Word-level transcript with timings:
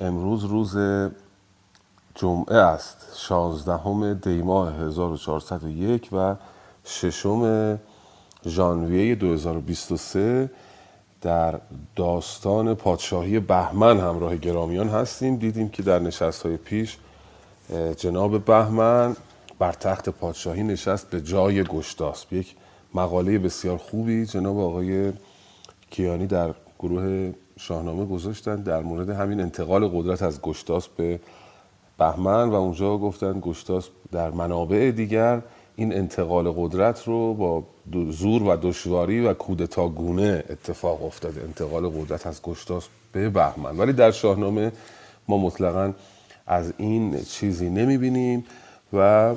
امروز 0.00 0.44
روز 0.44 0.76
جمعه 2.14 2.56
است. 2.56 2.96
16 3.16 4.14
دی 4.14 4.42
ماه 4.42 4.74
1401 4.74 6.08
و 6.12 6.36
ششم 6.84 7.78
ژانویه 8.46 9.14
2023 9.14 10.50
در 11.20 11.60
داستان 11.96 12.74
پادشاهی 12.74 13.40
بهمن 13.40 14.00
همراه 14.00 14.36
گرامیان 14.36 14.88
هستیم. 14.88 15.36
دیدیم 15.36 15.68
که 15.68 15.82
در 15.82 15.98
نشست 15.98 16.42
های 16.42 16.56
پیش 16.56 16.98
جناب 17.96 18.44
بهمن 18.44 19.16
بر 19.58 19.72
تخت 19.72 20.08
پادشاهی 20.08 20.62
نشست 20.62 21.10
به 21.10 21.20
جای 21.20 21.64
گشتاسب 21.64 22.32
یک 22.32 22.56
مقاله 22.94 23.38
بسیار 23.38 23.76
خوبی. 23.76 24.26
جناب 24.26 24.58
آقای 24.58 25.12
کیانی 25.90 26.26
در 26.26 26.54
گروه 26.78 27.32
شاهنامه 27.58 28.04
گذاشتن 28.04 28.56
در 28.56 28.82
مورد 28.82 29.10
همین 29.10 29.40
انتقال 29.40 29.88
قدرت 29.88 30.22
از 30.22 30.42
گشتاس 30.42 30.88
به 30.88 31.20
بهمن 31.98 32.48
و 32.48 32.54
اونجا 32.54 32.98
گفتن 32.98 33.38
گشتاس 33.40 33.88
در 34.12 34.30
منابع 34.30 34.90
دیگر 34.90 35.42
این 35.76 35.94
انتقال 35.94 36.52
قدرت 36.56 37.04
رو 37.04 37.34
با 37.34 37.64
زور 38.10 38.42
و 38.42 38.56
دشواری 38.56 39.20
و 39.20 39.34
کودتاگونه 39.34 40.44
اتفاق 40.50 41.04
افتاده 41.04 41.42
انتقال 41.42 41.88
قدرت 41.88 42.26
از 42.26 42.42
گشتاس 42.42 42.88
به 43.12 43.28
بهمن. 43.30 43.78
ولی 43.78 43.92
در 43.92 44.10
شاهنامه 44.10 44.72
ما 45.28 45.38
مطلقا 45.38 45.92
از 46.46 46.72
این 46.78 47.20
چیزی 47.20 47.70
نمی‌بینیم 47.70 48.44
و 48.92 49.34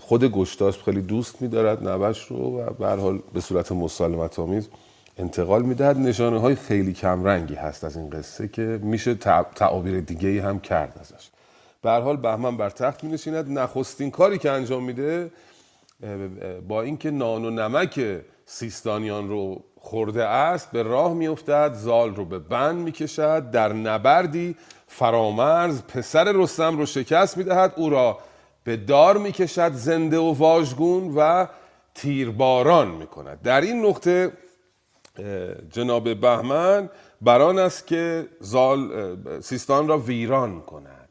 خود 0.00 0.24
گشتاس 0.24 0.76
خیلی 0.76 1.02
دوست 1.02 1.42
میدارد 1.42 1.88
نوش 1.88 2.26
رو 2.26 2.36
و 2.36 2.70
به 2.70 2.88
حال 2.88 3.18
به 3.32 3.40
صورت 3.40 3.72
مسالمت 3.72 4.38
آمیز 4.38 4.68
انتقال 5.18 5.62
می‌دهد. 5.62 5.98
نشانه 5.98 6.40
های 6.40 6.54
خیلی 6.54 6.92
کمرنگی 6.92 7.54
هست 7.54 7.84
از 7.84 7.96
این 7.96 8.10
قصه 8.10 8.48
که 8.48 8.62
میشه 8.62 9.14
تعابیر 9.54 10.00
دیگه 10.00 10.42
هم 10.42 10.60
کرد 10.60 10.98
ازش. 11.00 11.28
به 11.82 11.90
حال 11.90 12.16
بهمن 12.16 12.56
بر 12.56 12.70
تخت 12.70 13.04
می 13.04 13.12
نشیند 13.12 13.58
نخستین 13.58 14.10
کاری 14.10 14.38
که 14.38 14.50
انجام 14.50 14.84
میده 14.84 15.30
با 16.68 16.82
اینکه 16.82 17.10
نان 17.10 17.44
و 17.44 17.50
نمک 17.50 18.00
سیستانیان 18.46 19.28
رو 19.28 19.62
خورده 19.80 20.24
است 20.24 20.70
به 20.70 20.82
راه 20.82 21.14
میافتد 21.14 21.72
زال 21.74 22.14
رو 22.14 22.24
به 22.24 22.38
بند 22.38 22.76
می‌کشد 22.76 23.50
در 23.50 23.72
نبردی 23.72 24.56
فرامرز 24.86 25.82
پسر 25.82 26.32
رستم 26.32 26.78
رو 26.78 26.86
شکست 26.86 27.36
می‌دهد. 27.36 27.72
او 27.76 27.90
را 27.90 28.18
به 28.64 28.76
دار 28.76 29.18
می‌کشد 29.18 29.72
زنده 29.72 30.18
و 30.18 30.32
واژگون 30.32 31.14
و 31.16 31.46
تیرباران 31.94 32.88
می‌کند. 32.88 33.42
در 33.42 33.60
این 33.60 33.86
نقطه 33.86 34.32
جناب 35.70 36.20
بهمن 36.20 36.90
بران 37.20 37.58
است 37.58 37.86
که 37.86 38.28
زال 38.40 38.90
سیستان 39.40 39.88
را 39.88 39.98
ویران 39.98 40.60
کند. 40.60 41.08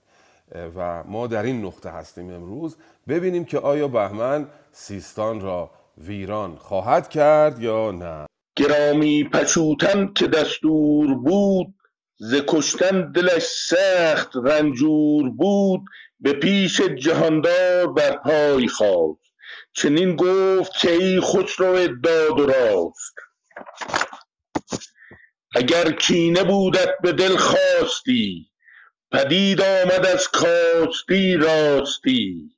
و 0.77 1.03
ما 1.03 1.27
در 1.27 1.43
این 1.43 1.65
نقطه 1.65 1.89
هستیم 1.89 2.33
امروز. 2.33 2.77
ببینیم 3.07 3.45
که 3.45 3.59
آیا 3.59 3.87
بهمن 3.87 4.47
سیستان 4.71 5.41
را 5.41 5.71
ویران 5.97 6.55
خواهد 6.55 7.09
کرد 7.09 7.59
یا 7.59 7.91
نه. 7.91 8.25
گرامی 8.55 9.23
پشوتن 9.23 10.13
که 10.15 10.27
دستور 10.27 11.15
بود 11.15 11.73
ز 12.17 12.35
کشتن 12.47 13.11
دلش 13.11 13.43
سخت 13.43 14.31
رنجور 14.43 15.29
بود 15.29 15.81
به 16.19 16.33
پیش 16.33 16.81
جهاندار 16.81 17.87
بر 17.87 18.17
پای 18.17 18.67
خواست 18.67 19.25
چنین 19.73 20.15
گفت 20.15 20.71
که 20.81 20.91
ای 20.91 21.21
خسرو 21.21 21.87
داد 21.87 22.39
و 22.39 22.45
راست. 22.45 23.15
اگر 25.55 25.91
کینه 25.91 26.43
بودت 26.43 26.89
به 27.01 27.11
دل 27.11 27.37
خواستی 27.37 28.51
پدید 29.11 29.61
آمد 29.61 30.05
از 30.05 30.27
کاستی 30.27 31.33
راستی. 31.33 32.49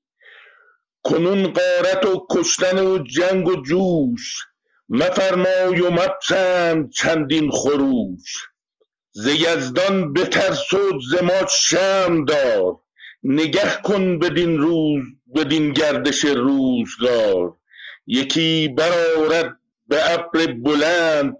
کنون 1.03 1.47
قارت 1.47 2.05
و 2.05 2.27
کشتن 2.31 2.79
و 2.79 3.03
جنگ 3.03 3.47
و 3.47 3.61
جوش 3.61 4.45
مفرمای 4.89 5.81
و 5.81 5.91
مپسند 5.91 6.91
چندین 6.91 7.51
خروش. 7.51 8.47
ز 9.11 9.27
یزدان 9.27 10.13
بترس 10.13 10.73
و 10.73 10.99
ز 11.09 11.23
ما 11.23 11.47
شرم 11.49 12.25
دار 12.25 12.79
نگه 13.23 13.81
کن 13.83 14.19
بدین 14.19 14.57
روز 14.57 15.03
بدین 15.35 15.73
گردش 15.73 16.25
روزگار. 16.25 17.55
یکی 18.07 18.67
برآورد 18.67 19.56
به 19.87 20.13
ابر 20.13 20.45
بلند 20.45 21.37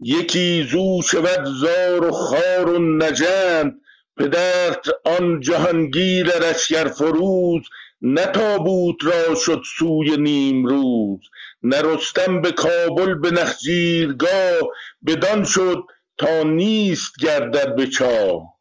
یکی 0.00 0.66
زو 0.70 1.02
شود 1.02 1.44
زار 1.60 2.04
و 2.04 2.10
خار 2.10 2.70
و 2.70 2.78
نژند 2.78 3.80
پدرت 4.16 4.86
آن 5.04 5.40
جهانگیر 5.40 6.26
لشکر 6.26 6.88
فروز 6.88 7.62
نه 8.02 8.26
تابوت 8.26 8.96
را 9.04 9.34
شد 9.34 9.62
سوی 9.78 10.16
نیمروز 10.16 11.20
نه 11.62 11.82
رستم 11.82 12.40
به 12.40 12.52
کابل 12.52 13.14
به 13.14 13.30
نخجیرگاه 13.30 14.60
بدان 15.06 15.44
شد 15.44 15.84
تا 16.18 16.42
نیست 16.42 17.12
گردد 17.20 17.76
به 17.76 17.86
چاه. 17.86 18.54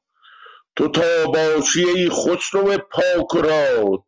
تو 0.76 0.88
تا 0.88 1.26
باشی 1.26 1.86
ای 1.86 2.10
خسرو 2.10 2.78
پاک 2.78 3.36
و 3.36 3.42
راد 3.42 4.00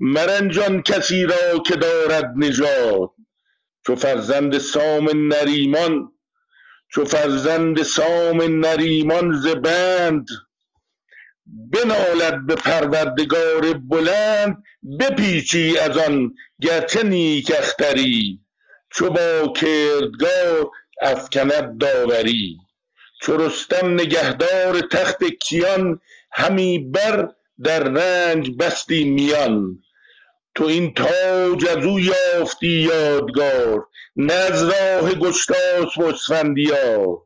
مرنجان 0.00 0.82
کسی 0.82 1.24
را 1.26 1.58
که 1.66 1.76
دارد 1.76 2.32
نژاد 2.36 3.10
چو 3.88 3.96
فرزند 3.96 4.58
سام 4.58 5.28
نریمان 5.32 6.12
چو 6.92 7.04
فرزند 7.04 7.82
سام 7.82 8.66
نریمان 8.66 9.32
ز 9.32 9.46
بند. 9.46 10.26
بنالد 11.46 12.46
به 12.46 12.54
پروردگار 12.54 13.72
بلند 13.72 14.62
بپیچی 15.00 15.78
از 15.78 15.96
آن 15.96 16.34
گرچه 16.62 17.02
نیک 17.02 17.52
اختری. 17.58 18.40
چو 18.90 19.10
با 19.10 19.52
کردگار 19.56 20.70
افکند 21.02 21.78
داوری. 21.80 22.56
چو 23.22 23.36
رستم 23.36 23.94
نگهدار 23.94 24.80
تخت 24.80 25.24
کیان 25.24 26.00
همی 26.32 26.78
بر 26.78 27.28
در 27.64 27.82
رنج 27.82 28.50
بستی 28.58 29.04
میان. 29.04 29.78
تو 30.58 30.64
این 30.64 30.94
تاج 30.94 31.66
از 31.66 31.84
او 31.84 32.00
یافتی 32.00 32.68
یادگار 32.68 33.86
نه 34.16 34.32
از 34.32 34.62
راه 34.62 35.14
گشتاس 35.14 35.98
و 35.98 36.02
اسفندیار. 36.02 37.22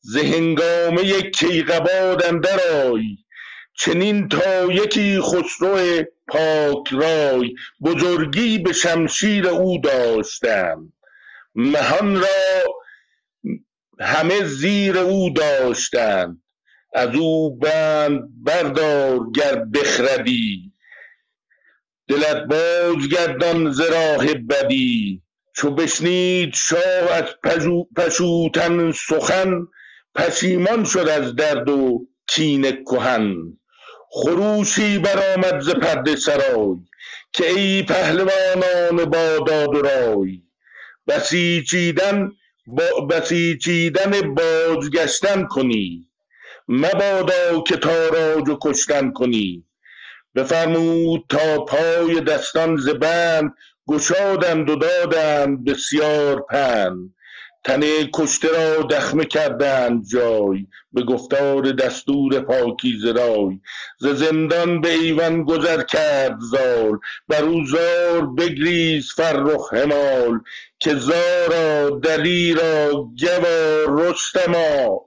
ز 0.00 0.16
هنگامه 0.16 1.22
کیقباد 1.22 2.24
اندر 2.24 2.60
آی 2.86 3.16
چنین 3.74 4.28
تا 4.28 4.72
یکی 4.72 5.20
خسرو 5.20 6.02
پاک 6.28 6.88
رای. 6.92 7.54
بزرگی 7.84 8.58
به 8.58 8.72
شمشیر 8.72 9.48
او 9.48 9.80
داشتم 9.80 10.92
مهان 11.54 12.16
را 12.16 12.64
همه 14.00 14.44
زیر 14.44 14.98
او 14.98 15.30
داشتند 15.30 16.42
از 16.94 17.14
او 17.14 17.58
بند 17.58 18.20
بردار 18.44 19.20
گر 19.34 19.64
بخردی. 19.64 20.73
دلت 22.08 22.44
باز 22.44 23.08
گردان 23.08 23.70
ز 23.72 23.80
راه 23.80 24.34
بدی. 24.34 25.22
چو 25.56 25.70
بشنید 25.70 26.54
شاه 26.54 27.12
از 27.12 27.24
پشوتن 27.96 28.92
سخن 28.92 29.66
پشیمان 30.14 30.84
شد 30.84 31.08
از 31.08 31.36
درد 31.36 31.68
و 31.68 32.06
کین 32.26 32.84
کهن. 32.84 33.58
خروشی 34.10 34.98
برآمد 34.98 35.60
ز 35.60 35.70
پرده 35.70 36.16
سرای 36.16 36.76
که 37.32 37.50
ای 37.50 37.82
پهلوانان 37.82 39.04
با 39.04 39.38
داد 39.46 39.74
و 39.74 39.82
رای. 39.82 40.42
بسیچیدن 41.06 42.32
با 42.66 43.00
بسیچیدن 43.10 44.34
بازگشتن 44.34 45.44
کنی. 45.44 46.08
مبادا 46.68 47.60
که 47.66 47.76
تاراج 47.76 48.48
و 48.48 48.58
کشتن 48.62 49.10
کنی. 49.10 49.64
بفرمود 50.34 51.24
تا 51.28 51.64
پای 51.64 52.20
دستان 52.20 52.76
ز 52.76 52.88
بند 52.88 53.54
گشادند 53.88 54.70
و 54.70 54.76
دادند 54.76 55.64
بسیار 55.64 56.40
پند. 56.50 57.14
تن 57.64 57.80
کشته 58.14 58.48
را 58.48 58.82
دخمه 58.82 59.24
کردند 59.24 60.06
جای 60.08 60.66
به 60.92 61.02
گفتار 61.02 61.72
دستور 61.72 62.40
پاکیزه 62.40 63.12
رای. 63.12 63.60
ز 63.98 64.06
زندان 64.06 64.80
به 64.80 64.92
ایوان 64.92 65.44
گذر 65.44 65.82
کرد 65.82 66.38
زال 66.40 66.98
بر 67.28 67.42
او 67.42 67.64
زار 67.66 68.26
بگریز 68.26 69.12
فرخ 69.16 69.74
همال 69.74 70.40
که 70.78 70.94
زارا 70.94 71.90
دلیرا 71.90 72.92
گوا 72.92 73.84
رستما. 73.88 75.00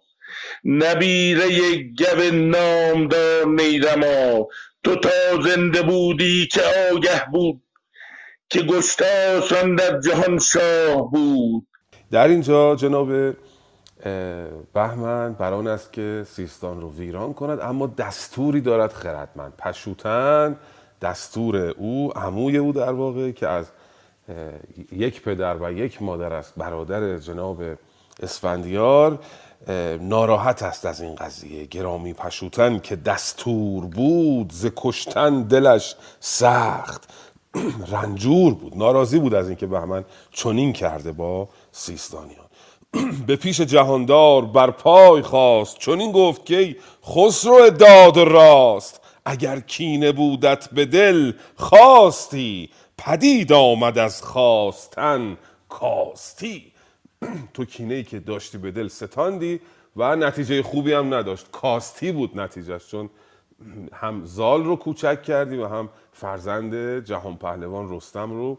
نبیره 0.63 1.47
گو 1.77 2.31
نامدار 2.31 3.45
نیرما 3.45 4.47
تو 4.88 4.95
تا 4.95 5.42
زنده 5.42 5.81
بودی 5.81 6.48
که 6.48 6.62
آگه 6.94 7.25
بود 7.31 7.62
که 8.50 8.62
گشتاسان 8.62 9.75
در 9.75 10.00
جهان 10.00 10.39
شاه 10.39 11.12
بود. 11.12 11.68
در 12.12 12.28
اینجا 12.28 12.75
جناب 12.75 13.36
بهمن 14.74 15.34
بران 15.34 15.68
است 15.68 15.94
که 15.94 16.24
سیستان 16.28 16.81
رو 16.81 16.94
ویران 16.94 17.34
کند 17.34 17.60
اما 17.60 17.88
دستوری 17.88 18.62
دارد 18.62 18.94
خردمند. 18.94 19.54
پشوتن 19.57 20.56
دستور 21.01 21.56
او 21.57 22.12
عموی 22.16 22.57
او 22.57 22.74
در 22.74 22.92
واقع 22.92 23.31
که 23.31 23.48
از 23.48 23.72
یک 24.92 25.22
پدر 25.22 25.56
و 25.56 25.72
یک 25.72 26.01
مادر 26.01 26.33
است 26.33 26.54
برادر 26.57 27.18
جناب 27.18 27.63
اسفندیار. 28.24 29.19
ناراحت 30.01 30.63
است 30.63 30.86
از 30.86 31.01
این 31.01 31.15
قضیه. 31.15 31.65
گرامی 31.65 32.13
پشوتن 32.13 32.80
که 32.80 32.95
دستور 32.95 33.86
بود 33.86 34.51
ز 34.51 34.68
کشتن 34.75 35.44
دلش 35.44 35.95
سخت. 36.19 37.09
رنجور 37.92 38.54
بود 38.54 38.77
ناراضی 38.77 39.19
بود 39.19 39.33
از 39.33 39.48
اینکه 39.48 39.68
بهمن 39.68 40.06
چنین 40.31 40.74
کرده 40.74 41.12
با 41.12 41.50
سیستانیان. 41.71 42.45
به 43.27 43.36
پیش 43.36 43.62
جهاندار 43.62 44.45
بر 44.45 44.71
پای 44.71 45.21
خواست 45.21 45.77
چنین 45.80 46.12
گفت 46.12 46.45
که 46.45 46.75
خسرو 47.06 47.69
داد 47.69 48.18
و 48.18 48.25
راست. 48.25 49.01
اگر 49.25 49.59
کینه 49.59 50.12
بودت 50.12 50.69
به 50.69 50.86
دل 50.86 51.33
خواستی 51.56 52.69
پدید 52.98 53.54
آمد 53.54 53.98
از 53.98 54.21
خواستن 54.21 55.38
کاستی. 55.69 56.74
تو 57.54 57.66
کینه 57.66 57.94
ای 57.94 58.04
که 58.04 58.19
داشتی 58.19 58.58
به 58.58 58.72
دل 58.72 58.88
ستاندی 58.88 59.60
و 59.96 60.16
نتیجه 60.16 60.64
خوبی 60.64 60.94
هم 60.94 61.14
نداشت. 61.14 61.52
کاستی 61.52 62.12
بود 62.12 62.40
نتیجهش 62.40 62.88
چون 62.88 63.10
هم 63.94 64.25
زال 64.25 64.64
رو 64.64 64.75
کوچک 64.75 65.24
کردی 65.24 65.58
و 65.58 65.68
هم 65.68 65.90
فرزند 66.14 67.00
جهان 67.06 67.38
پهلوان 67.38 67.96
رستم 67.96 68.31
رو 68.31 68.58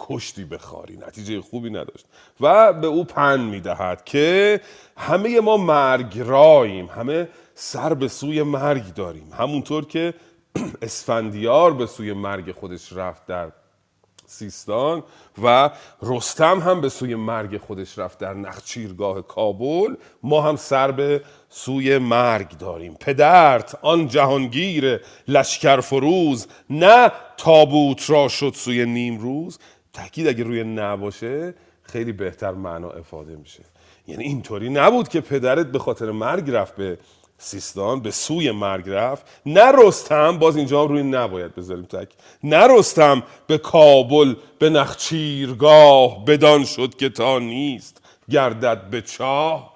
کشتی 0.00 0.44
بخاری 0.44 0.96
نتیجه 0.96 1.40
خوبی 1.40 1.70
نداشت. 1.70 2.06
و 2.40 2.72
به 2.72 2.86
او 2.86 3.04
پن 3.04 3.40
می‌دهد 3.40 4.04
که 4.04 4.60
همه 4.96 5.40
ما 5.40 5.56
مرگ 5.56 6.18
راییم 6.20 6.86
همه 6.86 7.28
سر 7.54 7.94
به 7.94 8.08
سوی 8.08 8.42
مرگ 8.42 8.94
داریم. 8.94 9.32
همونطور 9.38 9.84
که 9.84 10.14
اسفندیار 10.82 11.74
به 11.74 11.86
سوی 11.86 12.12
مرگ 12.12 12.52
خودش 12.52 12.92
رفت 12.92 13.26
در 13.26 13.52
سیستان 14.26 15.02
و 15.42 15.70
رستم 16.02 16.60
هم 16.60 16.80
به 16.80 16.88
سوی 16.88 17.14
مرگ 17.14 17.58
خودش 17.58 17.98
رفت 17.98 18.18
در 18.18 18.34
نخچیرگاه 18.34 19.22
کابل. 19.22 19.94
ما 20.22 20.42
هم 20.42 20.56
سر 20.56 20.90
به 20.90 21.22
سوی 21.48 21.98
مرگ 21.98 22.58
داریم. 22.58 22.96
پدرت 23.00 23.78
آن 23.82 24.08
جهانگیر 24.08 25.00
لشکر 25.28 25.80
فروز 25.80 26.46
نه 26.70 27.12
تابوت 27.36 28.10
را 28.10 28.28
شد 28.28 28.52
سوی 28.54 28.86
نیم 28.86 29.18
روز 29.18 29.58
تاکید 29.92 30.28
اگه 30.28 30.44
روی 30.44 30.64
نباشه 30.64 31.54
خیلی 31.82 32.12
بهتر 32.12 32.52
معنا 32.52 32.90
افاده 32.90 33.36
میشه. 33.36 33.62
یعنی 34.06 34.24
اینطوری 34.24 34.70
نبود 34.70 35.08
که 35.08 35.20
پدرت 35.20 35.66
به 35.66 35.78
خاطر 35.78 36.10
مرگ 36.10 36.50
رفت 36.50 36.76
به 36.76 36.98
سیستان 37.38 38.00
به 38.00 38.10
سوی 38.10 38.50
مرگ 38.50 38.90
رفت. 38.90 39.26
نه 39.46 39.72
باز 40.32 40.56
اینجا 40.56 40.84
روی 40.84 41.02
نباید 41.02 41.54
بذاریم 41.54 41.84
تک. 41.84 42.08
نه 42.44 42.66
رستم 42.78 43.22
به 43.46 43.58
کابل 43.58 44.34
به 44.58 44.70
نخچیرگاه. 44.70 46.24
بدان 46.24 46.64
شد 46.64 46.94
که 46.94 47.08
تا 47.08 47.38
نیست 47.38 48.02
گردد 48.30 48.90
به 48.90 49.02
چاه. 49.02 49.74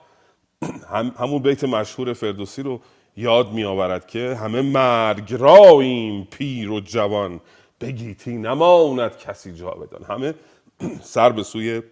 هم 0.93 1.15
همون 1.19 1.43
بیت 1.43 1.65
مشهور 1.65 2.13
فردوسی 2.13 2.63
رو 2.63 2.81
یاد 3.17 3.53
می 3.53 3.65
آورد 3.65 4.07
که 4.07 4.39
همه 4.41 4.63
مرگ 4.63 5.35
راییم 5.35 6.25
پیر 6.31 6.71
و 6.71 6.81
جوان. 6.81 7.41
بگیتی 7.81 8.37
نماند 8.37 9.19
کسی 9.19 9.55
جا 9.55 9.71
بدان 9.71 10.05
همه 10.05 10.35
سر 11.03 11.33
به 11.33 11.43
سوی 11.43 11.83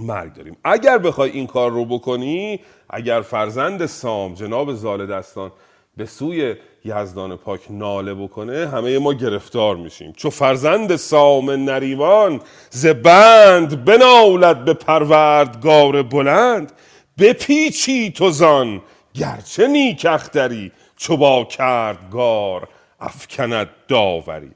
مرگ 0.00 0.34
داریم. 0.34 0.56
اگر 0.64 0.98
بخوای 0.98 1.30
این 1.30 1.46
کار 1.46 1.70
رو 1.70 1.84
بکنی 1.84 2.60
اگر 2.90 3.20
فرزند 3.20 3.86
سام 3.86 4.34
جناب 4.34 4.72
زال 4.72 5.06
دستان 5.06 5.52
به 5.96 6.06
سوی 6.06 6.56
یزدان 6.84 7.36
پاک 7.36 7.60
ناله 7.70 8.14
بکنه 8.14 8.68
همه 8.68 8.98
ما 8.98 9.12
گرفتار 9.12 9.76
میشیم. 9.76 10.12
چو 10.12 10.30
فرزند 10.30 10.96
سام 10.96 11.50
نریوان 11.50 12.40
زبند 12.70 13.84
بناولد 13.84 14.64
به 14.64 14.74
پروردگار 14.74 16.02
بلند 16.02 16.72
بپیچی 17.18 18.10
تو 18.10 18.30
زان 18.30 18.82
گرچه 19.14 19.66
نیک 19.66 20.06
اختری 20.10 20.72
چو 20.96 21.16
با 21.16 21.44
کردگار 21.44 22.68
افکند 23.00 23.68
داوری. 23.88 24.50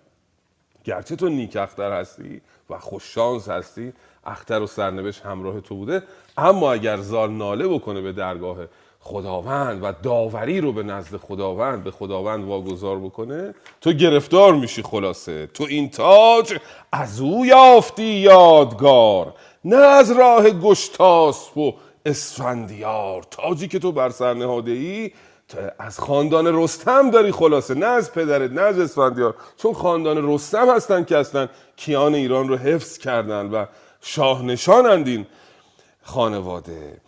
گرچه 0.85 1.17
تو 1.17 1.29
نیک 1.29 1.56
اختر 1.56 2.00
هستی 2.00 2.40
و 2.70 2.79
خوششانس 2.79 3.49
هستی 3.49 3.93
اختر 4.26 4.62
و 4.62 4.66
سرنوشت 4.66 5.26
همراه 5.26 5.60
تو 5.60 5.74
بوده. 5.74 6.02
اما 6.36 6.72
اگر 6.72 6.96
زال 6.96 7.30
ناله 7.30 7.68
بکنه 7.68 8.00
به 8.00 8.12
درگاه 8.12 8.56
خداوند 9.00 9.82
و 9.82 9.92
داوری 10.02 10.60
رو 10.60 10.72
به 10.72 10.82
نزد 10.82 11.16
خداوند 11.16 11.84
به 11.84 11.90
خداوند 11.90 12.44
واگذار 12.44 12.98
بکنه 12.98 13.54
تو 13.80 13.92
گرفتار 13.92 14.54
میشی 14.54 14.82
خلاصه. 14.82 15.46
تو 15.46 15.64
این 15.68 15.90
تاج 15.90 16.58
از 16.92 17.20
او 17.20 17.46
یافتی 17.46 18.04
یادگار. 18.04 19.34
نه 19.64 19.76
از 19.76 20.10
راه 20.10 20.50
گشتاسپ 20.50 21.56
و 21.56 21.74
اسفندیار. 22.06 23.22
تاجی 23.30 23.68
که 23.68 23.78
تو 23.78 23.92
بر 23.92 24.10
سر 24.10 24.34
نهاده 24.34 24.70
ای 24.70 25.12
از 25.78 26.00
خاندان 26.00 26.62
رستم 26.62 27.10
داری 27.10 27.32
خلاصه. 27.32 27.74
نه 27.74 27.86
از 27.86 28.12
پدرت 28.12 28.50
نه 28.50 28.60
از 28.60 28.78
اسفندیار. 28.78 29.34
چون 29.56 29.74
خاندان 29.74 30.34
رستم 30.34 30.70
هستن 30.70 31.04
که 31.04 31.16
اصلا 31.16 31.48
کیان 31.76 32.14
ایران 32.14 32.48
رو 32.48 32.56
حفظ 32.56 32.98
کردن 32.98 33.50
و 33.50 33.64
شاهنشانند 34.02 35.08
این 35.08 35.26
خانواده. 36.02 37.00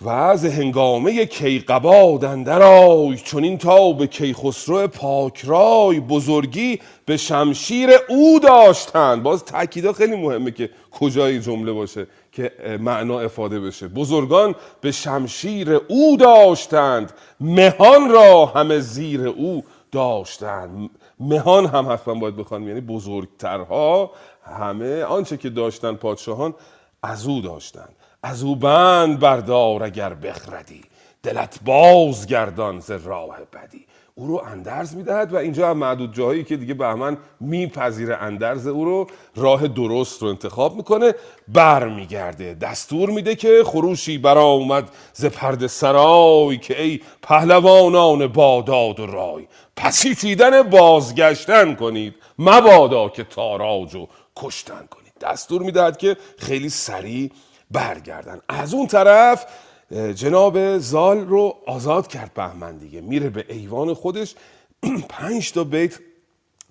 و 0.00 0.08
از 0.08 0.44
هنگامه 0.44 1.26
کیقباد 1.26 2.24
اندر 2.24 2.62
آی 2.62 3.16
چون 3.16 3.44
این 3.44 3.58
تا 3.58 3.92
به 3.92 4.06
کیخسرو 4.06 4.86
پاکرای 4.86 6.00
بزرگی 6.00 6.80
به 7.06 7.16
شمشیر 7.16 7.90
او 8.08 8.40
داشتند. 8.40 9.22
باز 9.22 9.44
تاکیدا 9.44 9.92
خیلی 9.92 10.16
مهمه 10.16 10.50
که 10.50 10.70
کجای 10.90 11.40
جمله 11.40 11.72
باشه 11.72 12.06
که 12.32 12.52
معنا 12.80 13.20
افاده 13.20 13.60
بشه. 13.60 13.88
بزرگان 13.88 14.54
به 14.80 14.92
شمشیر 14.92 15.72
او 15.88 16.16
داشتند. 16.16 17.12
مهان 17.40 18.10
را 18.10 18.46
همه 18.46 18.80
زیر 18.80 19.28
او 19.28 19.64
داشتند. 19.92 20.90
مهان 21.20 21.66
هم 21.66 21.92
حتما 21.92 22.14
باید 22.14 22.36
بخوانیم 22.36 22.68
یعنی 22.68 22.80
بزرگترها. 22.80 24.10
همه 24.44 25.02
آنچه 25.02 25.36
که 25.36 25.50
داشتن 25.50 25.94
پادشاهان 25.94 26.54
از 27.02 27.26
او 27.26 27.40
داشتند 27.40 27.96
از 28.22 28.42
او 28.42 28.56
بند 28.56 29.20
بردار 29.20 29.82
اگر 29.82 30.14
بخردی. 30.14 30.80
دلت 31.22 31.58
باز 31.64 32.26
گردان 32.26 32.80
ز 32.80 32.90
راه 32.90 33.36
بدی. 33.52 33.86
او 34.14 34.26
رو 34.26 34.42
اندرز 34.46 34.96
می‌دهد 34.96 35.32
و 35.32 35.36
اینجا 35.36 35.70
هم 35.70 35.78
معدود 35.78 36.14
جاهایی 36.14 36.44
که 36.44 36.56
دیگه 36.56 36.74
بهمن 36.74 37.16
میپذیره 37.40 38.16
اندرز 38.16 38.66
او 38.66 38.84
رو 38.84 39.06
راه 39.36 39.68
درست 39.68 40.22
رو 40.22 40.28
انتخاب 40.28 40.76
می‌کنه 40.76 41.14
بر 41.48 41.88
میگرده 41.88 42.54
دستور 42.54 43.10
میده 43.10 43.34
که 43.34 43.62
خروشی 43.66 44.18
برآمد 44.18 44.88
ز 45.12 45.26
پرد 45.26 45.66
سرای 45.66 46.58
که 46.58 46.82
ای 46.82 47.00
پهلوانان 47.22 48.26
باداد 48.26 49.00
و 49.00 49.06
رای. 49.06 49.46
پسیتیدن 49.76 50.62
بازگشتن 50.62 51.74
کنید. 51.74 52.14
مبادا 52.38 53.08
که 53.08 53.24
تاراج 53.24 53.94
و 53.94 54.06
کشتن 54.36 54.86
کنید. 54.90 55.12
دستور 55.20 55.62
می‌دهد 55.62 55.96
که 55.96 56.16
خیلی 56.38 56.68
سریع 56.68 57.30
برگردن. 57.70 58.40
از 58.48 58.74
اون 58.74 58.86
طرف 58.86 59.46
جناب 60.14 60.78
زال 60.78 61.26
رو 61.26 61.56
آزاد 61.66 62.06
کرد 62.06 62.34
بهمن 62.34 62.78
دیگه. 62.78 63.00
میره 63.00 63.30
به 63.30 63.44
ایوان 63.48 63.94
خودش. 63.94 64.34
پنج 65.08 65.52
تا 65.52 65.64
بیت 65.64 65.98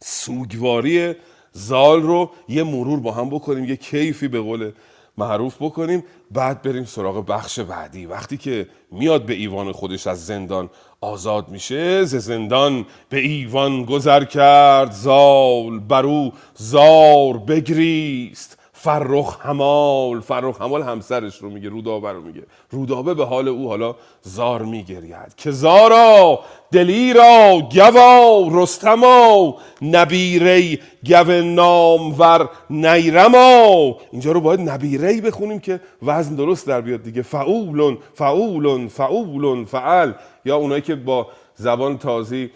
سوگواری 0.02 1.16
زال 1.52 2.02
رو 2.02 2.32
یه 2.48 2.64
مرور 2.64 3.00
با 3.00 3.12
هم 3.12 3.30
بکنیم 3.30 3.66
یه 3.66 3.76
کیفی 3.76 4.28
به 4.28 4.40
قول 4.40 4.72
معروف 5.18 5.56
بکنیم. 5.60 6.04
بعد 6.32 6.62
بریم 6.62 6.86
سراغ 6.86 7.26
بخش 7.26 7.60
بعدی. 7.60 8.06
وقتی 8.06 8.38
که 8.38 8.70
میاد 8.92 9.26
به 9.26 9.34
ایوان 9.34 9.72
خودش 9.72 10.08
از 10.08 10.26
زندان 10.26 10.70
آزاد 11.04 11.50
میشه 11.50 12.06
ز 12.06 12.16
زندان 12.16 12.86
به 13.10 13.18
ایوان 13.18 13.86
گذر 13.86 14.24
کرد 14.24 14.92
زال 14.92 15.80
برو 15.80 16.32
زار 16.56 17.38
بگریست. 17.38 18.63
فرخ 18.84 19.46
همال 19.46 20.20
فرخ 20.20 20.62
همال 20.62 20.84
همسرش 20.84 21.38
رو 21.38 21.50
میگه 21.50 21.70
رودابه 21.70 22.12
رو 22.12 22.22
میگه. 22.22 22.44
رودابه 22.72 23.14
به 23.14 23.26
حال 23.26 23.48
او 23.48 23.68
حالا 23.68 23.96
زار 24.22 24.62
میگرید 24.62 25.36
که 25.38 25.52
زارا 25.52 26.40
دلیرا 26.72 27.62
گوا 27.72 28.48
رستما 28.52 29.56
نبیری 29.82 30.80
گو 31.08 31.32
نامور 31.32 32.50
نیرما. 32.70 33.98
اینجا 34.12 34.32
رو 34.32 34.42
باید 34.42 34.70
نبیری 34.70 35.22
بخونیم 35.22 35.60
که 35.60 35.80
وزن 36.02 36.36
درست 36.36 36.68
در 36.68 36.82
بیاد 36.82 37.04
دیگه. 37.04 37.22
فعولن 37.22 37.98
فعولن 38.14 38.88
فعولن 38.88 39.66
فعل. 39.66 40.12
یا 40.46 40.58
اونایی 40.58 40.82
که 40.82 40.96
با 40.96 41.28
زبان 41.56 41.98
تازی 41.98 42.52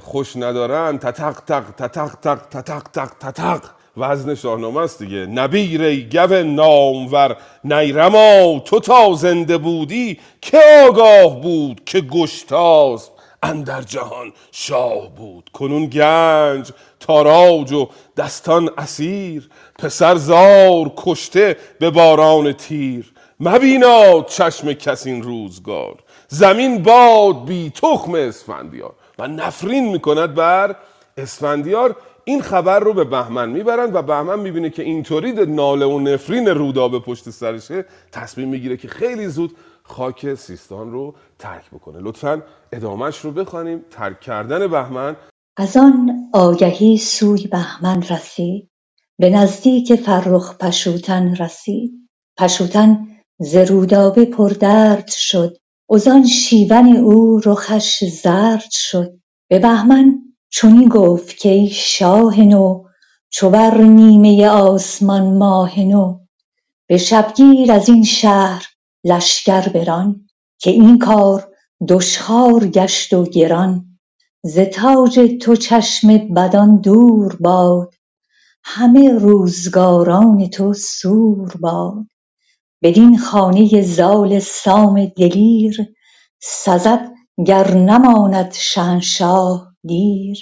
خوش 0.00 0.36
ندارن 0.36 0.98
تتق 0.98 1.40
تق 1.40 1.64
تتق 1.70 2.14
تق 2.14 2.38
تتق 2.50 2.82
تق 2.82 3.10
تتق. 3.20 3.81
وزن 3.96 4.34
شاهنامه 4.34 4.80
است 4.80 5.02
دیگه. 5.02 5.26
نبیر 5.26 5.82
ای 5.82 6.08
گو 6.08 6.34
نامور 6.42 7.36
نیرما 7.64 8.58
تو 8.64 8.80
تا 8.80 9.14
زنده 9.14 9.58
بودی 9.58 10.18
که 10.40 10.60
آگاه 10.88 11.40
بود 11.40 11.84
که 11.86 12.00
گشتاس 12.00 13.10
اندر 13.42 13.82
جهان 13.82 14.32
شاه 14.52 15.14
بود. 15.16 15.50
کنون 15.52 15.86
گنج 15.86 16.70
تاراج 17.00 17.72
و 17.72 17.88
دستان 18.16 18.70
اسیر 18.78 19.48
پسر 19.78 20.14
زار 20.14 20.92
کشته 20.96 21.56
به 21.80 21.90
باران 21.90 22.52
تیر. 22.52 23.12
مبیناد 23.40 24.26
چشم 24.26 24.72
کس 24.72 25.06
این 25.06 25.22
روزگار 25.22 25.94
زمین 26.28 26.82
باد 26.82 27.44
بی 27.44 27.70
تخم 27.70 28.14
اسفندیار. 28.14 28.94
و 29.18 29.28
نفرین 29.28 29.88
می‌کند 29.88 30.34
بر 30.34 30.76
اسفندیار 31.16 31.96
این 32.24 32.42
خبر 32.42 32.80
رو 32.80 32.94
به 32.94 33.04
بهمن 33.04 33.50
می‌برند 33.50 33.94
و 33.94 34.02
بهمن 34.02 34.40
می‌بینه 34.40 34.70
که 34.70 34.82
اینطوری 34.82 35.32
ناله 35.32 35.86
و 35.86 35.98
نفرین 35.98 36.48
رودابه 36.48 36.98
پشت 36.98 37.30
سرشه 37.30 37.84
تصمیم 38.12 38.48
می‌گیره 38.48 38.76
که 38.76 38.88
خیلی 38.88 39.28
زود 39.28 39.56
خاک 39.82 40.34
سیستان 40.34 40.92
رو 40.92 41.14
ترک 41.38 41.70
بکنه. 41.70 41.98
لطفا 42.00 42.42
ادامهش 42.72 43.18
رو 43.18 43.30
بخوانیم. 43.30 43.84
ترک 43.90 44.20
کردن 44.20 44.66
بهمن. 44.66 45.16
از 45.56 45.76
آن 45.76 46.30
آگهی 46.32 46.96
سوی 46.96 47.46
بهمن 47.46 48.02
رسید. 48.02 48.70
به 49.18 49.30
نزدیک 49.30 49.94
فرخ 49.94 50.56
پشوتن 50.58 51.36
رسید. 51.36 51.92
پشوتن 52.38 53.06
ز 53.40 53.56
رودابه 53.56 54.24
پردرد 54.24 55.08
شد. 55.08 55.56
وزان 55.90 56.26
شیون 56.26 56.96
او 56.96 57.40
رخش 57.44 58.04
زرد 58.04 58.70
شد. 58.70 59.12
به 59.50 59.58
بهمن 59.58 60.31
چنین 60.54 60.88
گفت 60.88 61.42
کای 61.42 61.68
شاه 61.70 62.40
نو 62.40 62.84
چو 63.30 63.50
بر 63.50 63.78
نیمه 63.78 64.48
آسمان 64.48 65.38
ماه 65.38 65.80
نو. 65.80 66.20
به 66.88 66.98
شبگیر 66.98 67.72
از 67.72 67.88
این 67.88 68.04
شهر 68.04 68.66
لشکر 69.04 69.68
بران 69.68 70.28
که 70.58 70.70
این 70.70 70.98
کار 70.98 71.48
دشخوار 71.88 72.66
گشت 72.68 73.12
و 73.12 73.24
گران. 73.24 73.98
ز 74.44 74.58
تاج 74.58 75.20
تو 75.42 75.56
چشم 75.56 76.18
بدان 76.34 76.80
دور 76.80 77.36
باد 77.40 77.94
همه 78.64 79.10
روزگاران 79.12 80.48
تو 80.50 80.74
سور 80.74 81.56
باد. 81.60 82.06
بدین 82.82 83.18
خانه 83.18 83.82
زال 83.82 84.38
سام 84.38 85.06
دلیر 85.06 85.94
سزد 86.42 87.10
گر 87.46 87.74
نماند 87.74 88.52
شهنشاه. 88.52 89.71
دیر. 89.86 90.38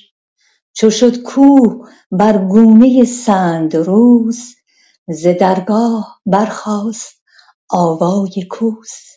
چو 0.72 0.90
شد 0.90 1.22
کوه 1.22 1.88
بر 2.10 2.38
گونه 2.38 3.04
سندروس 3.04 4.54
ز 5.08 5.26
درگاه 5.26 6.20
برخاست 6.26 7.22
آوای 7.70 8.46
کوس. 8.50 9.10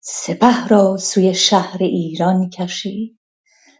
سپه 0.00 0.68
را 0.68 0.96
سوی 0.96 1.34
شهر 1.34 1.78
ایران 1.82 2.50
کشید 2.50 3.18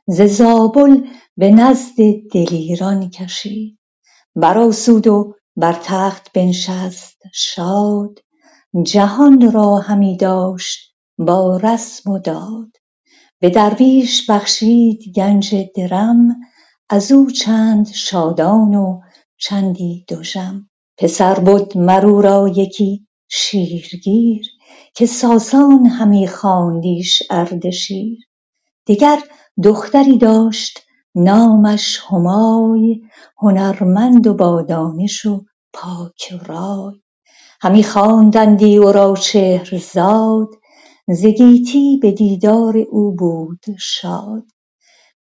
ز 0.07 0.23
زابل 0.23 1.07
به 1.37 1.51
نزد 1.51 1.97
دلیران 2.33 3.11
کشید 3.11 3.79
برآسود 4.37 5.07
و 5.07 5.35
بر 5.57 5.73
تخت 5.85 6.33
بنشست 6.33 7.19
شاد 7.35 8.19
جهان 8.83 9.53
را 9.53 9.77
همی 9.77 10.17
داشت 10.17 10.97
با 11.19 11.57
رسم 11.57 12.11
و 12.11 12.19
داد. 12.19 12.77
به 13.43 13.51
درویش 13.51 14.31
بخشید 14.31 15.13
گنج 15.17 15.55
درم 15.77 16.37
ازو 16.89 17.31
چند 17.31 17.89
شادان 17.89 18.75
و 18.75 19.01
چندی 19.39 20.05
دژم. 20.09 20.71
پسر 20.99 21.39
بد 21.39 21.79
مر 21.79 22.07
او 22.07 22.23
را 22.23 22.49
یکی 22.49 23.07
شیرگیر 23.29 24.47
که 24.95 25.07
ساسان 25.07 25.87
همی 25.87 26.29
خواندیش 26.29 27.23
اردشیر 27.31 28.19
دگر 28.87 29.19
دختری 29.65 30.19
داشت 30.19 30.79
نامش 31.15 32.01
همای 32.11 33.01
هنرمند 33.39 34.27
و 34.27 34.35
با 34.35 34.63
دانش 34.63 35.27
و 35.27 35.45
پاک 35.73 36.33
رای. 36.47 36.95
همی 37.61 37.83
خواندندی 37.85 38.77
او 38.77 38.93
را 38.93 39.15
شهرزاد 39.15 40.49
ز 41.09 41.27
گیتی 41.27 41.99
به 42.03 42.13
دیدار 42.13 42.79
او 42.79 43.17
بود 43.17 43.65
شاد. 43.81 44.45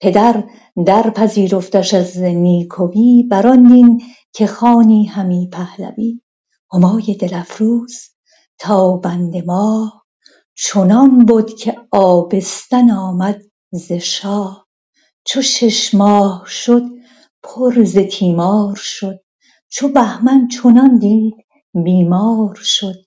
پدر 0.01 0.43
در 0.85 1.09
پذیرفتش 1.09 1.93
از 1.93 2.17
نیکوی 2.19 3.23
بران 3.31 3.63
دین 3.69 4.01
که 4.33 4.47
خوانی 4.47 5.05
همی 5.05 5.49
پهلوی. 5.53 6.21
همای 6.73 7.17
دل 7.21 7.33
افروز 7.35 7.95
تابنده 8.59 9.43
ماه 9.47 10.05
چنان 10.57 11.25
بد 11.25 11.47
که 11.47 11.77
آبستن 11.91 12.91
آمد 12.91 13.41
ز 13.73 13.91
شاه. 13.93 14.67
چو 15.25 15.41
شش 15.41 15.95
ماه 15.95 16.45
شد 16.47 16.83
پر 17.43 17.83
ز 17.83 17.97
تیمار 17.99 18.75
شد. 18.75 19.19
چو 19.69 19.89
بهمن 19.89 20.47
چنان 20.47 20.99
دید 20.99 21.35
بیمار 21.85 22.55
شد. 22.55 23.06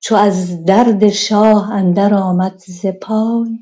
چو 0.00 0.14
از 0.16 0.64
درد 0.64 1.08
شاه 1.08 1.70
اندر 1.72 2.14
آمد 2.14 2.58
ز 2.58 2.86
پای 2.86 3.58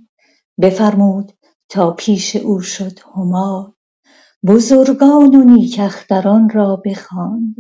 بفرمود 0.61 1.33
تا 1.69 1.91
پیش 1.91 2.37
او 2.37 2.61
شد 2.61 2.99
همای. 3.17 3.65
بزرگان 4.47 5.35
و 5.35 5.45
نیک 5.45 5.77
اختران 5.81 6.51
را 6.51 6.83
بخواند 6.87 7.55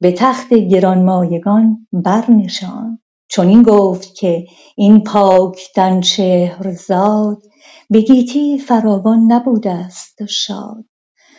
به 0.00 0.12
تخت 0.12 0.54
گرانمایگان 0.54 1.86
برنشاند. 1.92 2.98
چنین 3.28 3.62
گفت 3.62 4.14
که 4.14 4.46
این 4.76 5.04
پاک 5.04 5.68
تن 5.74 6.00
شهرزاد 6.00 7.42
به 7.90 8.00
گیتی 8.00 8.58
فراوان 8.58 9.32
نبودست 9.32 10.26
شاد. 10.26 10.84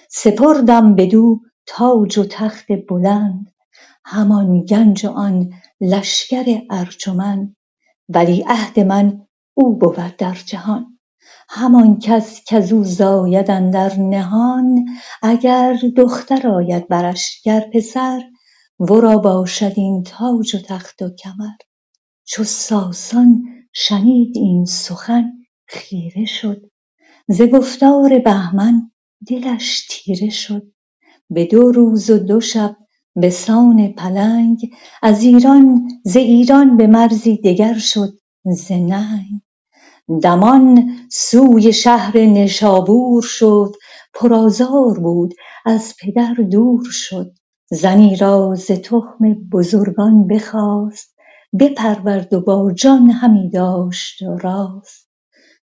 سپردم 0.10 0.96
بدو 0.96 1.40
تاج 1.66 2.18
و 2.18 2.26
تخت 2.26 2.66
بلند 2.90 3.52
همان 4.06 4.66
گنج 4.66 5.06
و 5.06 5.10
آن 5.10 5.50
لشکر 5.82 6.62
ارجمند 6.70 7.56
ولیعهد 8.10 8.80
من 8.80 9.28
او 9.54 9.78
بود 9.78 10.16
در 10.18 10.38
جهان. 10.46 11.00
همان 11.50 12.00
کس 12.00 12.42
کزو 12.48 12.84
زاید 12.84 13.52
اندر 13.52 13.96
نهان 14.00 14.86
اگر 15.22 15.78
دختر 15.98 16.48
آید 16.48 16.88
برش 16.88 17.42
گر 17.46 17.70
پسر 17.74 18.24
ورا 18.80 19.18
باشد 19.18 19.74
این 19.76 20.04
تاج 20.04 20.56
و 20.56 20.58
تخت 20.58 21.02
و 21.02 21.10
کمر. 21.10 21.58
چو 22.26 22.44
ساسان 22.44 23.44
شنید 23.74 24.38
این 24.38 24.66
سخن 24.66 25.32
خیره 25.68 26.26
شد. 26.26 26.72
ز 27.28 27.42
گفتار 27.42 28.20
بهمن 28.20 28.92
دلش 29.28 29.88
تیره 29.90 30.30
شد. 30.30 30.72
به 31.30 31.46
دو 31.46 31.72
روز 31.72 32.10
و 32.10 32.18
دو 32.18 32.40
شب 32.40 32.78
بسان 33.15 33.94
پلنگ 33.94 34.72
ز 36.03 36.15
ایران 36.18 36.77
به 36.77 36.88
مرزی 36.88 37.38
دگر 37.38 37.77
شد 37.77 38.13
ز 38.46 38.72
ننگ. 38.72 39.41
دمان 40.24 40.91
سوی 41.12 41.74
شهر 41.74 42.18
نشابور 42.18 43.22
شد 43.24 43.75
پر 44.13 44.34
آزار 44.34 45.00
بود 45.00 45.34
از 45.65 45.94
پدر 46.01 46.34
دور 46.34 46.84
شد. 46.91 47.32
زنی 47.72 48.15
را 48.15 48.56
ز 48.56 48.68
تخم 48.68 49.34
بزرگان 49.51 50.27
بخواست 50.27 51.15
بپرورد 51.60 52.34
و 52.34 52.41
با 52.41 52.72
جان 52.72 53.10
همی 53.10 53.50
داشت 53.50 54.24
راست. 54.24 55.10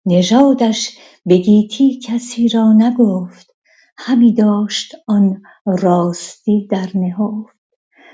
نژادش 0.05 0.97
به 1.25 1.37
گیتی 1.37 1.99
کسی 1.99 2.49
را 2.49 2.73
نگفت 2.73 3.54
همی 3.97 4.33
داشت 4.33 4.95
آن 5.07 5.41
راستی 5.65 6.67
در 6.67 6.89
نهفت. 6.95 7.55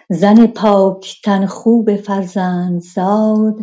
زن 0.10 0.48
پاک 0.48 1.22
تن 1.24 1.46
خوب 1.46 1.96
فرزندزاد 1.96 3.56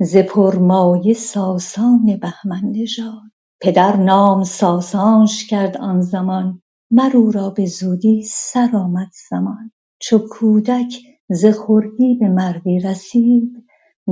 ز 0.00 0.16
پرمایه 0.16 1.14
ساسان 1.14 2.16
بهمن 2.22 2.62
نژاد 2.64 3.32
پدر 3.60 3.96
نام 3.96 4.44
ساسانش 4.44 5.46
کرد 5.46 5.76
آن 5.76 6.00
زمان 6.00 6.62
مر 6.90 7.16
او 7.16 7.30
را 7.30 7.50
به 7.50 7.66
زودی 7.66 8.22
سر 8.22 8.70
آمد 8.76 9.10
زمان. 9.30 9.70
چو 10.00 10.18
کودک 10.30 10.94
ز 11.28 11.46
خردی 11.46 12.14
به 12.14 12.28
مردی 12.28 12.80
رسید 12.80 13.64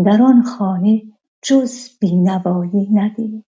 در 0.05 0.23
آن 0.23 0.43
خانه 0.43 1.03
جز 1.43 1.99
بی 2.01 2.17
نوایی 2.17 2.89
ندید. 2.93 3.45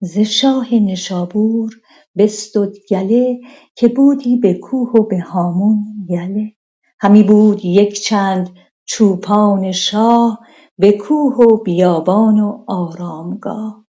ز 0.00 0.18
شاه 0.18 0.74
نشابور 0.74 1.70
بستد 2.18 2.72
گله 2.90 3.40
که 3.74 3.88
بودی 3.88 4.36
به 4.36 4.54
کوه 4.54 4.90
و 4.90 5.02
به 5.02 5.20
هامون 5.20 5.84
یله 6.08 6.52
همی 7.00 7.22
بود 7.22 7.64
یک 7.64 8.00
چند 8.00 8.50
چوپان 8.84 9.72
شاه 9.72 10.40
به 10.78 10.92
کوه 10.92 11.34
و 11.34 11.62
بیابان 11.62 12.40
و 12.40 12.64
آرامگاه. 12.68 13.84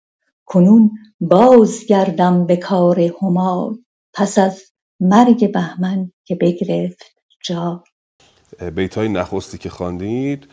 کنون 0.46 0.90
باز 1.20 1.86
گردم 1.86 2.46
به 2.46 2.56
کار 2.56 3.00
همای 3.22 3.74
پس 4.14 4.38
از 4.38 4.62
مرگ 5.00 5.52
بهمن 5.52 6.12
که 6.24 6.34
بگرفت 6.34 7.04
جای. 7.44 7.76
بیت 8.70 8.98
های 8.98 9.08
نخستی 9.08 9.58
که 9.58 9.70
خواندید 9.70 10.48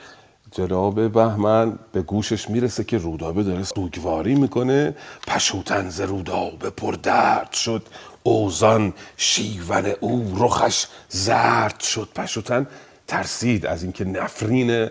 جناب 0.51 1.11
بهمن 1.11 1.79
به 1.91 2.01
گوشش 2.01 2.49
می‌رسه 2.49 2.83
که 2.83 2.97
رودابه 2.97 3.43
داره 3.43 3.63
سوگواری 3.63 4.35
می‌کنه. 4.35 4.95
پشوتن 5.27 5.89
ز 5.89 6.01
رودابه 6.01 6.69
پر 6.69 6.93
درد 6.93 7.51
شد. 7.51 7.83
اوزان 8.23 8.93
شیون 9.17 9.85
او 9.99 10.35
رخش 10.37 10.85
زرد 11.09 11.79
شد. 11.79 12.09
پشوتن 12.15 12.67
ترسید 13.07 13.65
از 13.65 13.83
اینکه 13.83 14.05
نفرین 14.05 14.89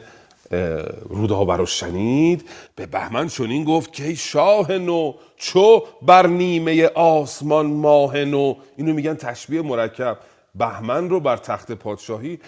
رودابه 1.08 1.56
رو 1.56 1.66
شنید. 1.66 2.48
به 2.76 2.86
بهمن 2.86 3.28
چنین 3.28 3.64
گفت 3.64 3.92
که 3.92 4.14
شاه 4.14 4.72
نو 4.72 5.12
چو 5.36 5.82
بر 6.02 6.26
نیمه 6.26 6.86
آسمان 6.86 7.66
ماه 7.66 8.25
نو. 8.25 8.54
اینو 8.76 8.92
میگن 8.92 9.14
تشبیه 9.14 9.62
مرکب. 9.62 10.18
بهمن 10.54 11.08
رو 11.08 11.20
بر 11.20 11.36
تخت 11.36 11.72
پادشاهی 11.72 12.38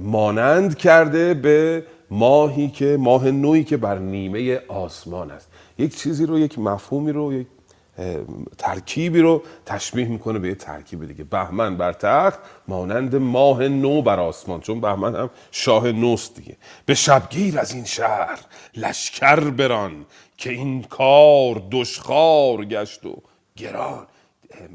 مانند 0.00 0.76
کرده 0.76 1.34
به 1.34 1.84
ماهی 2.10 2.68
که 2.68 2.96
ماه 3.00 3.30
نوعی 3.30 3.64
که 3.64 3.76
بر 3.76 3.98
نیمه 3.98 4.60
آسمان 4.68 5.30
است. 5.30 5.48
یک 5.78 5.96
چیزی 5.96 6.26
رو 6.26 6.38
یک 6.38 6.58
مفهومی 6.58 7.12
رو 7.12 7.32
یک 7.32 7.46
ترکیبی 8.58 9.20
رو 9.20 9.42
تشبیه 9.66 10.08
می‌کنه 10.08 10.38
به 10.38 10.48
یه 10.48 10.54
ترکیب 10.54 11.06
دیگه. 11.06 11.24
بهمن 11.24 11.76
بر 11.76 11.92
تخت 11.92 12.40
مانند 12.68 13.16
ماه 13.16 13.68
نو 13.68 14.02
بر 14.02 14.20
آسمان 14.20 14.60
چون 14.60 14.80
بهمن 14.80 15.14
هم 15.14 15.30
شاه 15.50 15.92
نوست 15.92 16.34
دیگه. 16.34 16.56
به 16.86 16.94
شبگیر 16.94 17.58
از 17.58 17.72
این 17.72 17.84
شهر 17.84 18.40
لشکر 18.76 19.40
بران 19.40 20.06
که 20.36 20.50
این 20.50 20.82
کار 20.82 21.62
دشخار 21.70 22.64
گشت 22.64 23.06
و 23.06 23.22
گران. 23.56 24.06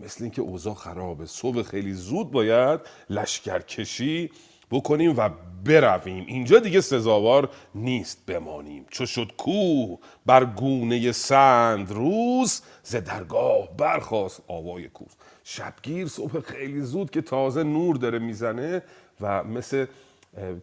مثل 0.03 0.23
اینکه 0.23 0.41
اوضاع 0.41 0.73
خرابه. 0.73 1.25
صبح 1.25 1.63
خیلی 1.63 1.93
زود 1.93 2.31
باید 2.31 2.79
لشکر 3.09 3.59
کشی 3.59 4.31
بکنیم 4.71 5.13
و 5.17 5.29
برویم. 5.65 6.25
اینجا 6.27 6.59
دیگه 6.59 6.81
سزاوار 6.81 7.49
نیست 7.75 8.25
بمانیم. 8.25 8.85
چو 8.89 9.05
شد 9.05 9.31
کوه 9.37 9.99
بر 10.25 10.45
گونه 10.45 11.11
سند 11.11 11.91
روز 11.91 12.61
ز 12.83 12.95
درگاه 12.95 13.77
برخواست 13.77 14.41
آوای 14.47 14.87
کوس. 14.87 15.11
شبگیر 15.43 16.07
صبح 16.07 16.39
خیلی 16.39 16.81
زود 16.81 17.11
که 17.11 17.21
تازه 17.21 17.63
نور 17.63 17.95
داره 17.95 18.19
می‌زنه 18.19 18.83
و 19.21 19.43
مثل 19.43 19.85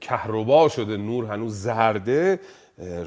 کهربا 0.00 0.68
شده 0.68 0.96
نور 0.96 1.26
هنوز 1.26 1.62
زرده 1.62 2.40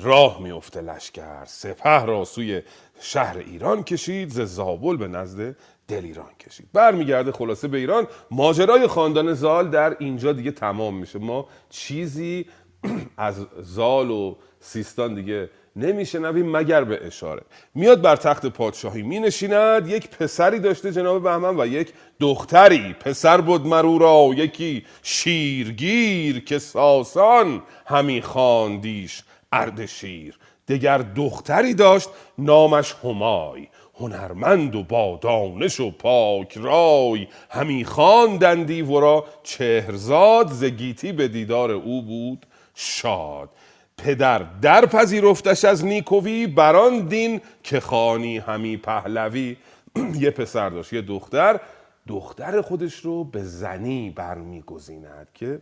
راه 0.02 0.42
میفته 0.42 0.82
لشکر. 0.82 1.46
سپه 1.46 2.06
را 2.06 2.26
سوی 2.26 2.62
شهر 3.00 3.38
ایران 3.38 3.84
کشید 3.84 4.30
ز 4.30 4.40
زابل 4.40 4.98
به 4.98 5.08
نزد 5.08 5.56
دل 5.92 6.06
ایران 6.06 6.30
کشید. 6.40 6.70
برمیگرده 6.74 7.32
خلاصه 7.32 7.68
به 7.68 7.78
ایران. 7.78 8.08
ماجرای 8.32 8.88
خاندان 8.88 9.34
زال 9.34 9.70
در 9.70 9.96
اینجا 10.00 10.34
دیگه 10.34 10.52
تمام 10.52 10.96
میشه. 10.96 11.20
ما 11.20 11.48
چیزی 11.70 12.46
از 13.18 13.48
زال 13.60 14.12
و 14.12 14.36
سیستان 14.60 15.16
دیگه 15.16 15.50
نمیشنویم 15.76 16.58
مگر 16.58 16.84
به 16.84 17.08
اشاره. 17.08 17.42
میاد 17.76 18.02
بر 18.02 18.16
تخت 18.16 18.46
پادشاهی 18.46 19.02
می 19.02 19.20
نشیند 19.20 19.88
یک 19.88 20.10
پسری 20.10 20.60
داشته 20.60 20.92
جناب 20.92 21.24
بهمن 21.24 21.60
و 21.60 21.68
یک 21.68 21.94
دختری. 22.20 22.94
پسر 22.94 23.42
بود 23.42 23.68
مرو 23.68 23.98
را 23.98 24.30
یکی 24.36 24.86
شیرگیر 25.04 26.44
که 26.44 26.60
ساسان 26.60 27.64
همی 27.86 28.22
خواندیش 28.22 29.24
اردشیر. 29.52 30.40
دگر 30.68 30.98
دختری 30.98 31.74
داشت 31.74 32.10
نامش 32.38 32.96
همای. 33.04 33.68
هنرمند 34.02 34.76
و 34.76 34.84
با 34.84 35.20
دانش 35.22 35.80
و 35.80 35.92
پاک 35.92 36.58
رای. 36.58 37.28
همی 37.50 37.86
خواندندی 37.86 38.82
ورا 38.82 39.26
چهرزاد 39.44 40.48
ز 40.48 40.64
گیتی 40.64 41.12
به 41.12 41.28
دیدار 41.28 41.72
او 41.72 42.02
بود 42.02 42.46
شاد. 42.76 43.50
پدر 43.98 44.46
در 44.62 44.86
پذیرفتش 44.86 45.66
از 45.66 45.86
نیکوی 45.86 46.48
بران 46.48 47.00
دین 47.00 47.42
که 47.64 47.80
خانی 47.80 48.38
همی 48.38 48.78
پهلوی. 48.78 49.58
یه 50.22 50.32
پسر 50.32 50.70
داشت 50.70 50.94
یه 50.94 51.02
دختر. 51.02 51.60
دختر 52.08 52.62
خودش 52.62 52.96
رو 52.96 53.24
به 53.24 53.44
زنی 53.44 54.10
برمیگزیند 54.10 55.28
که 55.34 55.62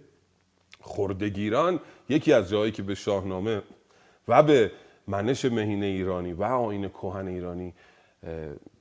خردگیران 0.81 1.79
یکی 2.09 2.33
از 2.33 2.49
جایی 2.49 2.71
که 2.71 2.83
به 2.83 2.95
شاهنامه 2.95 3.61
و 4.27 4.43
به 4.43 4.71
منش 5.07 5.45
مهین 5.45 5.83
ایرانی 5.83 6.33
و 6.33 6.43
آین 6.43 6.89
کهن 6.89 7.27
ایرانی 7.27 7.73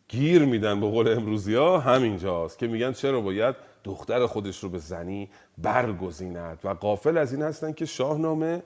گیر 0.09 0.44
میدن 0.44 0.81
به 0.81 0.87
قول 0.87 1.09
امروزی 1.09 1.55
ها 1.55 1.79
همینجاست 1.79 2.59
که 2.59 2.66
میگن 2.66 2.92
چرا 2.92 3.20
باید 3.20 3.55
دختر 3.85 4.27
خودش 4.27 4.59
رو 4.59 4.68
به 4.68 4.79
زنی 4.79 5.29
برگزیند. 5.59 6.59
و 6.64 6.68
قافل 6.68 7.18
از 7.18 7.33
این 7.33 7.42
هستن 7.42 7.72
که 7.72 7.87
شاهنامه 7.87 8.62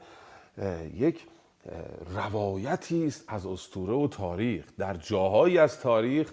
یک 0.94 1.26
روایتی 2.14 3.06
است 3.06 3.24
از 3.28 3.46
استوره 3.46 3.92
و 3.92 4.08
تاریخ. 4.08 4.64
در 4.78 4.94
جاهایی 4.94 5.58
از 5.58 5.80
تاریخ 5.80 6.32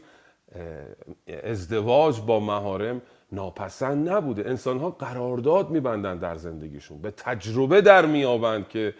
ازدواج 1.44 2.22
با 2.22 2.40
مهارم 2.40 3.02
ناپسند 3.32 4.10
نبوده. 4.10 4.50
انسان 4.50 4.80
ها 4.80 4.90
قرارداد 4.90 5.70
میبندن 5.70 6.18
در 6.18 6.36
زندگیشون. 6.36 7.02
به 7.02 7.12
تجربه 7.12 7.82
در 7.82 8.06
میابند 8.06 8.68
که 8.68 8.94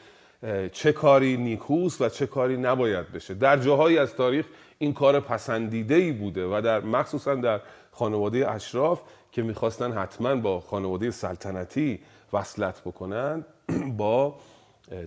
چه 0.72 0.92
کاری 0.92 1.38
نیکوست 1.38 2.02
و 2.02 2.10
چه 2.10 2.28
کاری 2.28 2.58
نباید 2.58 3.12
بشه. 3.12 3.34
در 3.34 3.58
جاهایی 3.58 3.98
از 3.98 4.16
تاریخ 4.16 4.46
این 4.82 4.94
کار 4.94 5.20
پسندیده 5.20 5.96
ای 5.96 6.12
بوده 6.12 6.46
و 6.46 6.62
در 6.62 6.82
مخصوصا 6.82 7.36
در 7.36 7.62
خانواده 7.92 8.52
اشراف 8.52 9.02
که 9.32 9.42
می‌خواستن 9.42 9.92
حتما 9.92 10.36
با 10.36 10.60
خانواده 10.60 11.12
سلطنتی 11.12 12.00
وصلت 12.34 12.82
بکنن 12.82 13.46
با 13.98 14.36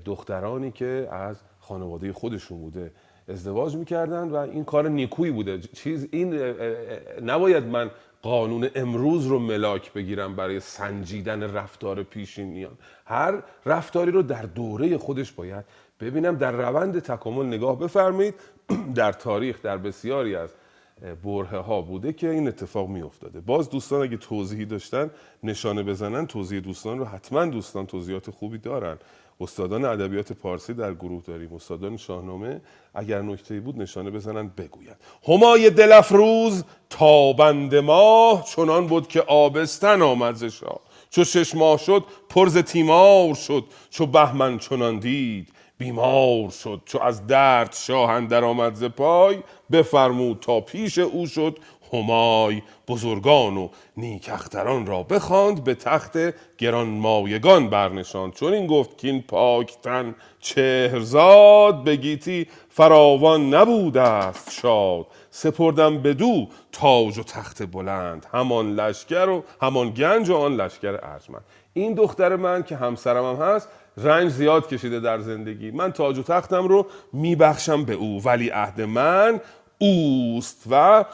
دخترانی 0.04 0.70
که 0.70 1.08
از 1.11 1.40
خانواده 1.61 2.12
خودشون 2.12 2.58
بوده 2.58 2.92
ازدواج 3.28 3.76
می‌کردن 3.76 4.28
و 4.28 4.37
این 4.37 4.64
کار 4.64 4.88
نیکویی 4.88 5.32
بوده. 5.32 5.58
چیز 5.58 6.08
این 6.11 6.35
نباید 7.22 7.64
من 7.64 7.90
قانون 8.22 8.68
امروز 8.74 9.26
رو 9.26 9.38
ملاک 9.38 9.92
بگیرم 9.92 10.37
برای 10.37 10.61
سنجیدن 10.61 11.42
رفتار 11.42 12.02
پیشینیان. 12.02 12.78
هر 13.06 13.42
رفتاری 13.66 14.11
رو 14.11 14.22
در 14.22 14.42
دوره 14.42 14.98
خودش 14.98 15.32
باید 15.32 15.64
ببینم 16.00 16.37
در 16.37 16.52
روند 16.52 16.98
تکامل 16.98 17.46
نگاه 17.46 17.78
بفرمایید. 17.78 18.35
در 18.94 19.12
تاریخ 19.12 19.62
در 19.62 19.78
بسیاری 19.78 20.37
از 20.37 20.50
بره 21.24 21.58
ها 21.58 21.80
بوده 21.80 22.12
که 22.12 22.30
این 22.30 22.48
اتفاق 22.48 22.88
می 22.88 23.02
افتاده 23.02 23.40
باز 23.40 23.70
دوستان 23.70 24.02
اگه 24.02 24.16
توضیحی 24.16 24.64
داشتن 24.64 25.11
نشانه 25.42 25.82
بزنن 25.82 26.26
توضیح 26.26 26.61
دوستان 26.61 26.98
رو 26.98 27.04
حتما 27.04 27.46
دوستان 27.46 27.87
توضیحات 27.87 28.30
خوبی 28.30 28.58
دارن. 28.58 28.98
استادان 29.40 29.85
ادبیات 29.85 30.32
پارسی 30.32 30.74
در 30.74 30.94
گروه 30.94 31.22
داریم. 31.22 31.54
استادان 31.54 31.96
شاهنامه 31.96 32.61
اگر 32.94 33.22
نکته 33.22 33.61
بود 33.61 33.78
نشانه 33.78 34.11
بزنن 34.11 34.48
بگویند 34.48 34.96
همای 35.28 35.70
دلفروز 35.70 36.64
تابند 36.90 37.74
ماه 37.74 38.44
چنان 38.44 38.87
بود 38.87 39.08
که 39.08 39.20
آبستن 39.20 40.02
آمد 40.02 40.52
چو 41.11 41.24
شش 41.24 41.54
ماه 41.54 41.78
شد 41.78 42.04
پرز 42.28 42.58
تیمار 42.58 43.35
شد. 43.35 43.64
چو 43.90 44.06
بهمن 44.06 44.58
چنان 44.58 44.98
دید 44.98 45.48
بیمار 45.82 46.50
شد. 46.50 46.82
چو 46.84 47.02
از 47.02 47.26
درد 47.26 47.72
شاه 47.72 48.20
در 48.20 48.44
آمد 48.44 48.74
ز 48.74 48.84
پای 48.84 49.38
بفرمود 49.72 50.38
تا 50.40 50.60
پیش 50.60 50.98
او 50.98 51.26
شد 51.26 51.58
همای 51.92 52.62
بزرگان 52.88 53.56
و 53.56 53.68
نیکختران 53.96 54.86
را 54.86 55.02
بخواند 55.02 55.64
به 55.64 55.74
تخت 55.74 56.18
گران 56.58 56.88
مایگان 56.88 57.70
برنشاند. 57.70 58.32
چون 58.32 58.52
این 58.52 58.66
گفت 58.66 58.98
که 58.98 59.08
این 59.08 59.22
پاکتن 59.22 60.14
چهرزاد 60.40 61.84
به 61.84 61.96
گیتی 61.96 62.46
فراوان 62.68 63.54
نبوده 63.54 64.00
است 64.00 64.52
شاد. 64.52 65.06
سپردم 65.30 66.02
بدو 66.02 66.48
تاج 66.72 67.18
و 67.18 67.22
تخت 67.22 67.62
بلند 67.62 68.26
همان 68.32 68.74
لشکر 68.74 69.28
و 69.28 69.44
همان 69.62 69.90
گنج 69.90 70.30
و 70.30 70.36
آن 70.36 70.56
لشکر 70.56 70.98
ارجمند. 71.02 71.44
این 71.74 71.94
دختر 71.94 72.36
من 72.36 72.62
که 72.62 72.76
همسرم 72.76 73.24
هم 73.24 73.46
هست 73.46 73.68
رنج 73.96 74.31
زیاد 74.31 74.68
کشیده 74.68 75.00
در 75.00 75.20
زندگی. 75.20 75.70
من 75.70 75.92
تاج 75.92 76.18
و 76.18 76.22
تختم 76.22 76.68
رو 76.68 76.87
میبخشم 77.12 77.85
به 77.85 77.92
او 77.92 78.22
ولی 78.24 78.48
عهد 78.48 78.81
من 78.81 79.40
اوست 79.78 80.64
و 80.70 81.05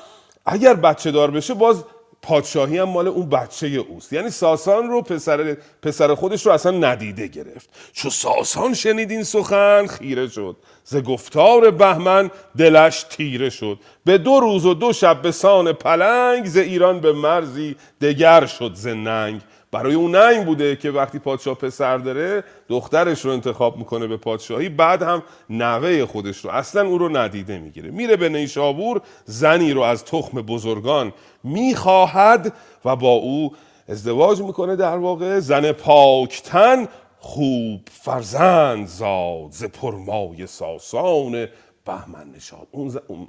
اگر 0.47 0.75
بچه 0.75 1.11
دار 1.11 1.31
بشه 1.31 1.55
باز 1.55 1.85
پادشاهی 2.23 2.79
هم 2.79 2.89
مال 2.89 3.09
اون 3.09 3.29
بچه 3.29 3.67
اوست. 3.67 4.13
یعنی 4.13 4.31
ساسان 4.31 4.89
رو 4.89 5.03
پسر, 5.03 5.57
پسر 5.83 6.15
خودش 6.15 6.47
رو 6.47 6.53
اصلا 6.53 6.73
ندیده 6.73 7.27
گرفت. 7.27 7.71
چو 7.93 8.11
ساسان 8.11 8.75
شنید 8.75 9.11
این 9.11 9.23
سخن 9.23 9.87
خیره 9.87 10.29
شد. 10.29 10.57
ز 10.85 10.97
گفتار 10.97 11.71
بهمن 11.71 12.31
دلش 12.59 13.03
تیره 13.03 13.51
شد. 13.51 13.79
به 14.05 14.19
دو 14.19 14.41
روز 14.41 14.67
و 14.67 14.75
دو 14.75 14.93
شب 14.93 15.23
به 15.23 15.33
سان 15.33 15.73
پلنگ 15.73 16.47
ز 16.47 16.57
ایران 16.57 17.01
به 17.01 17.13
مرزی 17.13 17.77
دگر 18.01 18.47
شد 18.47 18.75
ز 18.75 18.87
ننگ. 18.87 19.41
برای 19.73 19.95
اون 19.95 20.15
ننگ 20.15 20.47
بوده 20.47 20.77
که 20.77 20.91
وقتی 20.91 21.19
پادشاه 21.19 21.55
پسر 21.55 21.99
داره 21.99 22.45
دخترش 22.69 23.25
رو 23.25 23.31
انتخاب 23.31 23.77
می‌کنه 23.77 24.07
به 24.07 24.17
پادشاهی 24.17 24.69
بعد 24.69 25.03
هم 25.03 25.23
نوه 25.51 26.05
خودش 26.05 26.45
رو. 26.45 26.51
اصلا 26.51 26.87
او 26.87 26.99
رو 26.99 27.17
ندیده 27.17 27.59
می‌گیره. 27.59 27.91
میره 27.91 28.17
به 28.17 28.29
نیشابور 28.29 29.01
زنی 29.25 29.73
رو 29.73 29.81
از 29.81 30.05
تخم 30.05 30.43
بزرگان 30.43 31.13
می‌خواهد 31.45 32.53
و 32.85 32.97
با 32.97 33.13
او 33.13 33.53
ازدواج 33.89 34.43
می‌کنه 34.43 34.77
در 34.77 34.97
واقع. 34.97 35.41
زن 35.41 35.73
پاکتن 35.73 36.89
خوب 37.19 37.81
فرزند 37.93 38.87
زاد 38.87 39.51
ز 39.51 39.65
پرمای 39.65 40.47
ساسان 40.47 41.47
بهمن 41.87 42.31
نشاد. 42.37 42.69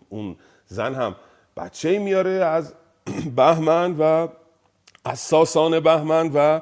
اون 0.10 0.36
زن 0.68 0.96
هم 0.96 1.16
بچه 1.58 2.00
میاره 2.00 2.32
از 2.32 2.74
بهمن 3.36 3.96
و 4.00 4.28
از 5.06 5.20
ساسان 5.20 5.80
بهمن 5.80 6.32
و 6.34 6.60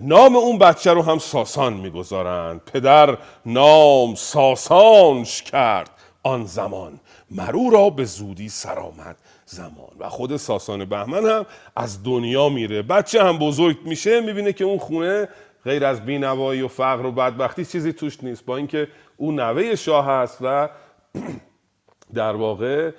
نام 0.00 0.36
اون 0.36 0.58
بچه 0.58 0.92
رو 0.92 1.02
هم 1.02 1.18
ساسان 1.18 1.72
می‌گذارند. 1.72 2.60
پدر 2.72 3.18
نام 3.46 4.14
ساسانش 4.14 5.42
کرد 5.42 5.90
آن 6.22 6.44
زمان. 6.44 7.00
مرو 7.30 7.70
را 7.70 7.90
به 7.90 8.04
زودی 8.04 8.48
سرآمد 8.48 9.16
زمان. 9.46 9.90
و 9.98 10.08
خود 10.08 10.36
ساسان 10.36 10.84
بهمن 10.84 11.24
هم 11.24 11.46
از 11.76 12.02
دنیا 12.02 12.48
میره. 12.48 12.82
بچه 12.82 13.24
هم 13.24 13.38
بزرگ 13.38 13.76
میشه 13.84 14.20
می‌بینه 14.20 14.52
که 14.52 14.64
اون 14.64 14.78
خونه 14.78 15.28
غیر 15.64 15.84
از 15.84 16.04
بینوایی 16.04 16.62
و 16.62 16.68
فقر 16.68 17.06
و 17.06 17.12
بدبختی 17.12 17.64
چیزی 17.64 17.92
توش 17.92 18.24
نیست. 18.24 18.44
با 18.44 18.56
اینکه 18.56 18.88
او 19.16 19.32
نوه 19.32 19.76
شاه 19.76 20.06
هست 20.06 20.38
و 20.40 20.68
در 22.14 22.36
واقع 22.36 22.90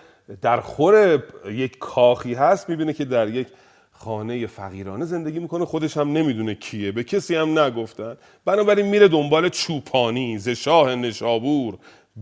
در 0.42 0.62
خور 0.62 1.24
یک 1.46 1.78
کاخی 1.78 2.34
هست 2.34 2.70
می‌بینه 2.70 2.94
که 2.94 3.06
در 3.06 3.28
یک 3.28 3.48
خانه 4.04 4.48
فقیرانه 4.48 5.06
زندگی 5.06 5.40
می‌کنه 5.40 5.66
خودش 5.66 5.98
هم 5.98 6.12
نمی‌دونه 6.12 6.56
کیه 6.56 6.92
به 6.92 7.04
کسی 7.04 7.36
هم 7.36 7.60
نگفتن. 7.60 8.18
بنابراین 8.46 8.86
میره 8.86 9.08
دنبال 9.08 9.50
چوپانی 9.50 10.38
ز 10.38 10.50
شاه 10.50 10.96
نشابور. 10.96 11.78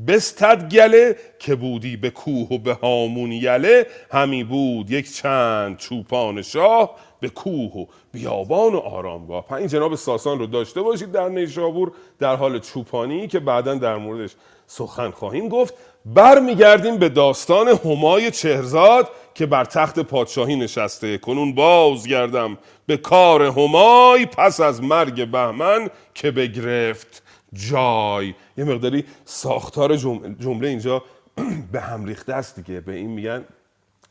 بستد 0.08 0.70
گله 0.70 1.16
که 1.40 1.56
بودی 1.56 1.98
به 1.98 2.10
کوه 2.10 2.48
و 2.48 2.58
به 2.58 2.74
هامون 2.74 3.32
یله. 3.32 3.86
همی 4.12 4.44
بود 4.44 4.92
یک 4.92 5.14
چند 5.14 5.78
چوپان 5.78 6.42
شاه 6.42 6.96
به 7.20 7.30
کوه 7.30 7.72
و 7.72 7.86
بیابان 8.12 8.74
و 8.74 8.78
آرامگاه. 8.78 9.54
این 9.54 9.68
جناب 9.68 9.96
ساسان 9.96 10.40
رو 10.40 10.46
داشته 10.46 10.82
باشید 10.82 11.12
در 11.12 11.30
نیشابور 11.30 11.92
در 12.20 12.36
حال 12.36 12.60
چوپانی 12.60 13.28
که 13.28 13.40
بعدا 13.40 13.76
در 13.76 13.98
موردش 13.98 14.32
سخن 14.68 15.12
خواهیم 15.12 15.48
گفت. 15.50 15.74
برمیگردیم 16.06 16.98
به 16.98 17.10
داستان 17.10 17.68
همای 17.68 18.32
چهرزاد. 18.32 19.10
که 19.34 19.46
بر 19.46 19.66
تخت 19.66 20.00
پادشاهی 20.00 20.56
نشسته. 20.56 21.18
کنون 21.18 21.56
بازگردم 21.56 22.58
به 22.86 22.98
کار 22.98 23.42
همای 23.42 24.26
پس 24.26 24.60
از 24.60 24.84
مرگ 24.84 25.32
بهمن 25.32 25.90
که 26.14 26.32
بگرفت 26.32 27.24
جای. 27.54 28.34
یه 28.58 28.64
مقداری 28.64 29.06
ساختار 29.26 29.96
جمله 30.40 30.68
اینجا 30.68 31.04
به 31.72 31.82
هم 31.82 32.06
ریخته 32.06 32.34
است 32.34 32.60
دیگه. 32.60 32.82
به 32.82 32.94
این 32.96 33.10
میگن 33.10 33.46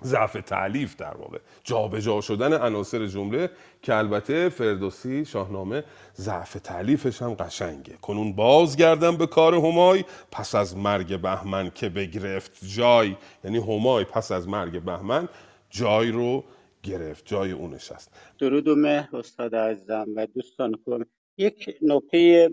ضعف 0.05 0.33
تعلیف 0.33 0.97
در 0.97 1.17
واقع. 1.17 1.39
جابجا 1.65 2.21
شدن 2.21 2.53
عناصر 2.53 3.07
جمله 3.07 3.51
که 3.83 3.95
البته 3.95 4.49
فردوسی 4.49 5.25
شاهنامه 5.25 5.85
ضعف 6.17 6.53
تعلیفش 6.53 7.23
هم 7.23 7.35
قشنگه. 7.35 7.93
کنون 8.03 8.33
بازگردم 8.33 9.17
به 9.17 9.27
کار 9.27 9.55
همای 9.55 10.05
پس 10.33 10.55
از 10.55 10.77
مرگ 10.77 11.21
بهمن 11.21 11.71
که 11.75 11.89
بگرفت 11.89 12.53
جای. 12.77 13.17
یعنی 13.45 13.59
همای 13.59 14.05
پس 14.05 14.33
از 14.33 14.49
مرگ 14.49 14.83
بهمن 14.83 15.29
جای 15.71 16.11
رو 16.11 16.45
گرفت 16.83 17.27
جای 17.27 17.53
اون 17.53 17.75
نشست. 17.75 18.11
درود 18.39 18.69
و 18.69 18.77
مهر 18.77 19.17
استاد 19.17 19.55
عزیزم 19.55 20.07
و 20.17 20.27
دوستان 20.27 20.75
کنم 20.87 21.07
یک 21.39 21.75
نکته 21.83 22.51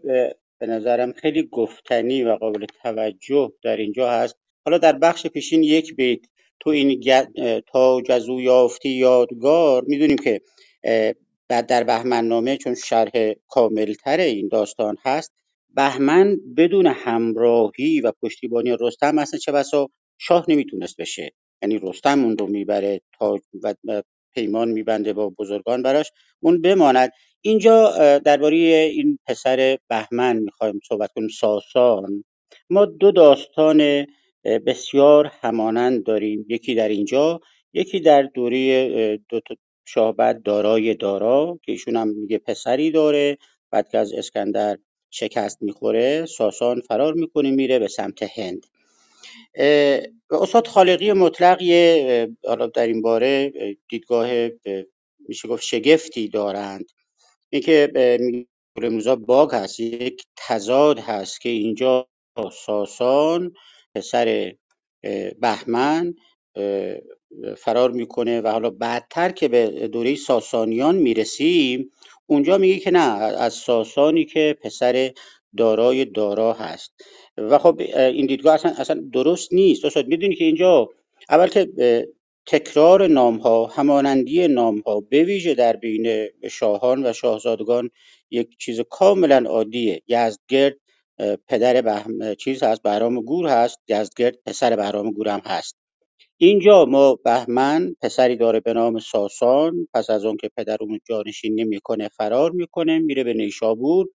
به 0.60 0.68
نظرم 0.68 1.12
خیلی 1.12 1.44
گفتنی 1.52 2.24
و 2.24 2.36
قابل 2.36 2.66
توجه 2.84 3.52
در 3.64 3.78
اینجا 3.78 4.12
هست. 4.12 4.36
حالا 4.66 4.78
در 4.78 4.94
بخش 4.94 5.28
پیشین 5.28 5.64
یک 5.64 5.96
بیت 5.96 6.20
تو 6.60 6.70
این 6.70 7.04
تاج 7.68 8.12
از 8.12 8.30
او 8.30 8.42
یافتی 8.42 8.90
یادگار. 8.90 9.84
می‌دونیم 9.88 10.18
که 10.18 10.42
بعد 11.50 11.68
در 11.68 11.84
بهمن 11.84 12.28
نامه 12.28 12.58
چون 12.58 12.76
شرح 12.76 13.12
کاملتر 13.48 14.20
این 14.20 14.48
داستان 14.48 14.98
هست 15.06 15.34
بهمن 15.76 16.38
بدون 16.58 16.88
همراهی 16.88 18.02
و 18.02 18.12
پشتیبانی 18.22 18.78
رستم 18.80 19.18
اصلا 19.18 19.40
چه 19.40 19.52
بسا 19.52 19.90
شاه 20.18 20.46
نمی‌تونست 20.48 20.98
بشه. 21.02 21.32
یعنی 21.62 21.80
رستم 21.84 22.24
اون 22.24 22.38
رو 22.38 22.48
می‌بره 22.48 23.02
تاج 23.20 23.42
و 23.84 24.04
پیمان 24.36 24.70
میبنده 24.70 25.14
با 25.14 25.30
بزرگان 25.30 25.84
براش 25.84 26.12
اون 26.40 26.62
بماند. 26.62 27.12
اینجا 27.42 27.92
درباره 28.18 28.56
این 28.56 29.20
پسر 29.28 29.78
بهمن 29.90 30.38
می‌خوایم 30.38 30.80
صحبت 30.90 31.12
کنیم 31.16 31.30
ساسان. 31.30 32.24
ما 32.70 32.86
دو 32.86 33.12
داستان 33.12 34.06
بسیار 34.44 35.32
همانند 35.42 36.04
داریم. 36.04 36.46
یکی 36.50 36.76
در 36.76 36.90
اینجا 36.90 37.40
یکی 37.74 38.00
در 38.00 38.22
دوره 38.22 39.18
دو 39.30 39.40
شاه 39.86 40.34
دارای 40.34 40.94
دارا 40.94 41.60
که 41.66 41.72
ایشون 41.72 41.96
هم 41.96 42.08
میگه 42.08 42.38
پسری 42.38 42.92
داره. 42.92 43.38
بعد 43.72 43.90
که 43.90 43.98
از 43.98 44.14
اسکندر 44.14 44.78
شکست 45.12 45.62
می‌خوره 45.62 46.26
ساسان 46.26 46.82
فرار 46.82 47.14
می‌کنه 47.14 47.52
میره 47.52 47.80
به 47.80 47.88
سمت 47.88 48.24
هند. 48.24 48.66
استاد 50.32 50.68
خالقی 50.68 51.14
مطلق 51.14 51.62
یه 51.62 52.30
حالا 52.46 52.68
در 52.68 52.88
این 52.88 53.02
باره 53.02 53.54
دیدگاه 53.90 54.50
میشه 55.28 55.48
گفت 55.48 55.64
شگفتی 55.64 56.28
دارند. 56.28 56.86
اینکه 57.50 57.92
میگه 58.80 59.16
باگ 59.16 59.50
هست 59.54 59.80
یک 59.80 60.24
تضاد 60.36 61.00
هست 61.00 61.42
که 61.42 61.50
اینجا 61.50 62.08
ساسان 62.66 63.54
پسر 63.98 64.54
بهمن 65.42 66.14
فرار 67.58 67.92
می‌کنه 67.92 68.42
و 68.42 68.48
حالا 68.48 68.70
بعدتر 68.70 69.30
که 69.30 69.48
به 69.48 69.88
دوره 69.88 70.16
ساسانیان 70.16 70.96
می‌رسیم 70.96 71.92
اونجا 72.26 72.58
میگه 72.58 72.80
که 72.80 72.92
نه 72.92 73.00
از 73.22 73.54
ساسانی 73.54 74.26
که 74.26 74.58
پسر 74.62 75.12
دارای 75.58 76.06
دارا 76.06 76.54
هست. 76.54 76.92
و 77.38 77.58
خب 77.58 77.82
این 77.98 78.26
دیدگاه 78.26 78.54
اصلا, 78.54 78.72
اصلا 78.78 79.04
درست 79.14 79.54
نیست. 79.54 79.86
استاد 79.86 80.08
می‌دونی 80.08 80.36
که 80.36 80.44
اینجا 80.44 80.90
اول 81.30 81.48
که 81.48 81.68
تکرار 82.46 83.08
نام 83.08 83.38
ها 83.38 83.66
همانندی 83.66 84.48
نام 84.48 84.80
ها 84.80 85.00
به 85.00 85.24
ویژه 85.24 85.54
در 85.54 85.76
بین 85.76 86.28
شاهان 86.52 87.06
و 87.06 87.14
شاهزادگان 87.14 87.90
یک 88.32 88.58
چیز 88.58 88.82
کاملا 88.90 89.44
عادیه. 89.50 90.02
یزدگرد 90.08 90.78
پدر 91.48 91.82
بهم 91.82 92.36
چیز 92.36 92.64
هست 92.64 92.82
بهرام 92.82 93.22
گور 93.22 93.48
هست 93.48 93.80
یزدگرد 93.88 94.36
پسر 94.46 94.76
بهرام 94.76 95.12
گور 95.12 95.28
هم 95.30 95.42
هست. 95.46 95.78
اینجا 96.38 96.86
ما 96.86 97.16
بهمن 97.16 97.96
پسری 98.02 98.36
داره 98.36 98.60
به 98.60 98.74
نام 98.74 99.00
ساسان 99.00 99.88
پس 99.94 100.10
از 100.10 100.26
اون 100.26 100.38
که 100.38 100.50
پدر 100.58 100.78
اون 100.82 101.00
جانشین 101.10 101.60
نمی‌کنه 101.60 102.08
فرار 102.08 102.52
می‌کنه 102.52 103.00
میره 103.00 103.24
به 103.24 103.34
نیشابور 103.34 104.08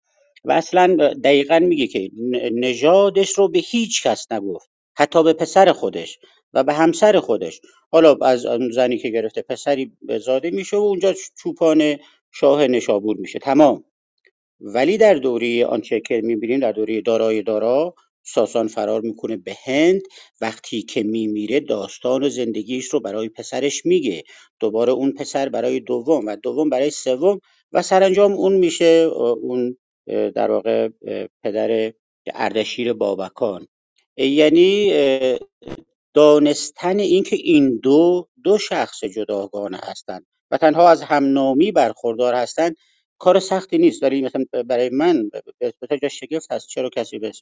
و 0.44 0.52
اصلا 0.52 0.96
دقیقا 1.24 1.58
میگه 1.58 1.86
که 1.86 2.10
نژادش 2.52 3.30
رو 3.38 3.48
به 3.48 3.58
هیچ 3.58 4.06
کس 4.06 4.32
نگفت 4.32 4.70
حتی 4.96 5.22
به 5.22 5.32
پسر 5.32 5.72
خودش 5.72 6.18
و 6.54 6.64
به 6.64 6.72
همسر 6.74 7.20
خودش. 7.20 7.60
حالا 7.92 8.16
از 8.22 8.46
اون 8.46 8.70
زنی 8.70 8.98
که 8.98 9.10
گرفته 9.10 9.42
پسری 9.42 9.92
زاده 10.20 10.50
میشه 10.50 10.76
و 10.76 10.80
اونجا 10.80 11.14
چوپان 11.38 11.96
شاه 12.32 12.66
نشابور 12.66 13.16
میشه. 13.16 13.38
تمام. 13.38 13.84
ولی 14.60 14.98
در 14.98 15.14
دوره 15.14 15.66
آنچه 15.66 16.00
که 16.00 16.20
می‌بینیم 16.24 16.60
در 16.60 16.72
دوره 16.72 17.00
دارای 17.00 17.42
دارا 17.42 17.94
ساسان 18.22 18.68
فرار 18.68 19.00
می‌کنه 19.00 19.36
به 19.36 19.56
هند. 19.64 20.02
وقتی 20.40 20.82
که 20.82 21.02
میمیره 21.02 21.60
داستان 21.60 22.24
و 22.24 22.28
زندگیش 22.28 22.84
رو 22.86 23.00
برای 23.00 23.28
پسرش 23.28 23.86
میگه. 23.86 24.22
دوباره 24.60 24.92
اون 24.92 25.12
پسر 25.12 25.48
برای 25.48 25.80
دوم 25.80 26.26
و 26.26 26.36
دوم 26.36 26.70
برای 26.70 26.90
سوم 26.90 27.40
و 27.72 27.82
سرانجام 27.82 28.32
اون 28.32 28.52
میشه 28.52 29.10
اون 29.42 29.76
در 30.06 30.50
واقع 30.50 30.88
پدر 31.44 31.92
اردشیر 32.34 32.92
بابکان. 32.92 33.66
یعنی 34.16 34.92
دانستن 36.14 36.98
اینکه 36.98 37.36
این 37.36 37.80
دو 37.82 38.28
دو 38.44 38.58
شخص 38.58 39.04
جداگانه 39.04 39.80
هستند 39.82 40.26
و 40.50 40.58
تنها 40.58 40.88
از 40.90 41.02
همنامی 41.02 41.72
برخوردار 41.72 42.34
هستند 42.34 42.76
کار 43.20 43.38
سختی 43.38 43.78
نیست. 43.78 44.02
ولی 44.02 44.22
مثلا 44.22 44.44
برای 44.66 44.88
من 44.88 45.30
به 45.90 45.98
جا 46.02 46.08
شگفت 46.08 46.52
هست. 46.52 46.68
چرا 46.68 46.90
کسی 46.90 47.18
به 47.18 47.32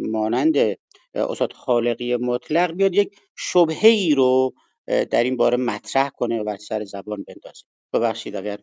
مانند 0.00 0.56
استاد 1.14 1.52
خالقی 1.52 2.16
مطلق 2.16 2.72
بیاد 2.72 2.94
یک 2.94 3.16
شبهه 3.36 3.88
ای 3.88 4.14
رو 4.14 4.54
در 4.86 5.24
این 5.24 5.36
باره 5.36 5.56
مطرح 5.56 6.08
کنه 6.08 6.42
و 6.42 6.56
سر 6.56 6.84
زبان 6.84 7.24
بندازه؟ 7.28 7.64
ببخشید 7.92 8.36
اگر 8.36 8.58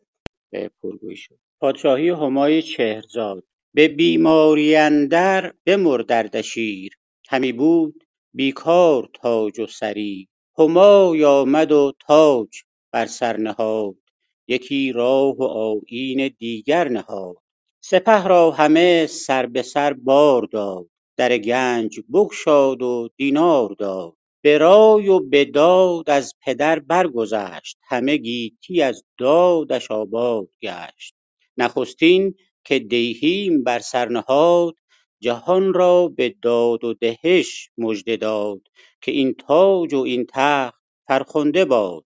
پرگویی 0.84 1.17
شد. 1.17 1.39
پادشاهی 1.60 2.10
همای 2.10 2.62
چهرزاد. 2.62 3.43
به 3.73 3.88
بیماری 3.88 4.76
اندر 4.76 5.54
بمرد 5.65 6.12
اردشیر 6.12 6.97
همی 7.30 7.52
بود 7.52 8.04
بیکار 8.34 9.10
تاج 9.13 9.60
و 9.60 9.67
سری 9.67 10.30
همای 10.58 11.26
آمد 11.26 11.71
و 11.71 11.93
تاج 12.08 12.49
بر 12.91 13.06
سر 13.06 13.38
نهاد. 13.38 13.95
یکی 14.54 14.92
راه 14.92 15.36
و 15.38 15.44
آیین 15.44 16.32
دیگر 16.39 16.88
نهاد. 16.89 17.36
سپه 17.84 18.28
را 18.28 18.52
همه 18.52 19.08
سر 19.08 19.46
به 19.46 19.62
سر 19.62 19.94
بار 19.94 20.46
داد 20.52 20.89
در 21.18 21.38
گنج 21.38 22.00
بگشاد 22.13 22.82
و 22.82 23.10
دینار 23.18 23.76
داد. 23.80 24.13
به 24.44 24.58
رای 24.58 25.08
و 25.08 25.20
به 25.20 25.46
داد 25.46 26.10
از 26.10 26.34
پدر 26.46 26.80
برگذشت 26.80 27.78
همه 27.84 28.18
گیتی 28.18 28.82
از 28.82 29.04
دادش 29.18 29.92
آباد 29.92 30.48
گشت. 30.62 31.16
نخستین 31.58 32.36
که 32.66 32.80
دیهیم 32.80 33.63
بر 33.63 33.80
سر 33.80 34.10
نهاد 34.10 34.76
جهان 35.22 35.74
را 35.74 36.08
به 36.08 36.36
داد 36.42 36.84
و 36.84 36.94
دهش 36.94 37.70
مژده 37.78 38.18
داد 38.18 38.62
که 39.02 39.12
این 39.12 39.34
تاج 39.34 39.94
و 39.94 40.00
این 40.00 40.26
تخت 40.30 40.82
فرخنده 41.08 41.66
باد. 41.66 42.04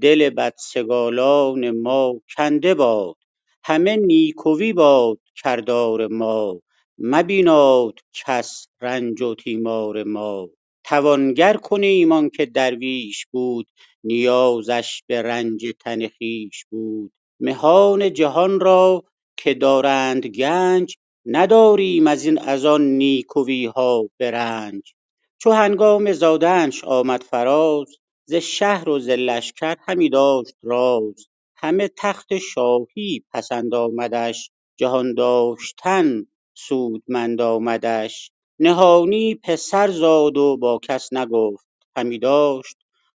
دل 0.00 0.30
بدسگالان 0.30 1.70
ما 1.70 2.20
کنده 2.36 2.74
باد. 2.74 3.16
همه 3.64 3.96
نیکوی 3.96 4.72
باد 4.72 5.18
کردار 5.42 6.06
ما. 6.06 6.60
مبیناد 6.98 8.00
کس 8.14 8.66
رنج 8.80 9.22
و 9.22 9.34
تیمار 9.34 10.04
ما. 10.04 10.48
توانگر 10.84 11.56
کنیم 11.56 12.12
آنکه 12.12 12.46
درویش 12.46 13.26
بود. 13.26 13.66
نیازش 14.04 15.02
به 15.06 15.22
رنج 15.22 15.66
تن 15.80 16.08
خویش 16.08 16.64
بود. 16.70 17.12
مهان 17.40 18.12
جهان 18.12 18.60
را 18.60 19.04
که 19.36 19.54
دارند 19.54 20.26
گنج 20.26 20.96
نداریم 21.26 22.06
ازین 22.06 22.38
از 22.38 22.64
آن 22.64 22.82
نیکویها 22.82 24.10
به 24.16 24.30
رنج. 24.30 24.94
چو 25.38 25.50
هنگام 25.50 26.12
زادنش 26.12 26.84
آمد 26.84 27.22
فراز 27.22 27.86
ز 28.30 28.34
شهر 28.34 28.88
و 28.88 28.98
ز 28.98 29.08
لشکر 29.08 29.76
همی 29.86 30.08
داشت 30.08 30.54
راز. 30.62 31.26
همه 31.56 31.90
تخت 31.98 32.38
شاهی 32.38 33.24
پسند 33.32 33.74
آمدش 33.74 34.50
جهان 34.76 35.14
داشتن 35.14 36.26
سودمند 36.54 37.40
آمدش. 37.40 38.30
نهانی 38.58 39.34
پسر 39.34 39.90
زاد 39.90 40.36
و 40.36 40.56
با 40.56 40.80
کس 40.82 41.12
نگفت 41.12 41.66
همی 41.96 42.18
داشت 42.18 42.76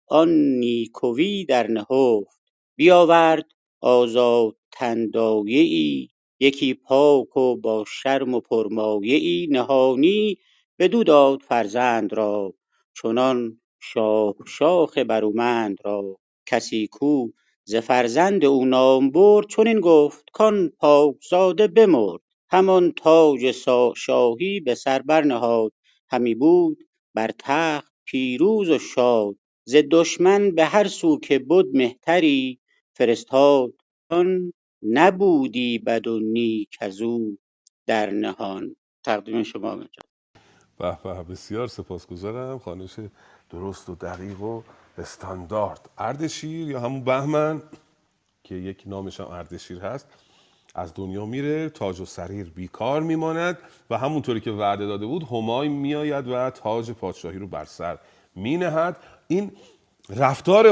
آن 0.06 0.28
نیکوی 0.58 1.44
در 1.44 1.66
نهفت. 1.66 2.40
بیاورد 2.76 3.46
آزادتن 3.80 5.10
دایه 5.10 5.60
ای 5.60 6.08
یکی 6.40 6.74
پاک 6.74 7.36
و 7.36 7.56
با 7.56 7.84
شرم 7.88 8.34
و 8.34 8.40
پرمایه 8.40 9.16
ای 9.16 9.48
نهانی 9.50 10.38
بدو 10.78 11.04
داد 11.04 11.40
فرزند 11.40 12.12
را 12.12 12.54
چنان 13.02 13.59
شاه 13.80 14.34
شاخ 14.46 14.98
برومند 14.98 15.78
را 15.84 16.16
کسی 16.46 16.86
کو 16.86 17.28
ز 17.64 17.76
فرزند 17.76 18.44
او 18.44 18.64
نام 18.64 19.10
برد 19.10 19.46
چنین 19.48 19.80
گفت 19.80 20.24
کان 20.32 20.68
پاک 20.78 21.14
زاده 21.30 21.66
بمرد 21.66 22.20
همان 22.50 22.92
تاج 22.92 23.54
شاهی 23.96 24.60
به 24.60 24.74
سر 24.74 25.02
برنهاد. 25.02 25.72
همی 26.10 26.34
بود 26.34 26.78
بر 27.14 27.30
تخت 27.38 27.92
پیروز 28.04 28.70
و 28.70 28.78
شاد 28.78 29.36
ز 29.64 29.76
دشمن 29.90 30.50
به 30.50 30.64
هر 30.64 30.88
سو 30.88 31.18
که 31.18 31.38
بد 31.38 31.64
مهتری. 31.74 32.60
فرستاد 32.96 33.72
آن 34.10 34.52
نبودی 34.82 35.78
بد 35.78 36.06
و 36.06 36.20
نیک 36.20 36.76
ازو 36.80 37.36
در 37.86 38.10
نهان. 38.10 38.76
تقدیم 39.04 39.42
شما 39.42 39.74
می‌رسد 39.74 40.10
به 40.78 40.98
به 41.04 41.22
بسیار 41.22 41.66
سپاسگزارم. 41.66 42.58
خانش 42.58 42.96
درست 43.50 43.88
و 43.88 43.94
دقیق 43.94 44.40
و 44.40 44.62
استاندارد. 44.98 45.90
اردشیر 45.98 46.70
یا 46.70 46.80
همون 46.80 47.04
بهمن 47.04 47.62
که 48.44 48.54
یک 48.54 48.82
نامش 48.86 49.20
هم 49.20 49.26
اردشیر 49.26 49.78
هست 49.78 50.06
از 50.74 50.92
دنیا 50.94 51.26
میره 51.26 51.68
تاج 51.68 52.00
و 52.00 52.04
سریر 52.04 52.50
بیکار 52.50 53.02
میماند 53.02 53.58
و 53.90 53.98
همونطوری 53.98 54.40
که 54.40 54.50
وعده 54.50 54.86
داده 54.86 55.06
بود 55.06 55.22
همای 55.22 55.68
میآید 55.68 56.28
و 56.28 56.50
تاج 56.50 56.90
پادشاهی 56.90 57.38
رو 57.38 57.46
بر 57.46 57.64
سر 57.64 57.98
مینهد. 58.36 58.96
این 59.28 59.52
رفتار. 60.16 60.66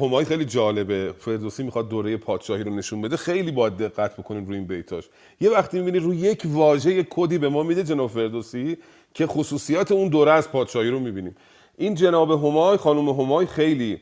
همای 0.00 0.24
خیلی 0.24 0.44
جالبه. 0.44 1.12
فردوسی 1.18 1.62
می‌خواد 1.62 1.88
دوره 1.88 2.16
پادشاهی 2.16 2.64
رو 2.64 2.74
نشون 2.74 3.02
بده. 3.02 3.16
خیلی 3.16 3.50
باید 3.50 3.76
دقت 3.76 4.16
بکنیم 4.16 4.46
روی 4.46 4.56
این 4.56 4.66
بیتاش. 4.66 5.08
یه 5.40 5.50
وقتی 5.50 5.78
می‌بینی 5.78 5.98
روی 5.98 6.16
یک 6.16 6.42
واژه 6.44 7.06
کدی 7.10 7.38
به 7.38 7.48
ما 7.48 7.62
میده 7.62 7.84
جناب 7.84 8.10
فردوسی 8.10 8.78
که 9.14 9.26
خصوصیات 9.26 9.92
اون 9.92 10.08
دوره 10.08 10.32
از 10.32 10.50
پادشاهی 10.50 10.90
رو 10.90 11.00
می‌بینیم. 11.00 11.36
این 11.80 11.94
جناب 11.94 12.30
همای 12.30 12.76
خانم 12.76 13.08
همای 13.08 13.46
خیلی 13.46 14.00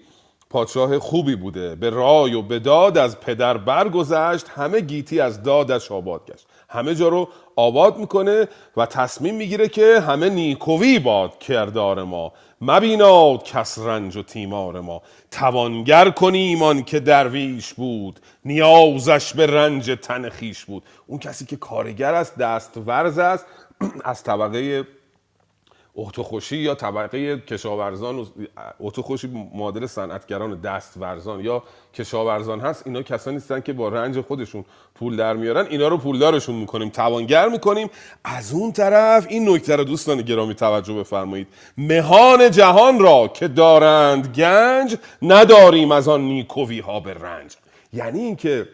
پادشاه 0.50 0.98
خوبی 0.98 1.36
بوده. 1.36 1.74
به 1.74 1.90
رای 1.90 2.34
و 2.34 2.42
به 2.42 2.58
داد 2.58 2.98
از 2.98 3.20
پدر 3.20 3.56
برگذشت 3.56 4.48
همه 4.48 4.80
گیتی 4.80 5.20
از 5.20 5.42
دادش 5.42 5.92
آباد 5.92 6.30
گشت. 6.30 6.46
همه 6.68 6.94
جا 6.94 7.08
رو 7.08 7.28
آباد 7.56 7.98
می‌کنه 7.98 8.48
و 8.76 8.86
تصمیم 8.86 9.34
می‌گیره 9.34 9.68
که 9.68 10.00
همه 10.00 10.28
نیکوی 10.28 10.98
باد 10.98 11.38
کردار 11.38 12.02
ما. 12.02 12.32
مبیناد 12.60 13.42
کس 13.42 13.78
رنج 13.78 14.16
و 14.16 14.22
تیمار 14.22 14.80
ما. 14.80 15.02
توانگر 15.30 16.10
کنیم 16.10 16.62
آن 16.62 16.82
که 16.82 17.00
درویش 17.00 17.74
بود. 17.74 18.20
نیازش 18.44 19.34
به 19.34 19.46
رنج 19.46 19.98
تن 20.02 20.28
خیش 20.28 20.64
بود. 20.64 20.82
اون 21.06 21.18
کسی 21.18 21.44
که 21.44 21.56
کارگر 21.56 22.14
است 22.14 22.38
دست 22.38 22.72
ورز 22.86 23.18
است 23.18 23.46
از 24.04 24.22
طبقه 24.22 24.86
اتوخوشی 26.00 26.56
یا 26.56 26.74
طبقه 26.74 27.38
کشاورزان 27.38 28.26
اتوخوشی 28.80 29.48
معادل 29.54 29.86
صنعتگران 29.86 30.60
دستورزان 30.60 31.40
یا 31.40 31.62
کشاورزان 31.94 32.60
هست 32.60 32.86
اینا 32.86 33.02
کسانی 33.02 33.36
نیستن 33.36 33.60
که 33.60 33.72
با 33.72 33.88
رنج 33.88 34.20
خودشون 34.20 34.64
پول 34.94 35.16
در 35.16 35.34
میارن. 35.34 35.66
اینا 35.66 35.88
رو 35.88 35.96
پولدارشون 35.96 36.54
می‌کنیم 36.54 36.88
توانگر 36.88 37.48
می‌کنیم. 37.48 37.90
از 38.24 38.52
اون 38.52 38.72
طرف 38.72 39.26
این 39.28 39.48
نکته 39.48 39.76
رو 39.76 39.84
دوستان 39.84 40.22
گرامی 40.22 40.54
توجه 40.54 40.94
بفرمایید. 40.94 41.46
مهان 41.78 42.50
جهان 42.50 42.98
را 42.98 43.28
که 43.28 43.48
دارند 43.48 44.26
گنج 44.34 44.96
نداریم 45.22 45.92
از 45.92 46.08
آن 46.08 46.20
نیکوی 46.20 46.80
ها 46.80 47.00
به 47.00 47.14
رنج. 47.14 47.56
یعنی 47.92 48.20
اینکه 48.20 48.68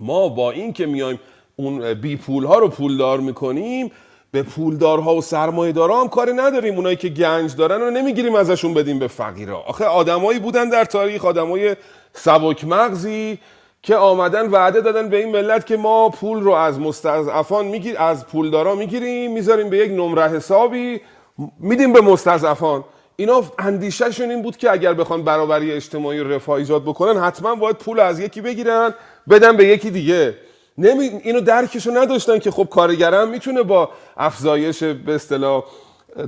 ما 0.00 0.28
با 0.28 0.50
این 0.50 0.72
که 0.72 0.86
میایم 0.86 1.20
اون 1.56 1.94
بی 1.94 2.16
پول 2.16 2.44
ها 2.44 2.58
رو 2.58 2.68
پولدار 2.68 3.20
می‌کنیم 3.20 3.90
به 4.30 4.42
پولدارها 4.42 5.14
و 5.14 5.22
سرمایه‌دارا 5.22 6.00
هم 6.00 6.08
کاری 6.08 6.32
نداریم. 6.32 6.74
اونایی 6.74 6.96
که 6.96 7.08
گنج 7.08 7.56
دارن 7.56 7.80
رو 7.80 7.90
نمی‌گیریم 7.90 8.34
ازشون 8.34 8.74
بدیم 8.74 8.98
به 8.98 9.08
فقیرا. 9.08 9.58
آخه 9.58 9.84
آدمایی 9.84 10.38
بودن 10.38 10.68
در 10.68 10.84
تاریخ 10.84 11.24
آدمای 11.24 11.76
سبک 12.12 12.64
مغزی 12.64 13.38
که 13.82 13.96
آمدن 13.96 14.48
وعده 14.50 14.80
دادن 14.80 15.08
به 15.08 15.16
این 15.16 15.32
ملت 15.32 15.66
که 15.66 15.76
ما 15.76 16.08
پول 16.08 16.40
رو 16.40 16.52
از 16.52 16.80
مستضعفان 16.80 17.66
میگیر 17.66 17.98
از 17.98 18.26
پولدارا 18.26 18.74
می‌گیریم 18.74 19.32
می‌ذاریم 19.32 19.70
به 19.70 19.78
یک 19.78 19.90
نمره 19.90 20.28
حسابی 20.28 21.00
میدیم 21.60 21.92
به 21.92 22.00
مستضعفان. 22.00 22.84
اینا 23.16 23.42
اندیشهشون 23.58 24.30
این 24.30 24.42
بود 24.42 24.56
که 24.56 24.70
اگر 24.70 24.94
بخوان 24.94 25.22
برابری 25.22 25.72
اجتماعی 25.72 26.20
رفاه 26.20 26.56
ایجاد 26.56 26.82
بکنن 26.82 27.20
حتما 27.20 27.54
باید 27.54 27.76
پول 27.76 28.00
از 28.00 28.20
یکی 28.20 28.40
بگیرن 28.40 28.94
بدن 29.30 29.56
به 29.56 29.64
یکی 29.66 29.90
دیگه. 29.90 30.34
نمی... 30.78 31.04
اینو 31.04 31.40
درکشو 31.40 31.90
نداشتن 31.90 32.38
که 32.38 32.50
خب 32.50 32.68
کارگرم 32.70 33.28
می‌تونه 33.28 33.62
با 33.62 33.90
افزایش 34.16 34.82
به 34.82 35.14
اصطلاح 35.14 35.64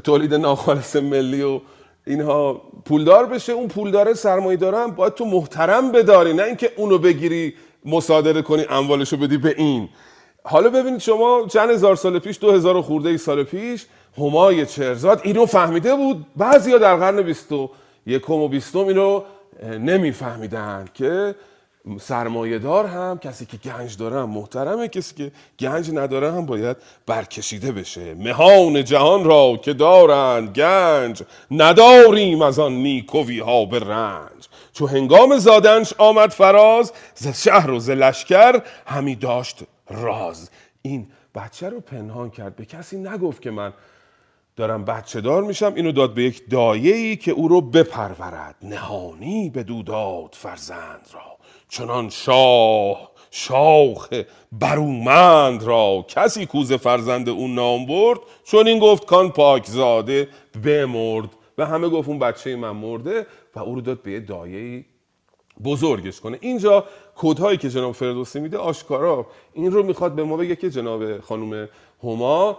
تولید 0.04 0.34
ناخالص 0.34 0.96
ملی 0.96 1.42
و 1.42 1.60
اینها 2.06 2.62
پولدار 2.84 3.26
بشه. 3.26 3.52
اون 3.52 3.68
پولدار 3.68 4.14
سرمایه 4.14 4.56
دارم 4.56 4.90
باید 4.90 5.14
تو 5.14 5.24
محترم 5.24 5.92
بداری 5.92 6.32
نه 6.32 6.42
اینکه 6.42 6.72
اونو 6.76 6.98
بگیری 6.98 7.54
مصادره 7.84 8.42
کنی 8.42 8.64
اموالشو 8.70 9.16
بدی 9.16 9.36
به 9.36 9.54
این. 9.56 9.88
حالا 10.44 10.68
ببینید 10.70 11.00
شما 11.00 11.46
چند 11.52 11.70
هزار 11.70 11.96
سال 11.96 12.18
پیش 12.18 12.38
دو 12.40 12.52
هزار 12.52 12.82
خورده 12.82 13.08
ای 13.08 13.18
سال 13.18 13.42
پیش 13.42 13.86
همای 14.18 14.66
چرزاد 14.66 15.20
اینو 15.24 15.46
فهمیده 15.46 15.94
بود. 15.94 16.26
بعضیا 16.36 16.78
در 16.78 16.96
قرن 16.96 17.22
بیست 17.22 17.52
و 17.52 17.70
یکم 18.06 18.32
و 18.34 18.48
بیستم 18.48 18.78
اینو 18.86 19.22
نمیفهمیدن 19.78 20.84
که 20.94 21.34
سرمایه 22.00 22.58
دار 22.58 22.86
هم 22.86 23.18
کسی 23.18 23.46
که 23.46 23.56
گنج 23.56 23.96
داره 23.96 24.20
هم 24.20 24.30
محترمه 24.30 24.88
کسی 24.88 25.14
که 25.14 25.32
گنج 25.60 25.90
نداره 25.90 26.32
هم 26.32 26.46
باید 26.46 26.76
برکشیده 27.06 27.72
بشه. 27.72 28.14
مهان 28.14 28.84
جهان 28.84 29.24
را 29.24 29.56
که 29.62 29.72
دارند 29.72 30.48
گنج 30.48 31.22
نداریم 31.50 32.42
از 32.42 32.58
آن 32.58 32.72
نیکوی 32.72 33.38
ها 33.38 33.64
به 33.64 33.78
رنج. 33.78 34.48
چو 34.72 34.86
هنگام 34.86 35.38
زادنش 35.38 35.94
آمد 35.98 36.30
فراز 36.30 36.92
ز 37.14 37.28
شهر 37.28 37.70
و 37.70 37.78
ز 37.78 37.90
لشکر 37.90 38.62
همی 38.86 39.16
داشت 39.16 39.58
راز. 39.90 40.50
این 40.82 41.06
بچه 41.34 41.68
رو 41.68 41.80
پنهان 41.80 42.30
کرد. 42.30 42.56
به 42.56 42.64
کسی 42.64 42.98
نگفت 42.98 43.42
که 43.42 43.50
من 43.50 43.72
دارم 44.56 44.84
بچه 44.84 45.20
دار 45.20 45.42
میشم 45.42 45.72
اینو 45.76 45.92
داد 45.92 46.14
به 46.14 46.22
یک 46.22 46.50
دایه‌ای 46.50 47.16
که 47.16 47.32
او 47.32 47.48
رو 47.48 47.60
بپرورد. 47.60 48.54
نهانی 48.62 49.50
به 49.50 49.62
داد 49.62 50.34
فرزند 50.34 51.08
را. 51.12 51.29
چنان 51.70 52.08
شاه 52.08 53.10
شاخ 53.30 54.08
برومند 54.52 55.62
را 55.62 56.04
کسی 56.08 56.46
کوز 56.46 56.72
فرزند 56.72 57.28
اون 57.28 57.54
نام 57.54 57.86
برد؟ 57.86 58.18
چون 58.44 58.66
این 58.68 58.78
گفت 58.78 59.06
کان 59.06 59.30
پاکزاده 59.30 60.28
بمرد. 60.64 61.28
و 61.58 61.66
همه 61.66 61.88
گفت 61.88 62.08
اون 62.08 62.18
بچه 62.18 62.56
من 62.56 62.70
مرده 62.70 63.26
و 63.56 63.58
او 63.58 63.74
رو 63.74 63.80
داد 63.80 64.02
به 64.02 64.12
یه 64.12 64.20
دایه 64.20 64.84
بزرگش 65.64 66.20
کنه. 66.20 66.38
اینجا 66.40 66.84
کودهایی 67.16 67.58
که 67.58 67.70
جناب 67.70 67.92
فردوسی 67.92 68.40
میده 68.40 68.58
آشکارا. 68.58 69.26
این 69.52 69.72
رو 69.72 69.82
می‌خواد 69.82 70.14
به 70.14 70.24
ما 70.24 70.36
بگه 70.36 70.56
که 70.56 70.70
جناب 70.70 71.20
خانم 71.20 71.68
هما 72.02 72.58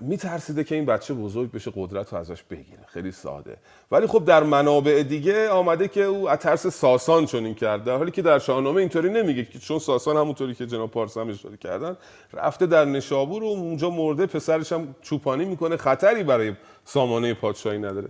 میترسیده 0.00 0.64
که 0.64 0.74
این 0.74 0.86
بچه 0.86 1.14
بزرگ 1.14 1.52
بشه 1.52 1.72
قدرت 1.76 2.12
رو 2.12 2.18
ازش 2.18 2.42
بگیره. 2.42 2.84
خیلی 2.86 3.12
ساده. 3.12 3.56
ولی 3.90 4.06
خب 4.06 4.24
در 4.24 4.42
منابع 4.42 5.02
دیگه 5.02 5.48
آمده 5.48 5.88
که 5.88 6.02
او 6.02 6.30
از 6.30 6.38
ترس 6.38 6.66
ساسان 6.66 7.26
چنین 7.26 7.54
کرد 7.54 7.84
در 7.84 7.96
حالی 7.96 8.10
که 8.10 8.22
در 8.22 8.38
شاهنامه 8.38 8.80
اینطوری 8.80 9.10
نمیگه 9.10 9.44
که 9.44 9.58
چون 9.58 9.78
ساسان 9.78 10.16
همونطوری 10.16 10.54
که 10.54 10.66
جناب 10.66 10.90
پارسا 10.90 11.20
هم 11.20 11.28
اشاره 11.28 11.56
کردن 11.56 11.96
رفته 12.32 12.66
در 12.66 12.84
نشابور 12.84 13.42
و 13.42 13.46
اونجا 13.46 13.90
مرده 13.90 14.26
پسرش 14.26 14.72
هم 14.72 14.94
چوپانی 15.02 15.44
می‌کنه 15.44 15.76
خطری 15.76 16.22
برای 16.22 16.52
سامانه 16.84 17.34
پادشاهی 17.34 17.78
نداره. 17.78 18.08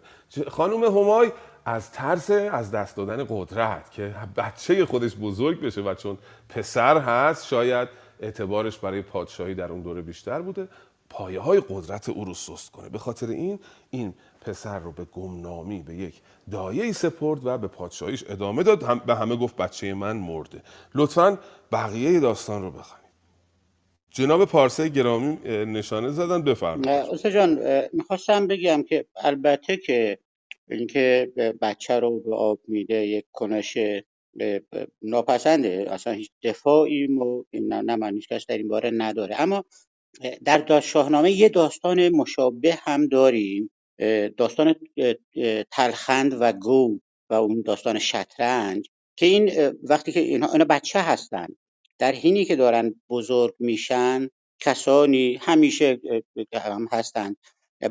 خانم 0.49 0.85
همای 0.85 1.33
از 1.65 1.91
ترس 1.91 2.31
از 2.31 2.71
دست 2.71 2.97
دادن 2.97 3.27
قدرت 3.29 3.91
که 3.91 4.15
بچه 4.37 4.87
خودش 4.87 5.17
بزرگ 5.17 5.61
بشه 5.61 5.81
و 5.81 5.95
چون 5.95 6.19
پسر 6.49 6.99
هست 6.99 7.47
شاید 7.47 7.89
اعتبارش 8.21 8.79
برای 8.79 9.03
پادشاهی 9.03 9.55
در 9.55 9.73
اون 9.73 9.81
دوره 9.81 10.03
بیشتر 10.03 10.43
بوده. 10.43 10.69
پایه 11.13 11.41
های 11.41 11.63
قدرت 11.69 12.09
او 12.09 12.25
رو 12.25 12.35
سست 12.35 12.71
کنه. 12.71 12.89
به 12.89 12.99
خاطر 12.99 13.27
این 13.27 13.59
این 13.91 14.15
پسر 14.41 14.79
رو 14.79 14.93
به 14.93 15.05
گمنامی 15.05 15.83
به 15.83 15.95
یک 15.95 16.21
دایه 16.51 16.93
سپرد 16.93 17.47
و 17.47 17.59
به 17.59 17.69
پادشاهیش 17.69 18.25
ادامه 18.29 18.63
داد. 18.63 18.83
هم 18.83 19.03
به 19.07 19.15
همه 19.15 19.37
گفت 19.37 19.57
بچه 19.57 19.95
من 19.95 20.17
مرده. 20.17 20.63
لطفا 20.95 21.39
بقیه 21.73 22.21
داستان 22.21 22.63
رو 22.63 22.71
بخوانید. 22.71 23.13
جناب 24.11 24.45
پارسه 24.45 24.89
گرامی 24.89 25.37
نشانه 25.49 26.11
زدن. 26.11 26.43
بفرمایید. 26.43 26.89
استاد 26.89 27.33
جان 27.33 27.61
می‌خواستم 27.93 28.47
بگم 28.47 28.83
که 28.83 29.07
البته 29.17 29.77
که 29.77 30.19
اینکه 30.71 31.33
بچه 31.61 32.01
رو 32.01 32.21
به 32.21 32.37
آب 32.37 32.59
میده 32.69 33.07
یک 33.07 33.25
کنش 33.33 33.79
ناپسنده. 35.03 35.87
اصلا 35.91 36.13
هیچ 36.13 36.31
دفاعی 36.43 37.09
نه 37.53 37.97
من 37.97 38.21
کس 38.31 38.47
در 38.47 38.59
این 38.59 38.69
باره 38.69 38.91
نداره. 38.91 39.41
اما 39.41 39.65
در 40.45 40.81
شاهنامه 40.81 41.33
یه 41.33 41.49
داستان 41.49 42.09
مشابه 42.09 42.79
هم 42.83 43.07
داریم 43.07 43.71
داستان 44.37 44.75
تلخند 45.71 46.37
و 46.41 46.53
گو 46.53 46.99
و 47.31 47.35
اون 47.35 47.63
داستان 47.63 47.99
شطرنج 47.99 48.89
که 49.17 49.27
این 49.27 49.73
وقتی 49.83 50.13
که 50.13 50.21
اینا, 50.21 50.53
اینا 50.53 50.65
بچه 50.65 51.01
هستن 51.01 51.47
در 51.99 52.13
حینی 52.13 52.45
که 52.45 52.57
دارن 52.57 52.95
بزرگ 53.11 53.55
میشن 53.59 54.29
کسانی 54.61 55.39
همیشه 55.41 56.01
هم 56.55 56.89
هستند 56.93 57.37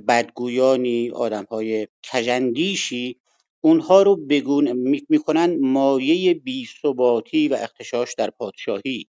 بدگویانی 0.07 1.09
آدم 1.09 1.43
های 1.43 1.87
کجندیشی 2.11 3.21
اونها 3.61 4.01
رو 4.01 4.15
بگون 4.15 4.71
می‌کنن 5.09 5.57
مایه 5.59 6.33
بیثباتی 6.33 7.47
و 7.47 7.53
اختشاش 7.53 8.13
در 8.17 8.29
پادشاهی. 8.29 9.07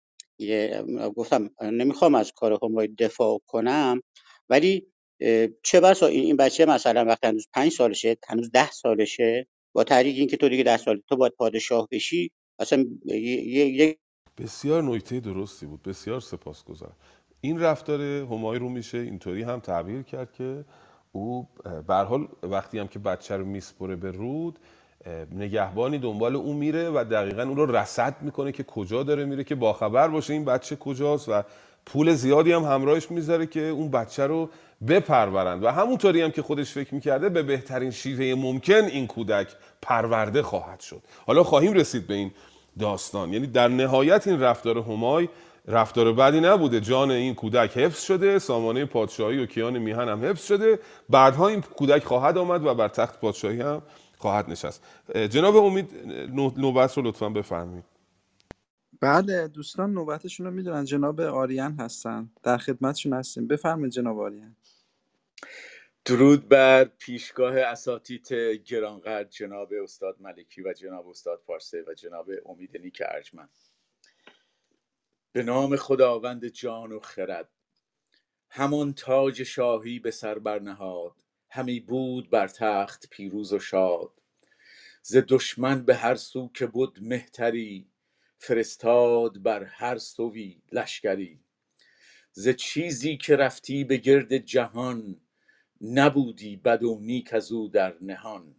گفتم 1.15 1.49
نمی‌خوام 1.61 2.15
از 2.15 2.31
کار 2.31 2.57
همای 2.63 2.87
دفاع 2.87 3.41
کنم 3.47 4.01
ولی 4.49 4.87
چه 5.63 5.79
بسا 5.83 6.07
این 6.07 6.35
بچه 6.35 6.65
مثلا 6.65 7.05
وقتی 7.05 7.27
هنوز 7.27 7.47
پنج 7.53 7.71
سالشه 7.71 8.17
هنوز 8.27 8.51
ده 8.51 8.71
سالشه 8.71 9.47
با 9.73 9.83
تحریک 9.83 10.17
اینکه 10.17 10.37
تو 10.37 10.49
دیگه 10.49 10.63
ده 10.63 10.77
سال 10.77 11.01
تو 11.09 11.15
باید 11.15 11.33
پادشاه 11.37 11.87
بشی 11.91 12.31
اصلا 12.59 12.85
یک 13.05 13.97
بسیار 14.37 14.83
نکته 14.83 15.19
درستی 15.19 15.65
بود 15.65 15.83
بسیار 15.83 16.19
سپاسگزارم. 16.19 16.95
این 17.41 17.59
رفتار 17.59 18.01
همای 18.01 18.59
رو 18.59 18.69
میشه 18.69 18.97
اینطوری 18.97 19.43
هم 19.43 19.59
تعبیر 19.59 20.01
کرد 20.01 20.33
که 20.33 20.65
او 21.11 21.47
به 21.87 21.95
حال 21.95 22.27
وقتی 22.43 22.79
هم 22.79 22.87
که 22.87 22.99
بچه 22.99 23.37
رو 23.37 23.45
میسپره 23.45 23.95
به 23.95 24.11
رود 24.11 24.59
نگهبانی 25.31 25.97
دنبال 25.97 26.35
او 26.35 26.53
میره 26.53 26.89
و 26.89 27.05
دقیقا 27.11 27.43
اون 27.43 27.55
رو 27.55 27.75
رسد 27.75 28.15
می‌کنه 28.21 28.51
که 28.51 28.63
کجا 28.63 29.03
داره 29.03 29.25
میره 29.25 29.43
که 29.43 29.55
باخبر 29.55 30.07
باشه. 30.07 30.33
این 30.33 30.45
بچه 30.45 30.75
کجاست؟ 30.75 31.29
و 31.29 31.43
پول 31.85 32.13
زیادی 32.13 32.51
هم 32.51 32.63
همراهش 32.63 33.11
می‌ذاره 33.11 33.45
که 33.45 33.61
اون 33.61 33.91
بچه 33.91 34.27
رو 34.27 34.49
بپرورند. 34.87 35.63
و 35.63 35.71
همونطوری 35.71 36.21
هم 36.21 36.31
که 36.31 36.41
خودش 36.41 36.71
فکر 36.71 36.93
می‌کرده 36.95 37.29
به 37.29 37.43
بهترین 37.43 37.91
شیوه 37.91 38.41
ممکن 38.41 38.83
این 38.83 39.07
کودک 39.07 39.47
پرورده 39.81 40.43
خواهد 40.43 40.79
شد. 40.79 41.01
حالا 41.27 41.43
خواهیم 41.43 41.73
رسید 41.73 42.07
به 42.07 42.13
این 42.13 42.31
داستان. 42.79 43.33
یعنی 43.33 43.47
در 43.47 43.67
نهایت 43.67 44.27
این 44.27 44.39
رفتار 44.39 44.77
همای 44.77 45.29
رفتار 45.67 46.13
بدی 46.13 46.39
نبوده. 46.39 46.81
جان 46.81 47.11
این 47.11 47.35
کودک 47.35 47.77
حفظ 47.77 48.03
شده 48.03 48.39
سامانه 48.39 48.85
پادشاهی 48.85 49.43
و 49.43 49.45
کیان 49.45 49.77
میهن 49.77 50.09
هم 50.09 50.25
حفظ 50.25 50.47
شده. 50.47 50.79
بعدها 51.09 51.47
این 51.47 51.61
کودک 51.61 52.03
خواهد 52.03 52.37
آمد 52.37 52.65
و 52.65 52.73
بر 52.73 52.87
تخت 52.87 53.19
پادشاهی 53.19 53.61
هم 53.61 53.81
خواهد 54.17 54.49
نشست. 54.49 54.83
جناب 55.29 55.55
امید 55.55 55.91
نوبت 56.59 56.97
رو 56.97 57.03
لطفا 57.03 57.29
بفرمایید. 57.29 57.85
بله 59.01 59.47
دوستان 59.47 59.93
نوبتشون 59.93 60.45
رو 60.45 60.51
می‌دونن. 60.51 60.85
جناب 60.85 61.21
آریان 61.21 61.79
هستن. 61.79 62.29
در 62.43 62.57
خدمتشون 62.57 63.13
هستیم. 63.13 63.47
بفرمایید 63.47 63.93
جناب 63.93 64.19
آریان. 64.19 64.55
درود 66.05 66.49
بر 66.49 66.83
پیشگاه 66.83 67.57
اساتید 67.57 68.33
گرانقدر 68.65 69.29
جناب 69.29 69.69
استاد 69.83 70.15
ملکی 70.19 70.61
و 70.61 70.73
جناب 70.73 71.07
استاد 71.07 71.41
پارسه 71.47 71.83
و 71.87 71.93
جناب 71.93 72.29
امید 72.45 72.77
نیک 72.77 73.03
ارجمند. 73.05 73.49
به 75.31 75.43
نام 75.43 75.75
خداوند 75.75 76.47
جان 76.47 76.91
و 76.91 76.99
خرد 76.99 77.49
همان 78.49 78.93
تاج 78.93 79.43
شاهی 79.43 79.99
به 79.99 80.11
سر 80.11 80.39
برنهاد 80.39 81.24
همی 81.55 81.79
بود 81.79 82.29
بر 82.29 82.47
تخت 82.47 83.09
پیروز 83.09 83.53
و 83.53 83.59
شاد. 83.59 84.11
ز 85.01 85.17
دشمن 85.29 85.85
به 85.85 85.95
هر 85.95 86.15
سو 86.15 86.49
که 86.53 86.67
بود 86.67 86.97
مهتری 87.01 87.87
فرستاد 88.37 89.41
بر 89.43 89.63
هر 89.63 89.97
سوی 89.97 90.61
لشکری. 90.71 91.39
ز 92.31 92.49
چیزی 92.49 93.17
که 93.17 93.35
رفتی 93.35 93.83
به 93.83 93.97
گرد 93.97 94.37
جهان 94.37 95.21
نبودی 95.81 96.55
بد 96.55 96.83
و 96.83 96.99
نیک 97.01 97.33
از 97.33 97.51
او 97.51 97.67
در 97.67 97.95
نهان. 98.01 98.55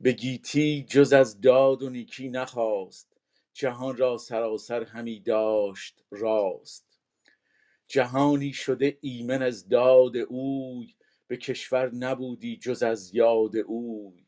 به 0.00 0.12
گیتی 0.12 0.86
جز 0.88 1.12
از 1.12 1.40
داد 1.40 1.82
و 1.82 1.90
نیکی 1.90 2.28
نخواست 2.28 3.16
جهان 3.52 3.96
را 3.96 4.18
سراسر 4.18 4.84
همی 4.84 5.20
داشت 5.20 6.04
راست. 6.10 7.00
جهانی 7.88 8.52
شده 8.52 8.98
ایمن 9.00 9.42
از 9.42 9.68
داد 9.68 10.16
اوی 10.16 10.95
به 11.28 11.36
کشور 11.36 11.94
نبودی 11.94 12.56
جز 12.56 12.82
از 12.82 13.14
یاد 13.14 13.56
اوی. 13.56 14.26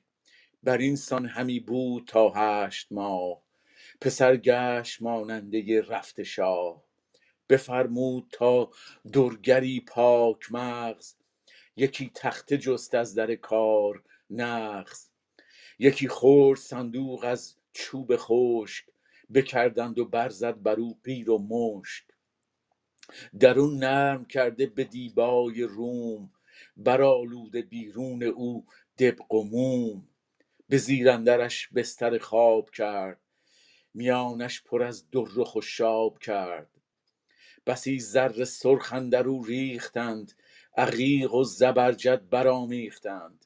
بر 0.63 0.79
این 0.79 0.97
سان 0.97 1.27
همی 1.27 1.61
بود 1.61 2.05
تا 2.07 2.33
هشت 2.37 2.87
ماه. 2.91 3.43
پسر 4.01 4.37
گشت 4.37 5.03
ماننده 5.03 5.83
رفت 5.83 6.23
شاه. 6.23 6.85
بفرمود 7.49 8.29
تا 8.33 8.71
درگری 9.13 9.81
پاک 9.81 10.53
مغز. 10.53 11.15
یکی 11.77 12.11
تخته 12.15 12.59
جست 12.59 12.95
از 12.95 13.15
در 13.15 13.35
کار 13.35 14.03
نغز. 14.31 15.09
یکی 15.79 16.09
خورد 16.09 16.61
صندوق 16.61 17.25
از 17.25 17.57
چوب 17.73 18.17
خشک. 18.17 18.85
بکردند 19.35 19.99
و 19.99 20.05
برزد 20.05 20.63
بر 20.63 20.81
او 20.81 20.99
قیر 21.05 21.31
و 21.31 21.39
مشک. 21.39 22.05
درون 23.41 23.79
نرم 23.79 24.25
کرده 24.25 24.67
به 24.67 24.85
دیبای 24.85 25.63
روم. 25.63 26.31
برآلوده 26.79 27.63
بیرون 27.63 28.23
او 28.23 28.67
دبق 28.99 29.35
و 29.35 29.45
موم. 29.45 30.09
به 30.69 30.79
زیر 30.79 31.11
اندرش 31.11 31.69
بستر 31.69 32.19
خواب 32.19 32.71
کرد 32.71 33.21
میانش 33.95 34.63
پر 34.63 34.83
از 34.83 35.11
در 35.11 35.39
و 35.39 35.45
خوشاب 35.45 36.19
کرد. 36.19 36.71
بسی 37.67 37.99
زر 37.99 38.45
سرخ 38.45 38.93
اندر 38.93 39.29
او 39.29 39.45
ریختند 39.45 40.33
عقیق 40.77 41.35
و 41.35 41.45
زبرجد 41.45 42.29
برآمیختند. 42.29 43.45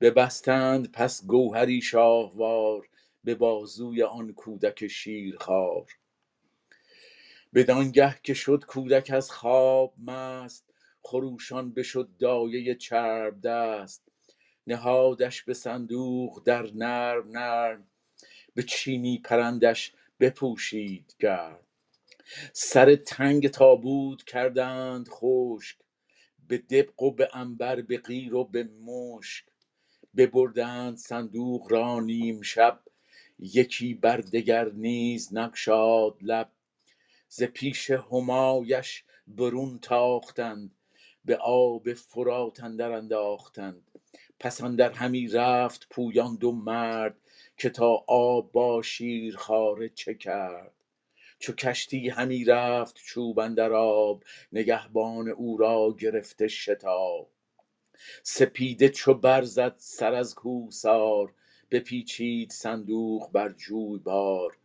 ببستند 0.00 0.92
پس 0.92 1.26
گوهری 1.26 1.82
شاهوار 1.82 2.88
به 3.24 3.34
بازوی 3.34 4.02
آن 4.02 4.32
کودک 4.32 4.86
شیرخوار. 4.86 5.86
بدانگه 7.54 8.18
که 8.22 8.34
شد 8.34 8.64
کودک 8.64 9.10
از 9.10 9.30
خواب 9.30 9.94
مست 9.98 10.71
خروشان 11.02 11.72
بشد 11.72 12.08
دایه 12.18 12.74
چرب 12.74 13.40
دست. 13.40 14.02
نهادش 14.66 15.42
به 15.42 15.54
صندوق 15.54 16.42
در 16.44 16.70
نرم 16.74 17.28
نرم 17.28 17.88
به 18.54 18.62
چینی 18.62 19.18
پرندش 19.18 19.92
بپوشید 20.20 21.14
گرم. 21.18 21.60
سر 22.52 22.96
تنگ 22.96 23.48
تابوت 23.48 24.24
کردند 24.24 25.08
خشک 25.08 25.76
به 26.48 26.58
دبق 26.58 27.02
و 27.02 27.10
به 27.10 27.28
عنبر 27.32 27.80
به 27.80 27.98
قیر 27.98 28.34
و 28.34 28.44
به 28.44 28.64
مشک. 28.64 29.44
ببردند 30.16 30.96
صندوق 30.96 31.72
را 31.72 32.00
نیم 32.00 32.42
شب 32.42 32.80
یکی 33.38 33.94
بر 33.94 34.16
دگر 34.16 34.70
نیز 34.70 35.34
نگشاد 35.34 36.16
لب. 36.22 36.52
ز 37.28 37.42
پیش 37.42 37.90
همایش 37.90 39.04
برون 39.26 39.78
تاختند 39.78 40.74
به 41.24 41.36
آب 41.36 41.92
فرات 41.92 42.64
اندر 42.64 42.92
انداختند. 42.92 43.90
پس 44.40 44.62
اندر 44.62 44.90
همی 44.92 45.28
رفت 45.28 45.86
پویان 45.90 46.36
دو 46.36 46.52
مرد 46.52 47.16
که 47.56 47.70
تا 47.70 48.04
آب 48.06 48.52
با 48.52 48.82
شیرخواره 48.82 49.88
چه 49.88 50.14
کرد. 50.14 50.72
چو 51.38 51.52
کشتی 51.52 52.08
همی 52.08 52.44
رفت 52.44 52.96
چوب 53.04 53.38
اندر 53.38 53.72
آب 53.72 54.24
نگهبان 54.52 55.28
او 55.28 55.56
را 55.56 55.96
گرفته 55.98 56.48
شتاب. 56.48 57.30
سپیده 58.22 58.88
چو 58.88 59.14
برزد 59.14 59.74
سر 59.76 60.14
از 60.14 60.34
کوهسار 60.34 61.34
بپیچید 61.70 62.50
صندوق 62.50 63.32
بر 63.32 63.48
جویبار 63.48 64.56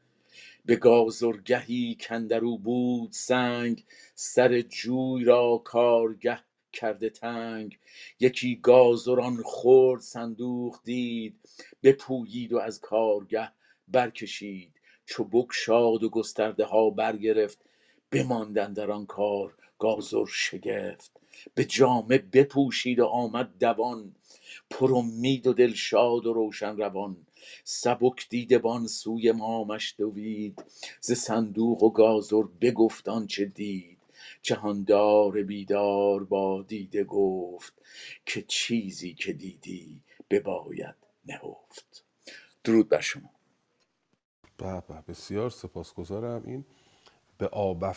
به 0.66 0.76
گازرگهی 0.76 1.98
کاندر 2.10 2.40
بود 2.40 3.12
سنگ 3.12 3.86
سر 4.16 4.62
جوی 4.62 5.24
را 5.24 5.62
کارگه 5.66 6.40
کرده 6.78 7.12
تنگ. 7.12 7.80
یکی 8.20 8.56
گازر 8.64 9.22
آن 9.22 9.44
خرد 9.46 10.02
صندوق 10.02 10.78
دید. 10.86 11.36
بپویید 11.84 12.54
و 12.54 12.60
از 12.60 12.82
کارگه 12.82 13.52
برکشید. 13.88 14.74
چو 15.06 15.24
بگشاد 15.24 16.04
و 16.04 16.10
گسترده 16.10 16.66
ها 16.66 16.92
برگرفت. 16.92 17.60
بماند 18.12 18.60
اندر 18.60 18.92
آن 18.92 19.08
کار 19.08 19.56
گازر 19.80 20.26
شگفت. 20.30 21.12
به 21.56 21.66
جامه 21.66 22.18
بپوشید 22.18 23.00
و 23.00 23.06
آمد 23.06 23.50
دوان. 23.60 24.16
پر 24.72 24.96
امید 24.96 25.48
و 25.48 25.54
دلشاد 25.54 26.28
و 26.28 26.34
روشن 26.34 26.78
روان. 26.78 27.18
سبک 27.66 28.30
دیدبان 28.30 28.88
سوی 28.88 29.34
مامش 29.34 29.96
دوید 30.00 30.66
ز 31.02 31.14
صندوق 31.14 31.84
و 31.84 31.92
گازر 31.92 32.44
بگفت 32.62 33.10
آنچه 33.10 33.46
دید. 33.46 33.97
جهاندار 34.42 35.44
بیدار 35.44 36.24
با 36.24 36.64
دیده 36.68 37.04
گفت 37.04 37.74
که 38.26 38.42
چیزی 38.42 39.14
که 39.14 39.34
دیدی 39.34 40.02
بباید 40.30 40.96
نهفت. 41.26 42.04
درود 42.64 42.90
بر 42.90 43.02
شما. 43.02 43.30
به 44.58 44.82
بسیار 45.08 45.50
سپاسگزارم. 45.50 46.44
این 46.46 46.66
به 47.38 47.48
آب 47.48 47.94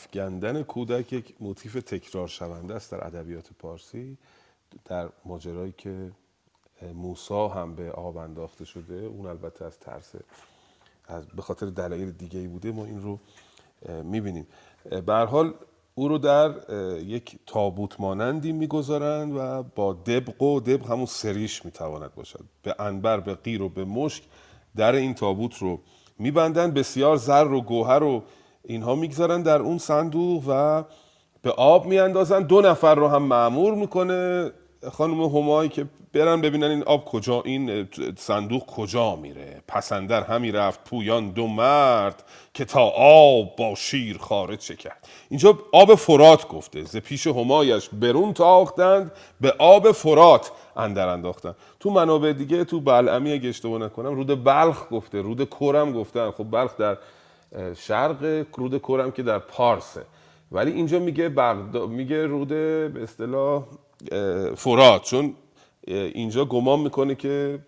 کودک 0.63 1.13
یک 1.13 1.35
موتیف 1.41 1.75
تکرار 1.75 2.29
شونده 2.29 2.75
است 2.75 2.93
در 2.93 3.07
ادبیات 3.07 3.53
پارسی 3.53 4.19
در 4.85 5.09
ماجرایی 5.25 5.75
که 5.79 6.13
موسا 6.95 7.49
هم 7.49 7.75
به 7.75 7.91
آب 7.91 8.17
انداخته 8.17 8.65
شده. 8.65 8.95
اون 8.95 9.27
البته 9.27 9.65
از 9.65 9.79
ترس 9.79 10.15
از 11.05 11.27
به 11.27 11.43
خاطر 11.43 11.67
دلایل 11.67 12.11
دیگه 12.11 12.41
ای 12.41 12.47
بوده. 12.47 12.73
ما 12.73 12.85
این 12.85 13.03
رو 13.03 13.21
می‌بینیم. 14.03 14.47
به 15.07 15.15
حال 15.15 15.55
او 15.95 16.09
رو 16.09 16.19
در 16.19 16.51
یک 17.07 17.39
تابوت 17.47 18.01
مانندی 18.01 18.53
می‌گذارند 18.53 19.37
و 19.37 19.63
با 19.63 19.93
دبق 19.93 20.43
و 20.43 20.61
دبق 20.61 20.91
همون 20.91 21.07
سریش 21.07 21.65
می‌تواند 21.65 22.15
باشد. 22.15 22.45
به 22.63 22.75
انبر 22.79 23.21
به 23.21 23.35
قیر 23.35 23.63
و 23.63 23.69
به 23.69 23.85
مشک 23.85 24.23
در 24.77 24.95
این 24.95 25.15
تابوت 25.15 25.59
رو 25.59 25.81
میبندن 26.19 26.71
بسیار 26.71 27.17
زر 27.17 27.53
و 27.53 27.61
گوهر 27.61 27.99
رو 27.99 28.23
اینها 28.65 28.95
می‌گذارن 28.95 29.43
در 29.43 29.59
اون 29.59 29.79
صندوق 29.79 30.45
و 30.49 30.85
به 31.43 31.51
آب 31.51 31.87
میاندازن 31.87 32.43
دو 32.43 32.61
نفر 32.61 32.95
رو 32.95 33.09
هم 33.09 33.23
معمور 33.23 33.75
می‌کنه. 33.75 34.51
خانم 34.89 35.23
همایی 35.23 35.69
که 35.69 35.87
برن 36.13 36.41
ببینن 36.41 36.67
این 36.67 36.83
آب 36.83 37.05
کجا 37.05 37.43
این 37.43 37.89
صندوق 38.19 38.67
کجا 38.67 39.17
میره. 39.17 39.63
پسندر 39.69 40.23
همی 40.23 40.53
رفت 40.53 40.85
پویان 40.85 41.31
دو 41.31 41.47
مرد 41.47 42.25
که 42.55 42.65
تا 42.65 42.83
آب 42.97 43.57
با 43.57 43.75
شیر 43.75 44.19
خارج 44.19 44.59
چه 44.59 44.77
کرد 44.77 45.09
اینجا 45.29 45.59
آب 45.73 45.95
فرات 45.95 46.49
گفته. 46.49 46.85
ز 46.85 46.97
پیش 46.97 47.27
همایش 47.27 47.89
برون 47.89 48.33
تاختند 48.33 49.13
به 49.41 49.55
آب 49.59 49.93
فرات 49.93 50.53
اندر 50.77 51.09
انداختن 51.09 51.55
تو 51.81 51.91
منابع 51.91 52.33
دیگه 52.33 52.65
تو 52.65 52.81
بلعمی 52.81 53.33
اگه 53.33 53.49
اشتباه 53.49 53.81
نکنم 53.81 54.15
رود 54.15 54.45
بلخ 54.45 54.83
گفته 54.91 55.23
رود 55.23 55.51
کرم 55.51 55.93
گفتن. 55.93 56.31
خب 56.31 56.51
بلخ 56.51 56.77
در 56.77 56.97
شرق 57.77 58.45
رود 58.57 58.83
کرم 58.83 59.11
که 59.11 59.23
در 59.23 59.39
پارسه. 59.39 60.03
ولی 60.53 60.73
اینجا 60.73 60.99
میگه 60.99 61.29
بغداد 61.29 61.89
میگه 61.89 62.27
رود 62.27 62.49
به 62.49 63.03
اصطلاح 63.03 63.63
فرات 64.57 65.03
چون 65.03 65.35
اینجا 65.87 66.45
گمان 66.45 66.81
می‌کنه 66.81 67.15
که 67.15 67.59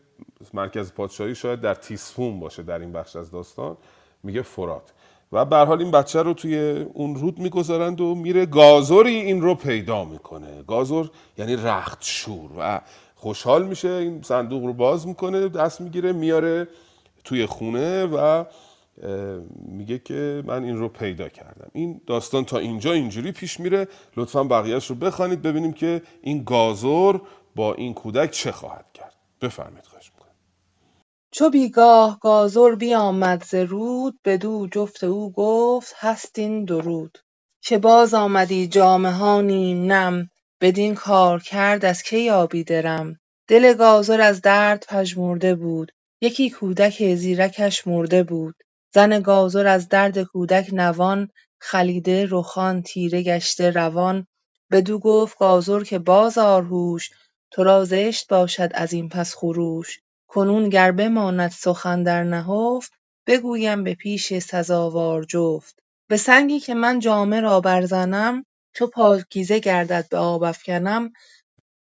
مرکز 0.55 0.93
پادشاهی 0.93 1.35
شاید 1.35 1.61
در 1.61 1.74
تیسفون 1.74 2.41
باشه 2.41 2.62
در 2.62 2.78
این 2.78 2.93
بخش 2.93 3.16
از 3.16 3.30
داستان. 3.30 3.76
میگه 4.22 4.43
فرات. 4.43 4.93
و 5.33 5.45
به 5.45 5.57
حال 5.57 5.83
این 5.83 5.91
بچه 5.91 6.22
رو 6.22 6.35
توی 6.35 6.87
اون 6.95 7.14
رود 7.14 7.39
می‌گذارند 7.39 8.01
و 8.01 8.14
میره 8.14 8.47
گازوری 8.47 9.14
این 9.14 9.43
رو 9.43 9.55
پیدا 9.55 10.05
می‌کنه. 10.05 10.62
گازور 10.62 11.11
یعنی 11.39 11.57
رخت 11.57 11.99
شور 12.01 12.51
و 12.59 12.80
خوشحال 13.14 13.66
میشه 13.66 13.89
این 13.89 14.22
صندوق 14.22 14.64
رو 14.64 14.72
باز 14.72 15.07
می‌کنه 15.07 15.49
دست 15.49 15.80
می‌گیره 15.80 16.12
میاره 16.12 16.68
توی 17.24 17.47
خونه 17.47 18.07
و 18.07 18.45
میگه 19.66 19.99
که 19.99 20.43
من 20.47 20.64
این 20.64 20.76
رو 20.76 20.88
پیدا 20.88 21.28
کردم. 21.28 21.70
این 21.72 22.01
داستان 22.07 22.45
تا 22.45 22.59
اینجا 22.59 22.93
اینجوری 22.93 23.32
پیش 23.32 23.61
میره. 23.61 23.88
لطفا 24.16 24.45
بقیهش 24.45 24.86
رو 24.86 24.97
بخوانید 24.97 25.43
ببینیم 25.43 25.72
که 25.72 26.03
این 26.20 26.45
گازور 26.45 27.22
با 27.57 27.74
این 27.74 27.95
کودک 27.95 28.30
چه 28.30 28.53
خواهد 28.53 28.86
کرد. 28.95 29.14
بفرمید 29.40 29.86
خواهش 29.86 30.12
می‌کنم. 30.14 30.32
چو 31.30 31.51
بیگاه 31.51 32.18
گازر 32.20 32.74
بیامد 32.74 33.45
ز 33.45 33.55
رود 33.55 34.18
بدو 34.24 34.68
جفت 34.72 35.05
او 35.05 35.32
گفت 35.32 35.95
هستین 35.99 36.64
درود. 36.64 37.18
که 37.64 37.78
باز 37.78 38.14
آمدی 38.14 38.66
جامه 38.66 39.12
ها 39.12 39.40
نیم 39.40 39.93
نم 39.93 40.28
بدین 40.61 40.95
کار 40.95 41.40
کرد 41.43 41.84
از 41.84 42.03
کی 42.03 42.20
یابی 42.20 42.64
درم. 42.64 43.16
دل 43.49 43.74
گازر 43.74 44.20
از 44.20 44.43
درد 44.43 44.86
پژمرده 44.88 45.55
بود 45.55 45.93
یکی 46.20 46.51
کودک 46.51 47.14
زیرکش 47.14 47.86
مرده 47.86 48.22
بود. 48.22 48.55
زن 48.95 49.20
گازر 49.20 49.66
از 49.66 49.88
درد 49.88 50.22
کودک 50.22 50.68
نوان 50.72 51.28
خلیده 51.59 52.26
رخان 52.30 52.82
تیره 52.82 53.22
گشته 53.22 53.70
روان. 53.70 54.26
بدو 54.70 54.99
گفت 54.99 55.38
گازر 55.38 55.82
که 55.82 55.99
بازآر 55.99 56.62
هوش 56.62 57.11
تو 57.51 57.64
را 57.64 57.84
زشت 57.84 58.28
باشد 58.28 58.70
از 58.74 58.93
این 58.93 59.09
پس 59.09 59.34
خروش. 59.34 60.01
کنون 60.28 60.68
گر 60.68 60.93
بماند 60.93 61.51
سخن 61.51 62.03
در 62.03 62.24
نهفت 62.24 62.93
بگویم 63.26 63.84
به 63.84 63.95
پیش 63.95 64.38
سزاوار 64.38 65.24
جفت. 65.24 65.78
به 66.09 66.16
سنگی 66.16 66.61
که 66.61 66.74
من 66.74 66.99
جامه 66.99 67.40
را 67.40 67.61
برزنم 67.61 68.45
چو 68.74 68.86
پاکیزه 68.86 69.59
گردد 69.59 70.09
به 70.11 70.18
آب 70.18 70.43
افکنم. 70.43 71.12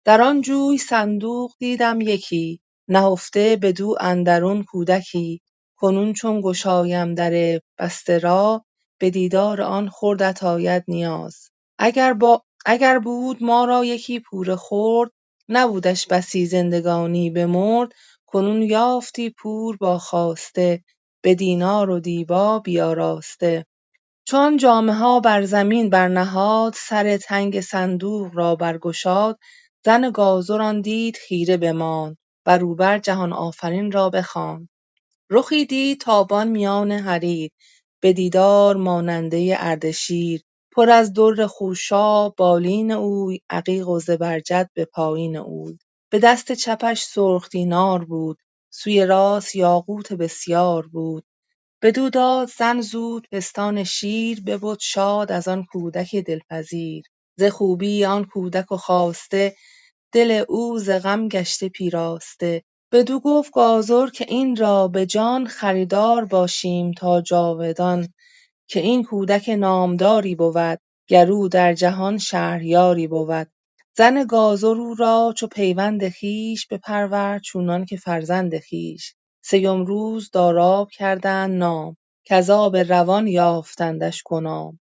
در 0.05 0.22
آن 0.22 0.41
جوی 0.41 0.78
صندوق 0.78 1.51
دیدم 1.60 2.01
یکی 2.01 2.60
نهفته 2.88 3.55
بدو 3.62 3.95
اندرون 3.99 4.64
کودکی. 4.64 5.41
کنون 5.80 6.14
چون 6.14 6.42
گشایم 6.42 7.16
در 7.16 7.62
بسته 7.80 8.20
را 8.20 8.66
به 9.00 9.10
دیدار 9.10 9.62
آن 9.62 9.90
خردت 9.90 10.44
آید 10.44 10.84
نیاز. 10.88 11.50
اگر, 11.80 12.14
با 12.14 12.44
اگر 12.66 13.00
بود 13.00 13.44
ما 13.44 13.66
را 13.66 13.86
یکی 13.86 14.20
پور 14.20 14.56
خرد 14.56 15.12
نبودش 15.50 16.08
بسی 16.08 16.46
زندگانی 16.46 17.30
بمرد. 17.30 17.92
کنون 18.28 18.62
یافتی 18.62 19.30
پور 19.30 19.78
با 19.78 19.98
خواسته 20.00 20.84
به 21.24 21.36
دینار 21.36 21.90
و 21.90 22.00
دیبا 22.00 22.60
بیاراسته. 22.60 23.66
چون 24.28 24.58
جامه 24.58 24.94
ها 24.94 25.20
بر 25.20 25.46
زمین 25.46 25.90
برنهاد 25.90 26.74
سر 26.78 27.18
تنگ 27.18 27.62
صندوق 27.62 28.32
را 28.34 28.56
برگشاد. 28.56 29.40
زن 29.86 30.12
گازر 30.12 30.62
آن 30.62 30.82
دید 30.82 31.18
خیره 31.18 31.58
بماند 31.58 32.18
روبر 32.58 33.00
جهان 33.00 33.34
آفرین 33.34 33.92
را 33.92 34.10
بخواند. 34.10 34.70
رخی 35.32 35.66
دید 35.66 36.02
تابان 36.02 36.48
میان 36.48 36.92
حریر 36.92 37.52
به 38.02 38.14
دیدار 38.14 38.76
ماننده 38.76 39.56
اردشیر. 39.60 40.42
پر 40.72 40.90
از 40.90 41.14
در 41.14 41.48
خوشاب 41.48 42.36
بالین 42.38 42.92
اوی 42.92 43.40
عقیق 43.50 43.88
و 43.88 44.00
زبرجد 44.00 44.70
به 44.74 44.86
پایین 44.86 45.38
اوی. 45.38 45.78
به 46.12 46.20
دست 46.20 46.52
چپش 46.52 47.04
سرخ 47.04 47.50
دینار 47.50 48.06
بود 48.06 48.38
سوی 48.72 49.06
راست 49.06 49.56
یاقوت 49.56 50.14
بسیار 50.14 50.88
بود. 50.88 51.24
بدو 51.82 52.10
داد 52.10 52.48
زن 52.58 52.82
زود 52.82 53.28
پستان 53.32 53.84
شیر 53.84 54.42
ببد 54.42 54.80
شاد 54.82 55.32
از 55.32 55.48
آن 55.48 55.66
کودک 55.66 56.16
دلپذیر. 56.16 57.04
ز 57.38 57.44
خوبی 57.44 58.06
آن 58.06 58.26
کودک 58.26 58.72
و 58.72 58.78
خواسته 58.78 59.56
دل 60.14 60.44
او 60.50 60.80
ز 60.80 60.90
غم 60.90 61.28
گشته 61.28 61.70
پیراسته. 61.70 62.64
بدو 62.92 63.20
گفت 63.20 63.52
گازر 63.54 64.08
که 64.08 64.26
این 64.28 64.56
را 64.56 64.88
به 64.88 65.06
جان 65.06 65.48
خریدار 65.48 66.26
باشیم 66.26 66.92
تا 66.92 67.22
جاودان 67.22 68.14
که 68.68 68.80
این 68.80 69.04
کودک 69.04 69.50
نامداری 69.50 70.36
بود 70.36 70.80
گر 71.08 71.32
او 71.32 71.50
در 71.50 71.74
جهان 71.74 72.18
شهریاری 72.18 73.08
بود. 73.08 73.48
زن 73.98 74.26
گازر 74.26 74.68
او 74.68 74.96
را 74.96 75.34
چو 75.38 75.48
پیوند 75.48 76.10
خویش 76.10 76.68
بپرورد 76.68 77.42
چونان 77.42 77.86
که 77.86 77.98
فرزند 77.98 78.60
خویش. 78.70 79.16
سیم 79.42 79.86
روز 79.86 80.32
داراب 80.32 80.90
کردند 80.92 81.58
نام 81.58 81.98
کز 82.26 82.50
آب 82.50 82.78
روان 82.78 83.28
یافتندش 83.28 84.22
کنام 84.24 84.80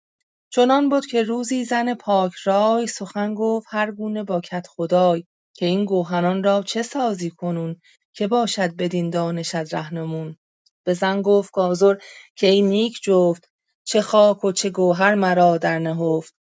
چنان 0.50 0.88
بد 0.88 1.06
که 1.06 1.22
روزی 1.22 1.64
زن 1.64 1.94
پاکرای 1.94 2.86
سخن 2.86 3.34
گفت 3.34 3.66
هر 3.70 3.90
گونه 3.90 4.22
با 4.22 4.40
کدخدای 4.40 5.24
که 5.54 5.66
این 5.66 5.84
گوهران 5.84 6.42
را 6.42 6.62
چه 6.62 6.82
سازی 6.82 7.30
کنون 7.30 7.76
که 8.12 8.26
باشد 8.26 8.76
بدین 8.76 9.10
دانشت 9.10 9.74
رهنمون؟ 9.74 10.36
به 10.84 10.94
زن 10.94 11.22
گفت 11.22 11.50
گازر 11.52 11.94
که 12.36 12.46
ای 12.46 12.62
نیک 12.62 12.98
جفت 13.02 13.48
چه 13.84 14.02
خاک 14.02 14.44
و 14.44 14.52
چه 14.52 14.70
گوهر 14.70 15.14
مرا 15.14 15.58
در 15.58 15.78
نهفت. 15.78 16.34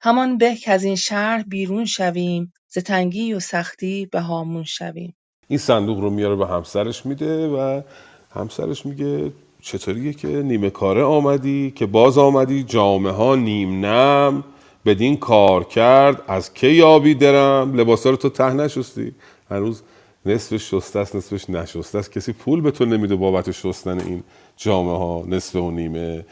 همان 0.00 0.38
به 0.38 0.56
از 0.66 0.84
این 0.84 0.96
شهر 0.96 1.42
بیرون 1.42 1.84
شویم 1.84 2.52
ز 2.68 2.78
تنگی 2.78 3.34
و 3.34 3.40
سختی 3.40 4.06
به 4.06 4.20
هامون 4.20 4.64
شویم. 4.64 5.16
این 5.48 5.58
صندوق 5.58 6.00
رو 6.00 6.10
میاره 6.10 6.36
به 6.36 6.46
همسرش 6.46 7.06
میده 7.06 7.48
و 7.48 7.82
همسرش 8.30 8.86
میگه 8.86 9.32
چطوریه 9.62 10.12
که 10.12 10.28
نیمه 10.28 10.70
کاره 10.70 11.02
آمدی 11.02 11.70
که 11.70 11.86
باز 11.86 12.18
آمدی 12.18 12.62
جامعه 12.64 13.12
ها 13.12 13.36
نیم 13.36 13.86
نم. 13.86 14.44
بدین 14.88 15.16
کار 15.16 15.64
کرد 15.64 16.22
از 16.28 16.54
که 16.54 16.66
یابی 16.66 17.14
درم؟ 17.14 17.74
لباسا 17.74 18.10
رو 18.10 18.16
تو 18.16 18.28
ته 18.28 18.52
نشستی. 18.52 19.12
هنوز 19.50 19.82
نصفش 20.26 20.70
شسته 20.70 20.98
است 20.98 21.16
نصفش 21.16 21.50
نشسته 21.50 21.98
است. 21.98 22.12
کسی 22.12 22.32
پول 22.32 22.60
به 22.60 22.70
تو 22.70 22.84
نمیده 22.84 23.16
بابت 23.16 23.50
شستن 23.50 24.00
این 24.00 24.22
جامعه 24.56 24.96
ها 24.96 25.24
نصف 25.28 25.56
و 25.56 25.70
نیمه. 25.70 26.24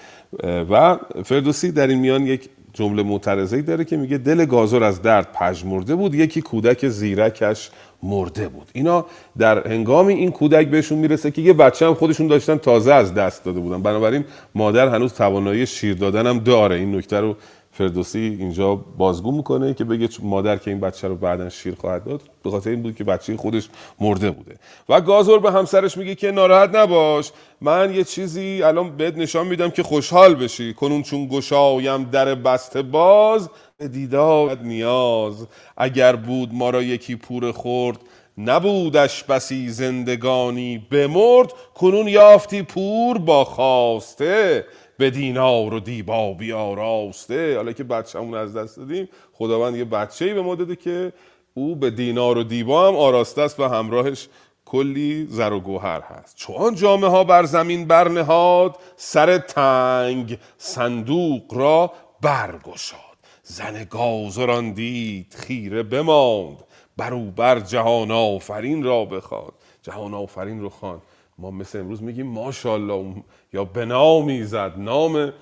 و 0.70 0.98
فردوسی 1.24 1.72
در 1.72 1.86
این 1.86 1.98
میان 1.98 2.26
یک 2.26 2.48
جمله 2.72 3.02
معترضه 3.02 3.62
داره 3.62 3.84
که 3.84 3.96
میگه 3.96 4.18
دل 4.18 4.44
گازر 4.44 4.84
از 4.84 5.02
درد 5.02 5.32
پژمرده 5.32 5.94
بود 5.94 6.14
یکی 6.14 6.42
کودک 6.42 6.88
زیرکش 6.88 7.70
مرده 8.02 8.48
بود. 8.48 8.70
اینا 8.72 9.06
در 9.38 9.68
هنگام 9.68 10.06
این 10.06 10.30
کودک 10.30 10.68
بهشون 10.68 10.98
می‌رسه 10.98 11.30
که 11.30 11.42
یه 11.42 11.52
بچه 11.52 11.86
هم 11.86 11.94
خودشون 11.94 12.26
داشتن 12.26 12.56
تازه 12.56 12.92
از 12.92 13.14
دست 13.14 13.44
داده 13.44 13.60
بودن. 13.60 13.82
بنابراین 13.82 14.24
مادر 14.54 14.88
هنوز 14.88 15.12
توانایی 15.12 15.66
شیر 15.66 15.94
دادن 15.94 16.26
هم 16.26 16.38
داره. 16.38 16.76
این 16.76 16.96
نکته 16.96 17.20
رو 17.20 17.36
فردوسی 17.78 18.36
اینجا 18.40 18.74
بازگو 18.74 19.32
می‌کنه 19.32 19.74
که 19.74 19.84
بگه 19.84 20.08
مادر 20.22 20.56
که 20.56 20.70
این 20.70 20.80
بچه 20.80 21.08
رو 21.08 21.16
بعدا 21.16 21.48
شیر 21.48 21.74
خواهد 21.74 22.04
داد 22.04 22.22
به 22.42 22.50
خاطر 22.50 22.70
این 22.70 22.82
بود 22.82 22.94
که 22.94 23.04
بچه 23.04 23.36
خودش 23.36 23.68
مرده 24.00 24.30
بوده. 24.30 24.56
و 24.88 25.00
گازور 25.00 25.38
به 25.40 25.52
همسرش 25.52 25.96
میگه 25.96 26.14
که 26.14 26.30
ناراحت 26.30 26.74
نباش 26.74 27.32
من 27.60 27.94
یه 27.94 28.04
چیزی 28.04 28.62
الان 28.62 28.96
بهت 28.96 29.16
نشان 29.16 29.46
میدم 29.46 29.70
که 29.70 29.82
خوشحال 29.82 30.34
بشی. 30.34 30.74
کنون 30.74 31.02
چون 31.02 31.26
گشایم 31.26 32.04
در 32.04 32.34
بسته 32.34 32.82
باز 32.82 33.50
به 33.78 33.88
دیدار 33.88 34.58
نیاز. 34.62 35.46
اگر 35.76 36.16
بود 36.16 36.50
ما 36.52 36.70
را 36.70 36.82
یکی 36.82 37.16
پور 37.16 37.52
خورد 37.52 37.98
نبودش 38.38 39.24
بسی 39.24 39.68
زندگانی 39.68 40.86
بمرد. 40.90 41.52
کنون 41.74 42.08
یافتی 42.08 42.62
پور 42.62 43.18
با 43.18 43.44
خواسته. 43.44 44.64
به 44.98 45.10
دینار 45.10 45.74
و 45.74 45.80
دیبا 45.80 46.32
بیاراسته 46.32 47.56
حالا 47.56 47.72
که 47.72 47.84
بچه‌مون 47.84 48.34
از 48.34 48.56
دست 48.56 48.76
دادیم 48.76 49.08
خداوند 49.32 49.76
یه 49.76 49.84
بچه‌ای 49.84 50.34
به 50.34 50.42
ما 50.42 50.54
داده 50.54 50.76
که 50.76 51.12
او 51.54 51.76
به 51.76 51.90
دینار 51.90 52.38
و 52.38 52.42
دیبا 52.42 52.88
هم 52.88 52.96
آراسته 52.96 53.42
است 53.42 53.60
و 53.60 53.64
همراهش 53.64 54.28
کلی 54.64 55.26
زر 55.30 55.52
و 55.52 55.60
گوهر 55.60 56.00
هست. 56.00 56.36
چون 56.36 56.74
جامعه 56.74 57.10
ها 57.10 57.24
بر 57.24 57.44
زمین 57.44 57.84
برنهاد 57.84 58.76
سر 58.96 59.38
تنگ 59.38 60.38
صندوق 60.58 61.54
را 61.54 61.92
برگشاد 62.22 63.00
زن 63.42 63.84
گازران 63.84 64.72
دید 64.72 65.34
خیره 65.38 65.82
بماند 65.82 66.56
برو 66.96 67.30
بر 67.30 67.60
جهان 67.60 68.10
آفرین 68.10 68.82
را 68.84 69.04
بخواد 69.04 69.52
جهان 69.82 70.14
آفرین 70.14 70.60
رو 70.60 70.68
خواند. 70.68 71.02
ما 71.38 71.50
مثل 71.50 71.78
امروز 71.78 72.02
میگیم 72.02 72.26
ماشاءالله 72.26 73.14
یا 73.56 73.64
به 73.64 73.84
نامی 73.84 74.44
زد 74.44 74.72
نام 74.76 75.32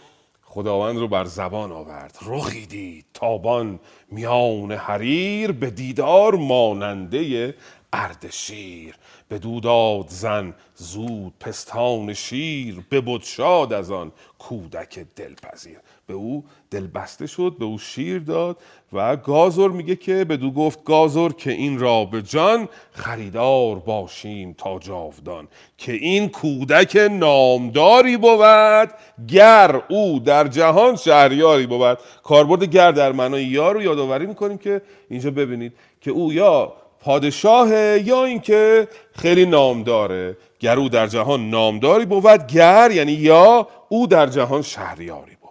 خداوند 0.43 0.99
رو 0.99 1.09
بر 1.09 1.25
زبان 1.25 1.73
آورد. 1.73 2.19
رخی 2.27 2.67
دید 2.67 3.05
تابان 3.15 3.81
میان 4.11 4.73
حریر 4.73 5.53
به 5.53 5.71
دیدار 5.71 6.35
ماننده 6.35 7.55
اردشیر. 7.93 8.95
به 9.29 9.39
دوداد 9.39 10.09
زن 10.09 10.55
زود 10.77 11.35
پستان 11.41 12.15
شیر 12.15 12.85
به 12.91 13.19
شاد 13.23 13.73
از 13.73 13.91
آن 13.91 14.13
کودک 14.39 15.07
دلپذیر. 15.17 15.79
به 16.07 16.15
او 16.15 16.45
دلبسته 16.71 17.27
شد 17.27 17.57
به 17.59 17.65
او 17.65 17.79
شیر 17.79 18.19
داد 18.19 18.57
و 18.93 19.17
گازر 19.17 19.69
میگه 19.69 19.97
که 19.97 20.25
به 20.25 20.37
دو 20.37 20.51
گفت 20.51 20.85
گازر 20.85 21.29
که 21.29 21.51
این 21.51 21.79
را 21.79 22.05
به 22.05 22.23
جان 22.23 22.69
خریدار 22.93 23.79
باشیم 23.79 24.55
تا 24.59 24.79
جاودان 24.79 25.49
که 25.79 25.93
این 25.93 26.29
کودک 26.29 26.97
نامداری 27.11 28.17
بود 28.17 28.91
گر 29.29 29.83
او 29.89 30.19
در 30.19 30.49
جهان 30.49 30.97
شهریاری 30.97 31.67
بود. 31.67 31.99
کاربرد 32.23 32.65
گر 32.65 32.93
در 32.93 33.13
معنای 33.13 33.45
یار 33.45 33.75
رو 33.75 33.83
یادآوری 33.83 34.27
می‌کنیم 34.27 34.59
که 34.59 34.83
اینجا 35.11 35.31
ببینید 35.31 35.73
که 36.01 36.11
او 36.11 36.33
یا 36.33 36.73
پادشاه 37.01 37.69
یا 37.99 38.25
اینکه 38.25 38.89
خیلی 39.13 39.47
نامداره 39.47 40.37
گر 40.61 40.79
او 40.79 40.89
در 40.89 41.07
جهان 41.07 41.51
نامداری 41.51 42.05
بود 42.05 42.47
گر 42.47 42.91
یعنی 42.95 43.13
یا 43.13 43.69
او 43.89 44.07
در 44.07 44.27
جهان 44.27 44.63
شهریاری 44.63 45.37
بود. 45.41 45.44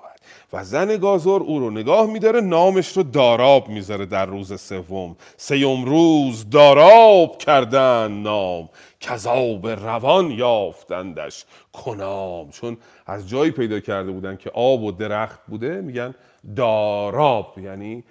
و 0.53 0.63
زن 0.63 0.97
گازور 0.97 1.41
او 1.41 1.59
رو 1.59 1.69
نگاه 1.69 2.05
میداره 2.05 2.41
نامش 2.41 2.97
رو 2.97 3.03
داراب 3.03 3.69
می‌ذاره 3.69 4.05
در 4.05 4.25
روز 4.25 4.61
سوم. 4.61 5.15
سیوم 5.37 5.85
روز 5.85 6.49
داراب 6.49 7.37
کردن 7.37 8.11
نام. 8.11 8.69
کذاب 8.99 9.67
روان 9.67 10.31
یافتندش 10.31 11.45
کنام. 11.73 12.49
چون 12.49 12.77
از 13.05 13.29
جایی 13.29 13.51
پیدا 13.51 13.79
کرده 13.79 14.11
بودن 14.11 14.35
که 14.35 14.51
آب 14.53 14.83
و 14.83 14.91
درخت 14.91 15.39
بوده 15.47 15.81
میگن 15.81 16.15
داراب 16.55 17.59
یعنی 17.63 18.03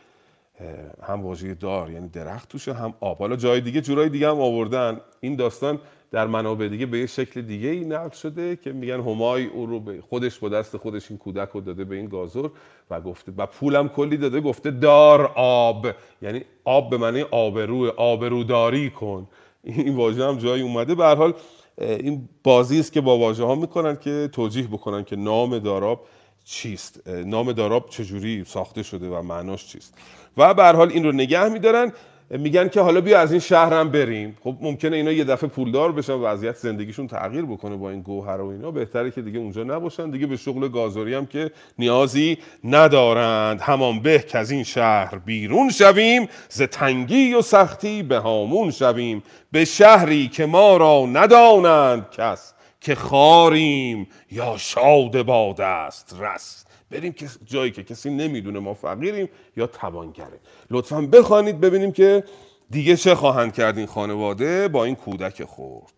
هم 1.02 1.22
واژه 1.22 1.54
دار 1.54 1.90
یعنی 1.90 2.08
درخت 2.08 2.48
توشه 2.48 2.72
هم 2.72 2.94
آب. 3.00 3.18
حالا 3.18 3.36
جای 3.36 3.60
دیگه 3.60 3.80
جورای 3.80 4.08
دیگه 4.08 4.28
هم 4.28 4.40
آوردن. 4.40 5.00
این 5.20 5.36
داستان 5.36 5.78
در 6.12 6.26
منابع 6.26 6.68
دیگه 6.68 6.86
به 6.86 6.98
یه 6.98 7.06
شکل 7.06 7.42
دیگه 7.42 7.68
ای 7.68 7.84
نقل 7.84 8.10
شده 8.16 8.56
که 8.56 8.72
میگن 8.72 9.00
همای 9.00 9.46
او 9.46 9.66
رو 9.66 9.80
به 9.80 10.00
خودش 10.00 10.38
با 10.38 10.48
دست 10.48 10.76
خودش 10.76 11.10
این 11.10 11.18
کودک 11.18 11.48
رو 11.48 11.60
داده 11.60 11.84
به 11.84 11.96
این 11.96 12.06
گازور 12.06 12.50
و 12.90 13.00
گفته 13.00 13.32
و 13.36 13.46
پولم 13.46 13.88
کلی 13.88 14.16
داده 14.16 14.40
گفته 14.40 14.70
دار 14.70 15.32
آب. 15.36 15.86
یعنی 16.22 16.42
آب 16.64 16.90
به 16.90 16.96
معنی 16.96 17.22
آبرو 17.22 17.92
آبروداری 17.96 18.90
کن. 18.90 19.28
این 19.64 19.96
واژه 19.96 20.24
هم 20.24 20.38
جایی 20.38 20.62
اومده. 20.62 20.94
به 20.94 21.04
حال 21.04 21.34
این 21.78 22.28
بازی 22.42 22.80
است 22.80 22.92
که 22.92 23.00
با 23.00 23.18
واژه 23.18 23.44
ها 23.44 23.54
می‌کنن 23.54 23.96
که 23.96 24.28
توجیه 24.32 24.66
بکنن 24.66 25.04
که 25.04 25.16
نام 25.16 25.58
داراب 25.58 26.06
چیست. 26.44 27.08
نام 27.08 27.52
داراب 27.52 27.88
چجوری 27.88 28.44
ساخته 28.44 28.82
شده 28.82 29.08
و 29.08 29.22
معناش 29.22 29.66
چیست. 29.66 29.94
و 30.36 30.54
به 30.54 30.64
حال 30.64 30.90
این 30.90 31.04
رو 31.04 31.12
نگه 31.12 31.48
میدارن. 31.48 31.92
میگن 32.30 32.68
که 32.68 32.80
حالا 32.80 33.00
بیا 33.00 33.20
از 33.20 33.30
این 33.30 33.40
شهرم 33.40 33.90
بریم. 33.90 34.36
خب 34.44 34.56
ممکنه 34.60 34.96
اینا 34.96 35.12
یه 35.12 35.24
دفعه 35.24 35.48
پولدار 35.48 35.92
بشن 35.92 36.12
وضعیت 36.12 36.56
زندگیشون 36.56 37.06
تغییر 37.06 37.44
بکنه 37.44 37.76
با 37.76 37.90
این 37.90 38.02
گوهر 38.02 38.40
و 38.40 38.46
اینا. 38.46 38.70
بهتره 38.70 39.10
که 39.10 39.22
دیگه 39.22 39.38
اونجا 39.38 39.64
نباشن. 39.64 40.10
دیگه 40.10 40.26
به 40.26 40.36
شغل 40.36 40.68
گازوری 40.68 41.14
هم 41.14 41.26
که 41.26 41.50
نیازی 41.78 42.38
ندارند. 42.64 43.60
همان 43.60 44.00
به 44.00 44.18
که 44.18 44.38
از 44.38 44.50
این 44.50 44.64
شهر 44.64 45.18
بیرون 45.18 45.70
شویم. 45.70 46.28
ز 46.48 46.62
تنگی 46.62 47.34
و 47.34 47.42
سختی 47.42 48.02
به 48.02 48.18
هامون 48.18 48.70
شویم. 48.70 49.22
به 49.52 49.64
شهری 49.64 50.28
که 50.28 50.46
ما 50.46 50.76
را 50.76 51.06
ندانند 51.06 52.10
کس 52.10 52.54
که 52.80 52.94
خاریم 52.94 54.06
یا 54.30 54.54
شاد 54.56 55.22
باد 55.22 55.60
است 55.60 56.16
رس. 56.20 56.64
بریم 56.90 57.12
که 57.12 57.26
جایی 57.44 57.70
که 57.70 57.82
کسی 57.82 58.10
نمی‌دونه 58.10 58.58
ما 58.58 58.74
فقیریم 58.74 59.28
یا 59.56 59.66
توانگره. 59.66 60.40
لطفا 60.72 61.00
بخوانید 61.00 61.60
ببینیم 61.60 61.92
که 61.92 62.24
دیگه 62.70 62.96
چه 62.96 63.14
خواهند 63.14 63.54
کرد 63.54 63.78
این 63.78 63.86
خانواده 63.86 64.68
با 64.68 64.84
این 64.84 64.94
کودک 64.94 65.44
خورد 65.44 65.92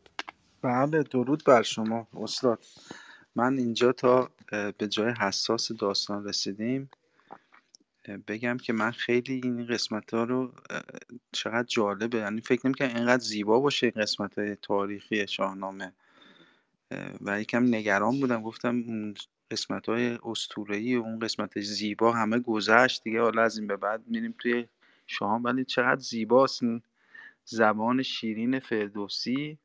بله 0.63 1.03
درود 1.03 1.45
بر 1.45 1.63
شما 1.63 2.09
استاد. 2.17 2.65
من 3.37 3.59
اینجا 3.59 3.93
تا 3.93 4.31
به 4.51 4.89
جای 4.89 5.13
حساس 5.21 5.73
داستان 5.73 6.25
رسیدیم 6.25 6.91
بگم 8.29 8.57
که 8.57 8.73
من 8.73 8.91
خیلی 8.91 9.41
این 9.45 9.67
قسمت 9.67 10.15
ها 10.15 10.25
رو 10.25 10.53
چقدر 11.33 11.67
جالبه. 11.69 12.19
یعنی 12.19 12.41
فکر 12.41 12.61
نمی‌کنم 12.65 12.89
اینقدر 12.89 13.23
زیبا 13.23 13.61
باشه 13.61 13.87
این 13.87 14.03
قسمت 14.03 14.39
های 14.39 14.57
تاریخی 14.57 15.27
شاهنامه. 15.27 15.93
و 17.21 17.41
یکم 17.41 17.65
نگران 17.75 18.21
بودم. 18.21 18.43
گفتم 18.43 18.85
قسمت 19.51 19.89
های 19.89 20.19
اسطوره‌ای 20.25 20.97
و 20.97 21.01
اون 21.01 21.19
قسمت 21.19 21.61
زیبا 21.61 22.13
همه 22.13 22.39
گذشت 22.39 23.03
دیگه. 23.03 23.21
حالا 23.21 23.43
از 23.43 23.59
این 23.59 23.67
به 23.67 23.77
بعد 23.77 24.03
میریم 24.07 24.35
توی 24.39 24.69
شام 25.07 25.45
ولی 25.45 25.65
چقدر 25.65 26.01
زیباست. 26.01 26.63
زبان 27.45 28.03
شیرین 28.03 28.61
فردوسی 28.61 29.59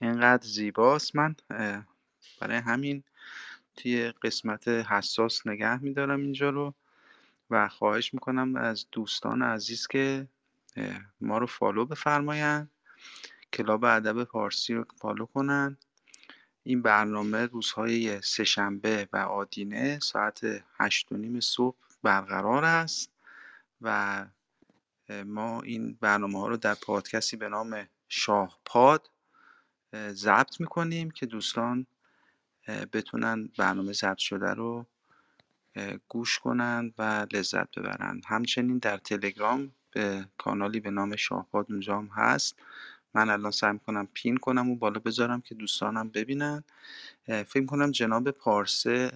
اینقدر 0.00 0.46
زیباست. 0.46 1.16
من 1.16 1.36
برای 2.40 2.56
همین 2.56 3.02
توی 3.76 4.12
قسمت 4.22 4.68
حساس 4.68 5.46
نگه 5.46 5.82
میدارم 5.82 6.20
اینجا 6.20 6.50
رو 6.50 6.74
و 7.50 7.68
خواهش 7.68 8.14
می‌کنم 8.14 8.56
از 8.56 8.86
دوستان 8.92 9.42
عزیز 9.42 9.86
که 9.86 10.28
ما 11.20 11.38
رو 11.38 11.46
follow 11.46 11.86
بفرماین 11.86 12.68
club 13.52 13.84
ادب 13.84 14.24
فارسی 14.24 14.74
رو 14.74 14.84
follow 14.96 15.26
کنن 15.26 15.76
این 16.70 16.82
برنامه 16.82 17.46
روزهای 17.46 18.22
سه‌شنبه 18.22 19.08
و 19.12 19.16
آدینه 19.16 19.98
ساعت 19.98 20.40
هشت 20.80 21.12
و 21.12 21.16
نیم 21.16 21.40
صبح 21.40 21.76
برقرار 22.02 22.64
است 22.64 23.10
و 23.80 24.26
ما 25.24 25.62
این 25.62 25.98
برنامه 26.00 26.38
ها 26.38 26.48
رو 26.48 26.56
در 26.56 26.74
پادکستی 26.74 27.36
به 27.36 27.48
نام 27.48 27.88
شاه 28.08 28.58
پاد 28.64 29.10
ضبط 29.94 30.60
می‌کنیم 30.60 31.10
که 31.10 31.26
دوستان 31.26 31.86
بتونن 32.92 33.48
برنامه 33.58 33.92
ضبط 33.92 34.18
شده 34.18 34.54
رو 34.54 34.86
گوش 36.08 36.38
کنند 36.38 36.94
و 36.98 37.26
لذت 37.32 37.78
ببرند 37.78 38.22
همچنین 38.26 38.78
در 38.78 38.96
تلگرام 38.96 39.72
به 39.90 40.28
کانالی 40.38 40.80
به 40.80 40.90
نام 40.90 41.16
شاهباد 41.16 41.66
اونجا 41.70 41.98
هم 41.98 42.10
هست. 42.12 42.56
من 43.14 43.30
الان 43.30 43.50
سعی 43.50 43.78
کنم 43.86 44.08
پین 44.14 44.36
کنم 44.36 44.70
و 44.70 44.76
بالا 44.76 45.00
بذارم 45.00 45.40
که 45.40 45.54
دوستانم 45.54 46.08
ببینن. 46.08 46.64
فکر 47.26 47.66
کنم 47.66 47.90
جناب 47.90 48.30
پارسه 48.30 49.10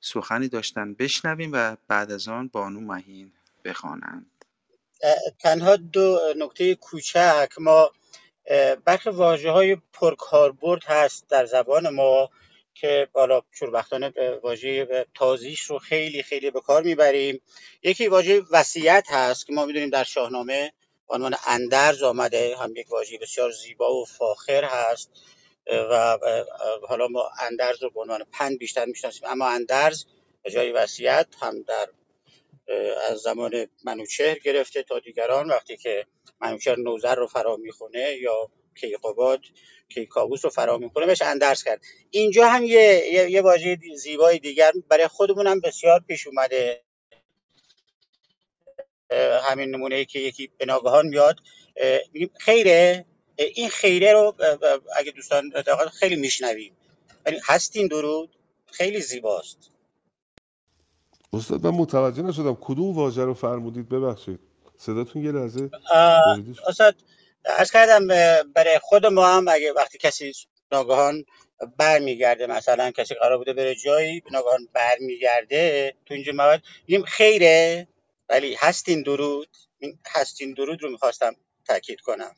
سخنی 0.00 0.48
داشتن 0.48 0.94
بشنویم 0.94 1.50
و 1.52 1.76
بعد 1.88 2.12
از 2.12 2.28
آن 2.28 2.48
بانو 2.48 2.80
مهین 2.80 3.32
بخوانند. 3.64 4.26
تنها 5.38 5.76
دو 5.76 6.18
نکته 6.36 6.74
کوچک 6.74 7.48
ما 7.58 7.90
برخی 8.84 9.10
واژه 9.10 9.50
های 9.50 9.76
پرکاربرد 9.92 10.84
هست 10.84 11.28
در 11.28 11.46
زبان 11.46 11.88
ما 11.88 12.30
که 12.74 13.08
بالا 13.12 13.42
شوربختانه 13.52 14.12
واژه 14.42 15.06
تازیش 15.14 15.62
رو 15.62 15.78
خیلی 15.78 16.22
خیلی 16.22 16.50
به 16.50 16.60
کار 16.60 16.82
می‌بریم. 16.82 17.40
یکی 17.82 18.08
واژه 18.08 18.42
وصیت 18.50 19.06
هست 19.10 19.46
که 19.46 19.52
ما 19.52 19.66
می‌دونیم 19.66 19.90
در 19.90 20.04
شاهنامه 20.04 20.72
عنوان 21.14 21.34
اندرز 21.46 22.02
آمده 22.02 22.56
هم 22.56 22.76
یک 22.76 22.92
واژه 22.92 23.18
بسیار 23.18 23.50
زیبا 23.50 23.94
و 23.94 24.04
فاخر 24.04 24.64
هست 24.64 25.10
و 25.66 26.18
حالا 26.88 27.08
ما 27.08 27.30
اندرز 27.40 27.82
رو 27.82 27.90
به 27.90 28.00
عنوان 28.00 28.24
پند 28.32 28.58
بیشتر 28.58 28.84
می‌شناسیم. 28.84 29.28
اما 29.28 29.48
اندرز 29.48 30.04
به 30.42 30.50
جای 30.50 30.72
وصیت 30.72 31.26
هم 31.40 31.62
در 31.62 31.88
از 33.10 33.18
زمان 33.18 33.66
منوچهر 33.84 34.38
گرفته 34.38 34.82
تا 34.82 34.98
دیگران. 34.98 35.48
وقتی 35.50 35.76
که 35.76 36.06
منوچهر 36.40 36.78
نوذر 36.78 37.14
رو 37.14 37.26
فرا 37.26 37.56
می‌خونه 37.56 38.16
یا 38.20 38.50
کیقوباد 38.80 39.40
کیکاووس 39.88 40.44
رو 40.44 40.50
فرا 40.50 40.78
می‌خونه 40.78 41.06
بهش 41.06 41.22
اندرز 41.22 41.64
کرد. 41.64 41.80
اینجا 42.10 42.48
هم 42.48 42.64
یه 42.64 43.04
یه, 43.12 43.30
یه 43.30 43.42
واژه 43.42 43.78
زیبای 43.96 44.38
دیگر 44.38 44.72
برای 44.88 45.08
خودمون 45.08 45.46
هم 45.46 45.60
بسیار 45.60 46.00
پیش 46.08 46.26
اومده. 46.26 46.82
همین 49.42 49.70
نمونه 49.70 49.94
ای 49.94 50.04
که 50.04 50.18
یکی 50.18 50.50
به 50.58 50.64
ناگهان 50.66 51.06
میاد. 51.06 51.36
خیره 52.38 53.04
این 53.36 53.68
خیره 53.68 54.12
رو 54.12 54.34
اگه 54.96 55.10
دوستان 55.10 55.52
خیلی 55.92 56.16
میشنویم. 56.16 56.76
ولی 57.26 57.40
هستین 57.44 57.86
درود 57.86 58.36
خیلی 58.72 59.00
زیباست. 59.00 59.70
استاد 61.32 61.66
من 61.66 61.70
متوجه 61.70 62.22
نشدم 62.22 62.58
کدوم 62.60 62.96
واژه 62.96 63.24
رو 63.24 63.34
فرمودید 63.34 63.88
ببخشید. 63.88 64.40
صداتون 64.76 65.24
یه 65.24 65.32
لحظه 65.32 65.70
استاد 66.68 66.94
از 67.44 67.70
کردم 67.70 68.06
برای 68.54 68.78
خود 68.78 69.06
ما 69.06 69.26
هم 69.26 69.48
اگه 69.48 69.72
وقتی 69.72 69.98
کسی 69.98 70.32
ناگهان 70.72 71.24
برمیگرده 71.76 72.46
مثلا 72.46 72.90
کسی 72.90 73.14
قرار 73.14 73.38
بوده 73.38 73.52
بره 73.52 73.74
جایی 73.74 74.22
ناگهان 74.32 74.68
برمیگرده 74.72 75.94
تو 76.06 76.14
اینجا 76.14 76.32
مواد 76.32 76.62
میگیم 76.88 77.04
خیره. 77.04 77.88
ولی 78.32 78.56
هستین 78.60 79.02
درود؟ 79.02 79.48
این 79.78 79.98
هستین 80.14 80.54
درود 80.54 80.82
رو 80.82 80.90
می‌خواستم 80.90 81.32
تاکید 81.68 82.00
کنم. 82.00 82.30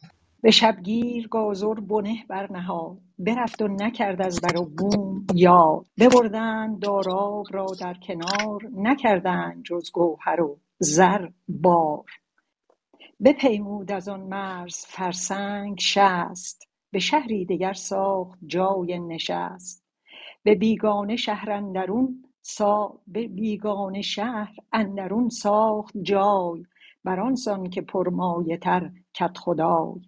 به 0.43 0.51
شبگیر 0.51 1.29
گازر 1.29 1.75
بنه 1.75 2.25
برنهاد 2.29 2.99
برفت 3.19 3.63
و 3.63 3.69
نکرد 3.69 4.23
از 4.23 4.41
بر 4.41 4.63
بوم 4.63 5.27
یاد. 5.35 5.87
ببردند 5.99 6.79
داراب 6.83 7.47
را 7.51 7.67
در 7.81 7.95
کنار 7.95 8.61
نکردند 8.77 9.63
جز 9.65 9.91
گوهر 9.93 10.41
و 10.41 10.61
زر 10.79 11.29
بار. 11.49 12.05
بپیمود 13.25 13.93
از 13.93 14.09
آن 14.09 14.21
مرز 14.21 14.87
فرسنگ 14.87 15.79
شست. 15.81 16.69
به 16.93 16.99
شهری 16.99 17.47
دگر 17.47 17.73
ساخت 17.73 18.39
جای 18.47 18.99
نشست. 18.99 19.85
به 20.43 20.55
بیگانه 20.55 21.17
شهر 21.17 21.51
اندرون 21.51 22.25
بیگانه 23.29 24.03
شهر 24.03 24.57
اندرون 24.73 25.29
ساخت 25.29 25.97
جای 26.03 26.65
بر 27.05 27.21
آنسان 27.21 27.71
که 27.71 27.83
پرمایه 27.83 28.57
تر 28.57 28.91
کدخدای 29.19 30.01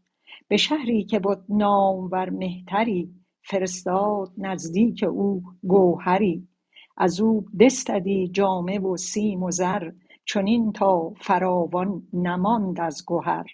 به 0.48 0.56
شهری 0.56 1.04
که 1.04 1.18
بد 1.18 1.44
نامور 1.48 2.30
مهتری 2.30 3.14
فرستاد 3.42 4.32
نزدیک 4.38 5.04
او 5.08 5.42
گوهری. 5.62 6.48
از 6.96 7.20
او 7.20 7.46
بستدی 7.58 8.28
جامه 8.28 8.78
و 8.78 8.96
سیم 8.96 9.42
و 9.42 9.50
زر 9.50 9.90
چنین 10.24 10.72
تا 10.72 11.10
فراوان 11.10 12.02
نماند 12.12 12.80
از 12.80 13.04
گهر 13.06 13.46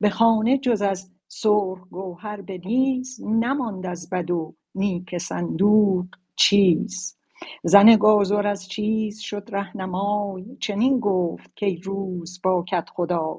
به 0.00 0.10
خانه 0.10 0.58
جز 0.58 0.82
از 0.82 1.10
سرخ 1.28 1.88
گوهر 1.90 2.40
به 2.40 2.60
نیز 2.64 3.20
نماند 3.24 3.86
از 3.86 4.10
بد 4.10 4.30
و 4.30 4.54
نیک 4.74 5.18
صندوق 5.18 6.06
چیز. 6.36 7.17
زن 7.62 7.96
گازر 7.96 8.46
از 8.46 8.68
چیز 8.68 9.20
شد 9.20 9.48
رهنمای 9.52 10.56
چنین 10.60 11.00
گفت 11.00 11.60
کای 11.60 11.76
روز 11.76 12.40
با 12.44 12.64
کدخدای 12.70 13.38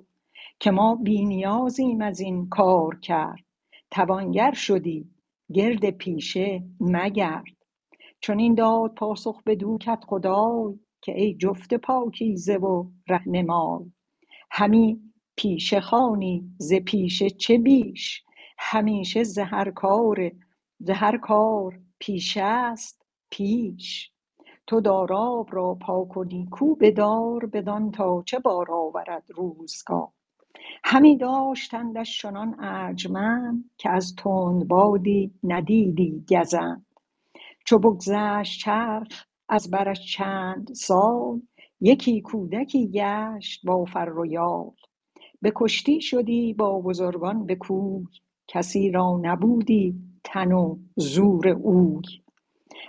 که 0.60 0.72
ما 0.72 0.96
بی 0.96 1.26
نیازیم 1.26 2.02
از 2.02 2.20
این 2.20 2.50
کار 2.50 3.00
کرد. 3.00 3.44
توانگر 3.92 4.52
شدی 4.52 5.10
گرد 5.54 5.90
پیشه 5.90 6.64
مگرد. 6.80 7.44
چنین 8.22 8.56
داد 8.56 8.94
پاسخ 8.94 9.44
بدو 9.44 9.78
کدخدای 9.78 10.80
که 11.02 11.22
ای 11.22 11.34
جفت 11.36 11.74
پاکیزه 11.74 12.58
و 12.58 12.86
رهنمای. 13.08 13.92
همی 14.52 15.00
پیشه 15.36 15.82
خوانی 15.82 16.52
ز 16.58 16.74
پیشه 16.74 17.30
چه 17.30 17.58
بیش؟ 17.58 18.24
همیشه 18.58 19.24
ز 19.24 19.38
هر 19.38 19.72
کار 19.72 20.32
ز 20.80 20.92
کار 21.22 21.80
پیشه 22.00 22.42
است. 22.44 22.99
پیش. 23.32 24.12
تو 24.68 24.82
داراب 24.82 25.48
را 25.52 25.76
پاک 25.82 26.18
و 26.18 26.24
نیکو 26.24 26.76
بدار 26.76 27.46
بدان 27.46 27.92
تا 27.92 28.24
چه 28.26 28.40
بار 28.40 28.72
آورد 28.72 29.24
روزگار. 29.36 30.10
همی 30.84 31.18
داشتندش 31.18 32.22
چنان 32.22 32.56
ارجمند 32.60 33.72
که 33.78 33.90
از 33.90 34.16
تندبادی 34.18 35.34
ندیدی 35.44 36.26
گزند 36.30 36.86
چو 37.66 37.80
بگذشت 37.80 38.62
چرخ 38.62 39.26
از 39.50 39.72
برش 39.72 40.14
چند 40.18 40.74
سال 40.74 41.42
یکی 41.82 42.22
کودکی 42.22 42.88
گشت 42.92 43.66
با 43.66 43.86
فر 43.86 44.10
و 44.20 44.26
یال 44.26 44.72
به 45.42 45.54
کشتی 45.56 46.02
شدی 46.02 46.54
با 46.54 46.82
بزرگان 46.82 47.46
به 47.46 47.56
کوی 47.56 48.06
کسی 48.48 48.92
را 48.92 49.20
نبودی 49.24 49.96
تن 50.24 50.52
و 50.52 50.78
زور 50.96 51.50
اوی. 51.50 52.02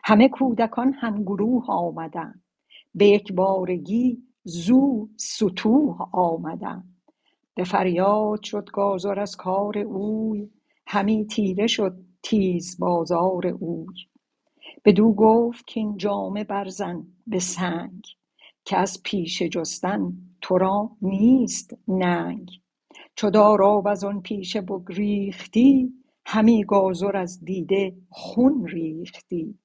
همه 0.05 0.29
کودکان 0.29 0.93
هم 0.93 1.23
گروه 1.23 1.67
آمدند. 1.69 2.43
به 2.95 3.07
یکبارگی 3.09 4.23
زو 4.45 5.09
ستوه 5.17 6.09
آمدند. 6.13 6.97
به 7.55 7.65
فریاد 7.65 8.43
شد 8.43 8.71
گازر 8.73 9.21
از 9.21 9.37
کار 9.37 9.79
اوی 9.79 10.51
همی 10.87 11.27
تیره 11.27 11.67
شد 11.67 11.97
تیز 12.23 12.79
بازار 12.79 13.47
اوی. 13.47 13.97
بدو 14.85 15.15
گفت 15.15 15.75
کاین 15.75 15.99
جامه 15.99 16.45
برزن 16.45 17.07
به 17.27 17.41
سنگ 17.41 18.05
که 18.67 18.79
از 18.79 19.03
پیشه 19.05 19.51
جستن 19.51 20.13
تو 20.43 20.59
را 20.59 20.91
نیست 21.03 21.75
ننگ. 21.89 22.51
چو 23.17 23.31
داراب 23.31 23.89
از 23.89 24.05
آن 24.05 24.23
پیشه 24.23 24.63
بگریختی 24.63 25.95
همی 26.27 26.65
گازر 26.65 27.17
از 27.19 27.45
دیده 27.45 27.97
خون 28.11 28.67
ریختی. 28.69 29.60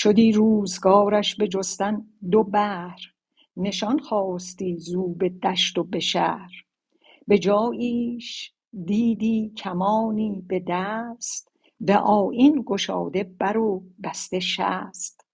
شدی 0.00 0.32
روزگارش 0.32 1.36
به 1.36 1.48
جستن 1.48 2.06
دو 2.30 2.42
بهر 2.42 3.00
نشان 3.56 3.98
خواستی 3.98 4.76
زو 4.78 5.14
به 5.14 5.28
دشت 5.28 5.78
و 5.78 5.84
به 5.84 6.00
شهر. 6.00 6.52
به 7.26 7.38
جاییش 7.38 8.52
دیدی 8.84 9.52
کمانی 9.56 10.44
به 10.48 10.64
دست. 10.68 11.52
به 11.80 11.96
آیین 11.96 12.64
گشاده 12.66 13.24
بر 13.24 13.58
و 13.58 13.84
بسته 14.02 14.40
شست. 14.40 15.26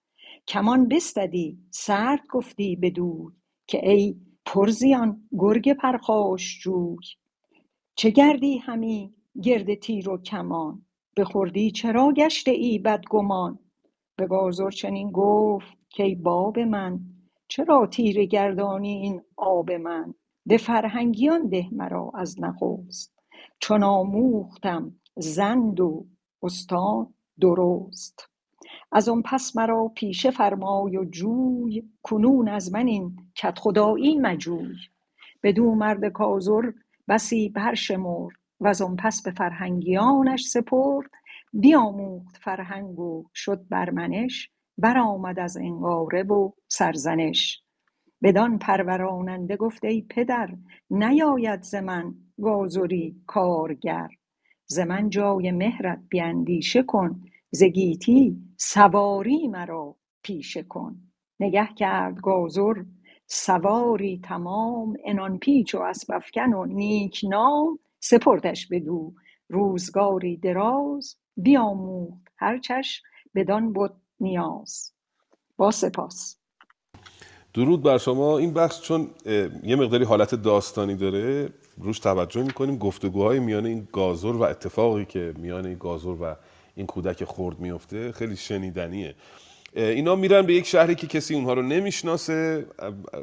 کمان 0.49 0.89
بستدی 0.89 1.59
سرد 1.71 2.21
گفتی 2.31 2.77
بدوی 2.77 3.33
که 3.67 3.91
ای 3.91 4.17
پرزیان 4.47 5.29
گرگ 5.39 5.73
پرخاشجوی 5.73 6.97
چه 7.97 8.11
گردی 8.11 8.59
همی 8.59 9.15
گرد 9.43 9.75
تیر 9.75 10.09
و 10.09 10.19
کمان؟ 10.19 10.87
به 11.15 11.25
خردی 11.25 11.71
چرا 11.71 12.13
گشته 12.13 12.51
ای 12.51 12.79
بدگمان؟ 12.79 13.59
به 14.17 14.27
گازر 14.27 14.71
چنین 14.71 15.11
گفت 15.11 15.67
کای 15.97 16.15
باب 16.15 16.59
من 16.59 17.01
چرا 17.49 17.87
تیره 17.87 18.27
گردانی 18.27 18.93
این 18.93 19.23
آب 19.37 19.73
من؟ 19.73 20.15
به 20.47 20.57
فرهنگیان 20.57 21.49
ده 21.49 21.67
مرا 21.73 22.13
از 22.15 22.41
نخست 22.41 23.13
چون 23.61 23.83
آموختم 23.83 24.93
زند 25.17 25.81
و 25.81 26.07
استاد 26.43 27.09
درست. 27.41 28.29
از 28.93 29.09
آن 29.09 29.23
پس 29.23 29.57
مرا 29.57 29.93
پیشه 29.97 30.31
فرمای 30.31 30.97
و 30.97 31.05
جوی 31.05 31.83
کنون 32.03 32.49
از 32.49 32.73
من 32.73 32.87
این 32.87 33.17
کدخدایی 33.43 34.19
مجوی. 34.19 34.77
بدو 35.43 35.75
مرد 35.75 36.09
کازر 36.13 36.73
بسی 37.09 37.49
برشمرد 37.49 38.37
وز 38.61 38.83
آن 38.83 38.97
پس 38.97 39.23
به 39.23 39.31
فرهنگیانش 39.31 40.43
سپرد 40.45 41.11
بیاموخت 41.55 42.37
فرهنگ 42.37 42.99
و 42.99 43.25
شد 43.35 43.69
بر 43.69 43.91
منش 43.91 44.51
برآمد 44.79 45.39
از 45.39 45.57
انگاره 45.57 46.23
و 46.23 46.51
سرزنش. 46.69 47.63
بدان 48.23 48.59
پروراننده 48.59 49.57
گفت 49.57 49.85
ای 49.85 50.03
پدر 50.11 50.51
نیاید 50.91 51.63
ز 51.63 51.75
من 51.75 52.15
گازری 52.43 53.17
کارگر. 53.27 54.09
ز 54.67 54.79
من 54.79 55.11
جای 55.11 55.53
مهرت 55.53 56.01
بیندیشه 56.09 56.83
کن 56.83 57.23
ز 57.51 57.65
گیتی 57.65 58.37
سواری 58.59 59.49
مرا 59.49 59.97
پیشه 60.23 60.63
کن. 60.63 60.97
نگه 61.41 61.69
کرد 61.77 62.21
گازر 62.21 62.85
سواری 63.27 64.21
تمام 64.25 64.95
عنان 65.07 65.39
پیچ 65.39 65.75
و 65.75 65.79
اسپ 65.83 66.11
افکن 66.15 66.53
و 66.55 66.65
نیک 66.65 67.21
نام. 67.31 67.79
سپردش 68.01 68.69
بدو 68.69 69.13
روزگاری 69.49 70.37
دراز 70.37 71.17
بیاموخت. 71.37 72.29
هر 72.37 72.59
چش 72.59 73.03
بدان 73.35 73.73
بد 73.73 73.93
نیاز. 74.21 74.93
با 75.57 75.71
سپاس. 75.71 76.37
درود 77.55 77.83
بر 77.83 77.99
شما. 77.99 78.39
این 78.39 78.55
بخش 78.55 78.81
چون 78.81 79.11
یه 79.63 79.77
مقداری 79.77 80.05
حالت 80.05 80.35
داستانی 80.35 80.95
داره 80.95 81.49
روش 81.79 81.99
توجه 81.99 82.43
می‌کنیم. 82.43 82.79
گفتگوهای 82.79 83.39
میان 83.39 83.67
این 83.67 83.89
گازر 83.93 84.33
و 84.33 84.43
اتفاقی 84.43 85.05
که 85.05 85.35
میان 85.39 85.67
این 85.67 85.79
گازر 85.79 86.09
و 86.09 86.37
این 86.75 86.87
کودک 86.87 87.25
خرد 87.25 87.61
میفته 87.61 88.13
خیلی 88.13 88.37
شنیدنیه. 88.37 89.15
اینا 89.77 90.15
میرن 90.17 90.43
به 90.43 90.55
یک 90.55 90.67
شهری 90.67 90.95
که 90.95 91.07
کسی 91.07 91.35
اونها 91.35 91.53
رو 91.55 91.63
نمی‌شناسه 91.63 92.67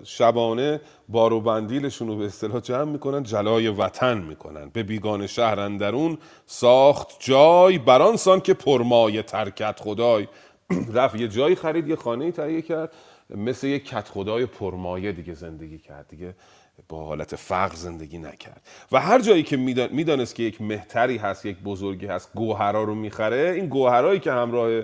شبانه 0.03 0.81
بار 1.09 1.33
و 1.33 1.41
بندیلشون 1.41 2.07
رو 2.07 2.15
به 2.17 2.25
اصطلاح 2.25 2.59
جمع 2.59 2.83
می‌کنن 2.91 3.23
جلای 3.23 3.67
وطن 3.67 4.17
می‌کنن. 4.17 4.69
به 4.73 4.83
بیگان 4.83 5.27
شهر 5.27 5.59
اندرون 5.59 6.17
ساخت 6.45 7.07
جای 7.19 7.77
برانسان 7.77 8.39
که 8.41 8.53
پرمایه 8.53 9.21
ترکت 9.21 9.79
خدای. 9.79 10.27
رفت 10.93 11.15
یه 11.15 11.27
جایی 11.27 11.55
خرید 11.55 11.87
یه 11.87 11.95
خانه 11.95 12.31
تهیه 12.31 12.61
کرد 12.61 12.93
مثل 13.35 13.67
یه 13.67 13.79
کت 13.79 14.07
خدای 14.07 14.45
پرمایه 14.45 15.11
دیگه 15.11 15.33
زندگی 15.33 15.77
کرد 15.77 16.07
دیگه 16.07 16.35
با 16.89 17.05
حالت 17.05 17.35
فقر 17.35 17.75
زندگی 17.75 18.17
نکرد. 18.17 18.61
و 18.91 18.99
هر 18.99 19.19
جایی 19.19 19.43
که 19.43 19.57
میدان- 19.57 19.89
می‌دانست 19.91 20.35
که 20.35 20.43
یک 20.43 20.61
مهتری 20.61 21.17
هست 21.17 21.45
یک 21.45 21.57
بزرگی 21.59 22.05
هست 22.05 22.31
گوهرا 22.35 22.83
رو 22.83 22.95
می‌خره 22.95 23.53
این 23.55 23.67
گوهرایی 23.67 24.19
که 24.19 24.31
همراه 24.31 24.69
اه، 24.69 24.83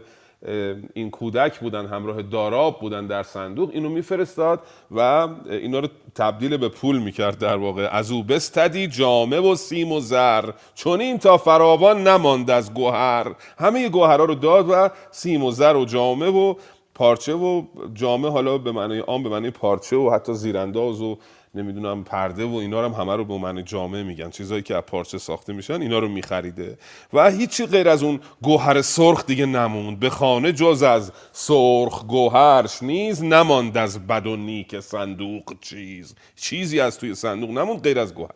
این 0.93 1.11
کودک 1.11 1.59
بودن 1.59 1.85
همراه 1.85 2.21
داراب 2.21 2.79
بودن 2.79 3.07
در 3.07 3.23
صندوق 3.23 3.69
اینو 3.73 3.89
میفرستاد 3.89 4.59
و 4.91 5.27
اینا 5.49 5.79
رو 5.79 5.87
تبدیل 6.15 6.57
به 6.57 6.69
پول 6.69 6.99
می‌کرد 6.99 7.37
در 7.37 7.57
واقع. 7.57 7.89
از 7.91 8.11
او 8.11 8.23
بستدی 8.23 8.87
جامه 8.87 9.39
و 9.39 9.55
سیم 9.55 9.91
و 9.91 9.99
زر 9.99 10.49
چون 10.75 11.01
این 11.01 11.17
تا 11.17 11.37
فراوان 11.37 12.07
نماند 12.07 12.49
از 12.49 12.73
گوهر. 12.73 13.35
همه 13.57 13.89
گوهرها 13.89 14.25
رو 14.25 14.35
داد 14.35 14.69
و 14.69 14.89
سیم 15.11 15.43
و 15.43 15.51
زر 15.51 15.75
و 15.75 15.85
جامه 15.85 16.27
و 16.27 16.55
پارچه 16.95 17.33
و 17.33 17.63
جامه 17.93 18.29
حالا 18.29 18.57
به 18.57 18.71
معنی 18.71 18.99
عام 18.99 19.23
به 19.23 19.29
معنی 19.29 19.49
پارچه 19.49 19.95
و 19.95 20.09
حتی 20.09 20.33
زیرانداز 20.33 21.01
و 21.01 21.17
نمی‌دونم 21.57 22.03
پرده 22.03 22.45
و 22.45 22.55
اینا 22.55 22.85
هم 22.85 22.91
همه 22.91 23.15
رو 23.15 23.25
به 23.25 23.37
معنی 23.37 23.63
جامعه 23.63 24.03
میگن. 24.03 24.29
چیزایی 24.29 24.61
که 24.61 24.75
از 24.75 24.83
پارچه 24.83 25.17
ساخته 25.17 25.53
میشن 25.53 25.81
اینا 25.81 25.99
رو 25.99 26.07
میخریده. 26.07 26.77
و 27.13 27.31
هیچی 27.31 27.65
غیر 27.65 27.89
از 27.89 28.03
اون 28.03 28.19
گوهر 28.41 28.81
سرخ 28.81 29.25
دیگه 29.25 29.45
نموند. 29.45 29.99
به 29.99 30.09
خانه 30.09 30.53
جز 30.53 30.83
از 30.83 31.11
سرخ 31.31 32.05
گوهرش 32.05 32.83
نیز 32.83 33.23
نماند 33.23 33.77
از 33.77 34.07
بد 34.07 34.27
و 34.27 34.35
نیک 34.35 34.79
صندوق 34.79 35.53
چیز. 35.61 36.15
چیزی 36.35 36.79
از 36.79 36.99
توی 36.99 37.15
صندوق 37.15 37.49
نموند 37.49 37.81
غیر 37.81 37.99
از 37.99 38.13
گوهر. 38.13 38.31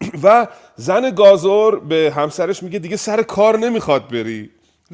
و 0.22 0.46
زن 0.76 1.10
گازور 1.10 1.80
به 1.80 2.12
همسرش 2.16 2.62
میگه 2.62 2.78
دیگه 2.78 2.96
سر 2.96 3.22
کار 3.22 3.58
نمی‌خواد 3.58 4.08
بری. 4.08 4.50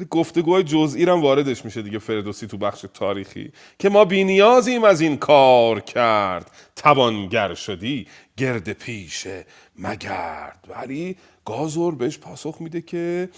گفتگوهای 0.09 0.63
جزئی 0.63 1.03
هم 1.03 1.21
واردش 1.21 1.65
میشه 1.65 1.81
دیگه 1.81 1.99
فردوسی 1.99 2.47
تو 2.47 2.57
بخش 2.57 2.85
تاریخی. 2.93 3.51
که 3.79 3.89
ما 3.89 4.05
بینیازیم 4.05 4.83
از 4.83 5.01
این 5.01 5.17
کار 5.17 5.79
کرد. 5.79 6.51
توانگر 6.75 7.53
شدی 7.53 8.07
گرد 8.37 8.73
پیشه 8.73 9.45
مگرد. 9.75 10.67
ولی 10.69 11.17
گازور 11.45 11.95
بهش 11.95 12.17
پاسخ 12.17 12.55
میده 12.59 12.81
که 12.81 13.29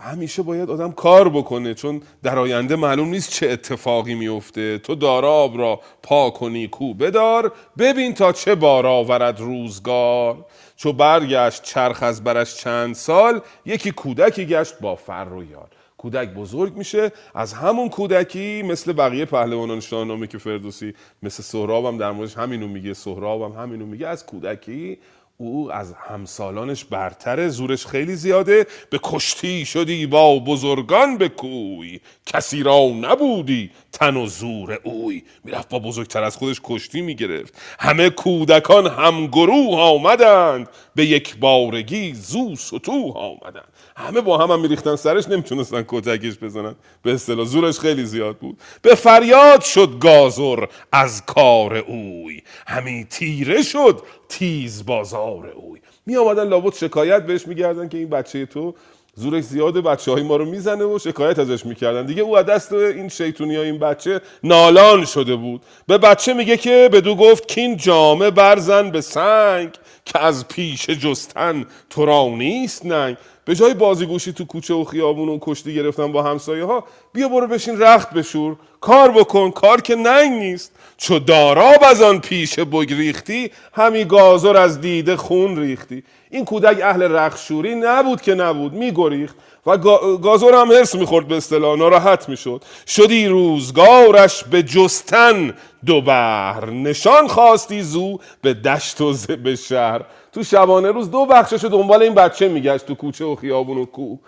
همیشه 0.00 0.42
باید 0.42 0.70
آدم 0.70 0.92
کار 0.92 1.28
بکنه 1.28 1.74
چون 1.74 2.02
در 2.22 2.38
آینده 2.38 2.76
معلوم 2.76 3.08
نیست 3.08 3.30
چه 3.30 3.48
اتفاقی 3.48 4.14
میفته. 4.14 4.78
تو 4.78 4.94
داراب 4.94 5.58
را 5.58 5.80
پا 6.02 6.30
کنی 6.30 6.68
کو 6.68 6.94
بدار 6.94 7.52
ببین 7.78 8.14
تا 8.14 8.32
چه 8.32 8.54
بار 8.54 8.86
آورد 8.86 9.40
روزگار. 9.40 10.46
چو 10.76 10.92
برگشت 10.92 11.62
چرخ 11.62 12.02
از 12.02 12.24
برش 12.24 12.56
چند 12.56 12.94
سال 12.94 13.40
یکی 13.66 13.90
کودکی 13.90 14.46
گشت 14.46 14.78
با 14.80 14.96
فر 14.96 15.28
و 15.32 15.42
یال 15.42 15.68
کودک 15.98 16.34
بزرگ 16.34 16.76
میشه 16.76 17.12
از 17.34 17.52
همون 17.52 17.88
کودکی 17.88 18.62
مثل 18.62 18.92
بقیه 18.92 19.24
پهلوانان 19.24 19.80
شاهنامه 19.80 20.26
که 20.26 20.38
فردوسی 20.38 20.94
مثل 21.22 21.42
سهراب 21.42 21.84
هم 21.84 21.98
در 21.98 22.10
موردش 22.10 22.36
همینو 22.36 22.68
میگه 22.68 22.94
سهراب 22.94 23.42
هم 23.42 23.62
همینو 23.62 23.86
میگه 23.86 24.06
از 24.06 24.26
کودکی 24.26 24.98
او 25.40 25.72
از 25.72 25.94
همسالانش 26.08 26.84
برتره 26.84 27.48
زورش 27.48 27.86
خیلی 27.86 28.16
زیاده. 28.16 28.66
به 28.90 29.00
کشتی 29.02 29.64
شدی 29.66 30.06
با 30.06 30.38
بزرگان 30.38 31.18
به 31.18 31.28
کوی. 31.28 32.00
کسی 32.26 32.62
را 32.62 32.88
نبودی 33.00 33.70
تن 33.92 34.16
و 34.16 34.26
زور 34.26 34.80
اوی. 34.84 35.22
می‌رفت 35.44 35.68
با 35.68 35.78
بزرگتر 35.78 36.22
از 36.22 36.36
خودش 36.36 36.60
کشتی 36.64 37.00
می‌گرفت. 37.00 37.54
همه 37.80 38.10
کودکان 38.10 38.86
هم 38.86 39.26
گروه 39.26 39.80
آمدند. 39.80 40.68
به 40.98 41.06
یک 41.06 41.36
بارگی 41.36 42.14
زو 42.14 42.56
ستوه 42.56 43.16
آمدند 43.16 43.68
همه 43.96 44.20
با 44.20 44.38
هم 44.38 44.50
هم 44.50 44.60
میریختن 44.60 44.96
سرش 44.96 45.28
نمی‌تونستن 45.28 45.84
کتکش 45.88 46.38
بزنن. 46.42 46.74
به 47.02 47.12
اصطلاح 47.12 47.46
زورش 47.46 47.78
خیلی 47.78 48.04
زیاد 48.04 48.36
بود. 48.36 48.58
به 48.82 48.94
فریاد 48.94 49.60
شد 49.60 49.98
گازر 50.00 50.64
از 50.92 51.26
کار 51.26 51.76
اوی. 51.76 52.42
همی 52.66 53.04
تیره 53.10 53.62
شد 53.62 54.02
تیز 54.28 54.86
بازار 54.86 55.46
اوی. 55.46 55.80
می 56.06 56.16
آمدن 56.16 56.48
لابد 56.48 56.74
شکایت 56.74 57.26
بهش 57.26 57.46
میگردن 57.46 57.88
که 57.88 57.98
این 57.98 58.08
بچه 58.10 58.46
تو 58.46 58.74
زورش 59.14 59.44
زیاده 59.44 59.80
بچه 59.80 60.12
های 60.12 60.22
ما 60.22 60.36
رو 60.36 60.44
می‌زنه 60.44 60.84
و 60.84 60.98
شکایت 60.98 61.38
ازش 61.38 61.66
می‌کردن. 61.66 62.06
دیگه 62.06 62.22
او 62.22 62.38
از 62.38 62.46
دست 62.46 62.72
این 62.72 63.08
شیطونی 63.08 63.56
های 63.56 63.66
این 63.66 63.78
بچه 63.78 64.20
نالان 64.44 65.04
شده 65.04 65.36
بود. 65.36 65.62
به 65.86 65.98
بچه 65.98 66.34
میگه 66.34 66.56
که 66.56 66.90
بدو 66.92 67.14
گفت 67.14 67.48
که 67.48 67.60
این 67.60 67.76
جامه 67.76 68.30
برزن 68.30 68.90
به 68.90 69.00
سنگ. 69.00 69.70
که 70.08 70.18
از 70.18 70.48
پیش 70.48 70.90
جستن 70.90 71.66
تو 71.90 72.06
را 72.06 72.28
نیست 72.28 72.86
ننگ. 72.86 73.16
به 73.44 73.54
جای 73.54 73.74
بازیگوشی 73.74 74.32
تو 74.32 74.44
کوچه 74.44 74.74
و 74.74 74.84
خیابون 74.84 75.28
و 75.28 75.38
کشتی 75.40 75.74
گرفتن 75.74 76.12
با 76.12 76.22
همسایه 76.22 76.64
ها 76.64 76.84
بیا 77.12 77.28
برو 77.28 77.46
بشین 77.46 77.80
رخت 77.80 78.10
بشور. 78.10 78.56
کار 78.80 79.10
بکن 79.10 79.50
کار 79.50 79.80
که 79.80 79.94
ننگ 79.94 80.32
نیست. 80.32 80.72
چو 81.00 81.18
داراب 81.18 81.84
از 81.90 82.02
آن 82.02 82.20
پیش 82.20 82.58
بگریختی 82.58 83.50
همی 83.72 84.04
گازر 84.04 84.56
از 84.56 84.80
دیده 84.80 85.16
خون 85.16 85.56
ریختی. 85.58 86.02
این 86.30 86.44
کودک 86.44 86.80
اهل 86.82 87.02
رخشوری 87.02 87.74
نبود 87.74 88.22
که 88.22 88.34
نبود 88.34 88.72
میگریخت 88.72 89.36
و 89.66 89.76
گا- 89.76 90.22
گازر 90.22 90.54
هم 90.54 90.72
هرس 90.72 90.94
می‌خورد 90.94 91.28
به 91.28 91.36
اصطلاح 91.36 91.78
ناراحت 91.78 92.28
می‌شد 92.28 92.64
شدی 92.86 93.26
روزگارش 93.26 94.44
به 94.44 94.62
جستن 94.62 95.54
دو 95.86 96.00
بهر 96.00 96.70
نشان 96.70 97.28
خواستی 97.28 97.82
زو 97.82 98.18
به 98.42 98.54
دشت 98.54 99.00
و 99.00 99.14
به 99.44 99.56
شهر. 99.56 100.00
تو 100.32 100.42
شبانه 100.42 100.90
روز 100.90 101.10
دو 101.10 101.26
بخشش 101.26 101.64
دنبال 101.64 102.02
این 102.02 102.14
بچه 102.14 102.48
میگشت 102.48 102.86
تو 102.86 102.94
کوچه 102.94 103.24
و 103.24 103.34
خیابون 103.36 103.78
و 103.78 103.84
کوه. 103.84 104.18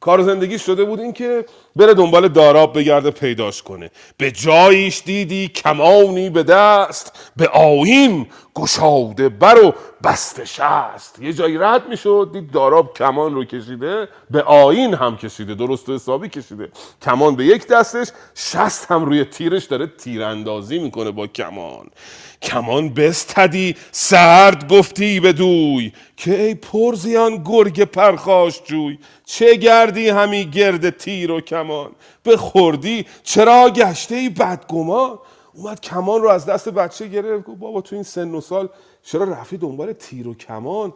کار 0.00 0.22
زندگی 0.22 0.58
شده 0.58 0.84
بود 0.84 1.00
این 1.00 1.12
که 1.12 1.44
بره 1.76 1.94
دنبال 1.94 2.28
داراب 2.28 2.78
بگرده 2.78 3.10
پیداش 3.10 3.62
کنه. 3.62 3.90
به 4.16 4.30
جاییش 4.30 5.02
دیدی 5.04 5.48
کمانی 5.48 6.30
به 6.30 6.42
دست 6.42 7.32
به 7.36 7.48
آیین 7.48 8.26
گشاده 8.54 9.28
بر 9.28 9.64
و 9.64 9.74
بسته 10.04 10.44
شست. 10.44 11.18
یه 11.22 11.32
جایی 11.32 11.58
رد 11.58 11.88
می‌شد 11.88 12.30
دید 12.32 12.50
داراب 12.50 12.94
کمان 12.96 13.34
رو 13.34 13.44
کشیده 13.44 14.08
به 14.30 14.42
آیین 14.42 14.94
هم 14.94 15.16
کشیده 15.16 15.54
درست 15.54 15.88
و 15.88 15.94
حسابی 15.94 16.28
کشیده. 16.28 16.68
کمان 17.02 17.36
به 17.36 17.44
یک 17.44 17.66
دستش 17.66 18.08
شست 18.34 18.90
هم 18.90 19.04
روی 19.04 19.24
تیرش 19.24 19.64
داره 19.64 19.86
تیراندازی 19.86 20.78
می‌کنه 20.78 21.10
با 21.10 21.26
کمان. 21.26 21.86
کمان 22.42 22.88
بستدی 22.88 23.76
سرد 23.92 24.72
گفتی 24.72 25.20
به 25.20 25.32
دوی. 25.32 25.92
که 26.16 26.42
ای 26.42 26.54
پرزیان 26.54 27.42
گرگ 27.44 27.84
پرخاش 27.84 28.62
جوی 28.64 28.98
چه 29.24 29.56
گردی 29.56 30.08
همی 30.08 30.44
گرد 30.44 30.90
تیر 30.90 31.30
و 31.30 31.40
کمان؟ 31.40 31.90
به 32.22 32.36
خوردی 32.36 33.06
چرا 33.22 33.70
گشته 33.70 34.14
ای 34.14 34.28
بدگمان 34.28 35.18
اومد 35.54 35.80
کمان 35.80 36.22
رو 36.22 36.28
از 36.28 36.46
دست 36.46 36.68
بچه 36.68 37.08
گرفت 37.08 37.44
گفت 37.44 37.58
بابا 37.58 37.80
تو 37.80 37.96
این 37.96 38.02
سن 38.02 38.30
و 38.34 38.40
سال 38.40 38.68
چرا 39.02 39.24
رفتی 39.24 39.56
دنبال 39.56 39.92
تیر 39.92 40.28
و 40.28 40.34
کمان؟ 40.34 40.92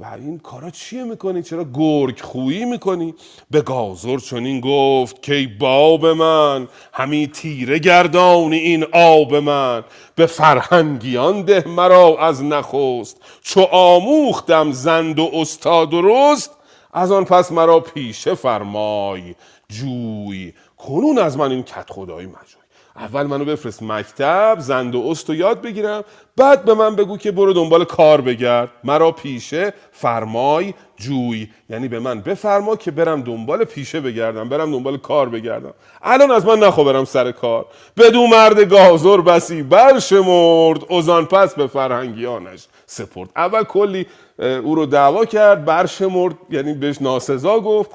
و 0.00 0.04
این 0.04 0.38
کارا 0.38 0.70
چیه 0.70 1.04
می‌کنی؟ 1.04 1.42
چرا 1.42 1.66
گرگ 1.74 2.20
خویی 2.20 2.64
می‌کنی؟ 2.64 3.14
به 3.50 3.60
گازر 3.62 4.18
چنین 4.18 4.60
گفت 4.60 5.22
که 5.22 5.48
باب 5.60 6.06
من 6.06 6.68
همی 6.92 7.26
تیره 7.26 7.78
گردانی 7.78 8.56
این 8.56 8.84
آب 8.92 9.34
من. 9.34 9.84
به 10.14 10.26
فرهنگیان 10.26 11.42
ده 11.42 11.68
مرا 11.68 12.18
از 12.18 12.44
نخست 12.44 13.16
چو 13.42 13.60
آموختم 13.60 14.72
زند 14.72 15.18
و 15.18 15.30
استاد 15.32 15.90
درست 15.90 16.50
از 16.92 17.12
آن 17.12 17.24
پس 17.24 17.52
مرا 17.52 17.80
پیشه 17.80 18.34
فرمای 18.34 19.34
جوی 19.68 20.52
کنون 20.76 21.18
از 21.18 21.38
من 21.38 21.50
این 21.50 21.62
کت 21.62 21.90
خدایی 21.90 22.26
مجوی 22.26 22.57
اول 22.98 23.22
منو 23.22 23.44
بفرست 23.44 23.82
مکتب 23.82 24.56
زند 24.58 24.94
و 24.94 25.08
است 25.10 25.30
و 25.30 25.34
یاد 25.34 25.62
بگیرم. 25.62 26.04
بعد 26.36 26.64
به 26.64 26.74
من 26.74 26.96
بگو 26.96 27.16
که 27.16 27.32
برو 27.32 27.52
دنبال 27.52 27.84
کار 27.84 28.20
بگرد. 28.20 28.68
مرا 28.84 29.12
پیشه 29.12 29.72
فرمای 29.92 30.74
جوی. 30.96 31.48
یعنی 31.70 31.88
به 31.88 31.98
من 31.98 32.20
بفرما 32.20 32.76
که 32.76 32.90
برم 32.90 33.22
دنبال 33.22 33.64
پیشه 33.64 34.00
بگردم 34.00 34.48
برم 34.48 34.72
دنبال 34.72 34.96
کار 34.96 35.28
بگردم. 35.28 35.74
الان 36.02 36.30
از 36.30 36.46
من 36.46 36.58
نخوا 36.58 36.84
برم 36.84 37.04
سر 37.04 37.32
کار. 37.32 37.66
بدو 37.96 38.26
مرد 38.26 38.60
گازر 38.60 39.20
بسی 39.20 39.62
برشمرد 39.62 40.80
اوزان 40.88 41.26
پس 41.26 41.54
به 41.54 41.66
فرهنگیانش 41.66 42.66
سپرد. 42.86 43.28
اول 43.36 43.64
کلی 43.64 44.06
او 44.38 44.74
رو 44.74 44.86
دعوا 44.86 45.24
کرد 45.24 45.64
برشمرد 45.64 46.34
یعنی 46.50 46.74
بهش 46.74 47.02
ناسزا 47.02 47.60
گفت 47.60 47.90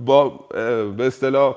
با 0.00 0.28
به 0.96 1.06
اصطلاح 1.06 1.56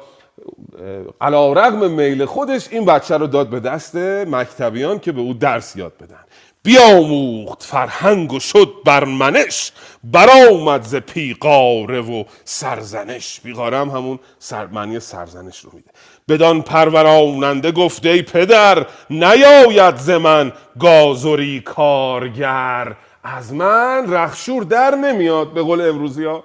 علا 1.22 1.54
رغم 1.54 1.92
میل 1.92 2.26
خودش 2.26 2.68
این 2.72 2.86
بچه 2.86 3.18
رو 3.18 3.28
داد 3.28 3.50
به 3.50 3.60
دست 3.60 3.96
مکتبیان 3.96 5.00
که 5.00 5.12
به 5.12 5.22
او 5.22 5.34
درس 5.34 5.76
یاد 5.76 5.94
بدن. 5.98 6.20
بیاموخت 6.64 7.64
فرهنگ 7.64 8.34
و 8.34 8.40
شد 8.40 8.74
برمنش. 8.86 9.72
برآمد 10.04 10.84
ز 10.84 10.96
پیقاره 10.96 12.02
و 12.02 12.24
سرزنش. 12.44 13.42
بیقاره 13.44 13.78
هم 13.78 13.90
همون 13.90 14.20
سر 14.40 14.66
معنی 14.66 15.00
سرزنش 15.00 15.60
رو 15.60 15.72
میده. 15.74 15.90
بدان 16.30 16.62
پروراننده 16.62 17.72
گفته 17.72 18.10
ای 18.10 18.22
پدر 18.22 18.86
نیاید 19.10 19.96
ز 19.96 20.10
من 20.10 20.52
گازری 20.80 21.62
کارگر. 21.62 22.96
از 23.24 23.54
من 23.54 24.14
رخشور 24.14 24.64
در 24.64 24.96
نمیاد 24.96 25.54
به 25.54 25.62
قول 25.62 25.82
امروزی 25.82 26.26
ها 26.26 26.44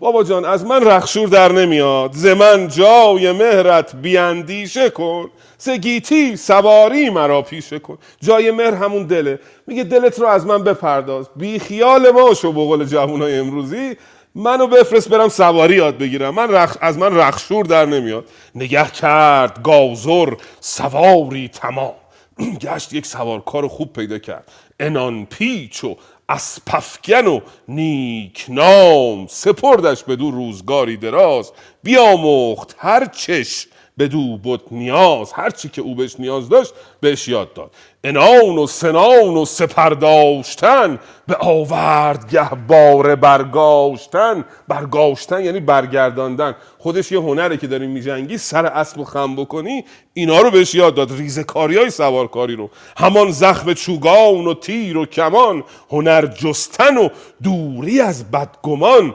بابا 0.00 0.24
جان 0.24 0.44
از 0.44 0.64
من 0.64 0.84
رخشور 0.84 1.28
در 1.28 1.52
نمیاد. 1.52 2.12
ز 2.12 2.26
من 2.26 2.68
جای 2.68 3.32
مهرت 3.32 3.96
بیاندیشه 3.96 4.90
کن. 4.90 5.30
ز 5.58 5.70
گیتی 5.70 6.36
سواری 6.36 7.10
مرا 7.10 7.42
پیشه 7.42 7.78
کن. 7.78 7.98
جای 8.20 8.50
مهر 8.50 8.74
همون 8.74 9.02
دله. 9.02 9.38
میگه 9.66 9.84
دلت 9.84 10.18
رو 10.18 10.26
از 10.26 10.46
من 10.46 10.64
بپرداز. 10.64 11.28
بی 11.36 11.58
خیال 11.58 12.10
ما 12.10 12.34
شو 12.34 12.52
به 12.52 12.64
قول 12.64 12.84
جوانای 12.84 13.38
امروزی 13.38 13.96
منو 14.34 14.66
بفرست 14.66 15.08
برم 15.08 15.28
سواری 15.28 15.74
یاد 15.76 15.98
بگیرم. 15.98 16.34
من 16.34 16.50
رخ... 16.50 16.76
از 16.80 16.98
من 16.98 17.16
رخشور 17.16 17.64
در 17.64 17.86
نمیاد. 17.86 18.24
نگه 18.54 18.86
کرد 18.90 19.62
گازر 19.62 20.34
سواری 20.60 21.48
تمام. 21.48 21.94
گشت 22.62 22.92
یک 22.92 23.06
سوارکار 23.06 23.68
خوب 23.68 23.92
پیدا 23.92 24.18
کرد. 24.18 24.48
انان 24.80 25.26
پیچ 25.26 25.84
و 25.84 25.96
اسپفگن 26.30 27.26
و 27.26 27.40
نیکنام 27.68 29.26
سپردش 29.26 30.04
به 30.04 30.16
دو 30.16 30.30
روزگاری 30.30 30.96
دراز. 30.96 31.52
بیاموخت 31.82 32.76
هر 32.78 33.06
چش 33.06 33.66
به 33.96 34.08
دو 34.08 34.38
بود 34.38 34.62
نیاز. 34.70 35.32
هر 35.32 35.50
چی 35.50 35.68
که 35.68 35.82
او 35.82 35.94
بهش 35.94 36.16
نیاز 36.18 36.48
داشت 36.48 36.74
بهش 37.00 37.28
یاد 37.28 37.54
داد. 37.54 37.70
انان 38.04 38.58
و 38.58 38.66
سنان 38.66 39.36
و 39.36 39.44
سپرداشتن 39.44 40.98
به 41.26 41.36
آوردگه 41.40 42.50
باره 42.68 43.16
برگاشتن. 43.16 44.44
برگاشتن 44.68 45.44
یعنی 45.44 45.60
برگرداندن. 45.60 46.54
خودش 46.78 47.12
یه 47.12 47.20
هنره 47.20 47.56
که 47.56 47.66
داری 47.66 47.86
میجنگی 47.86 48.38
سر 48.38 48.66
اسب 48.66 48.98
و 48.98 49.04
خم 49.04 49.36
بکنی 49.36 49.84
اینا 50.14 50.40
رو 50.40 50.50
بهش 50.50 50.74
یاد 50.74 50.94
داد. 50.94 51.12
ریزه 51.12 51.44
کاری 51.44 51.76
های 51.78 51.90
سوارکاری 51.90 52.56
رو. 52.56 52.70
همان 52.96 53.30
زخم 53.30 53.72
چوگان 53.72 54.46
و 54.46 54.54
تیر 54.54 54.98
و 54.98 55.06
کمان 55.06 55.64
هنر 55.90 56.26
جستن 56.26 56.96
و 56.96 57.08
دوری 57.42 58.00
از 58.00 58.30
بدگمان. 58.30 59.14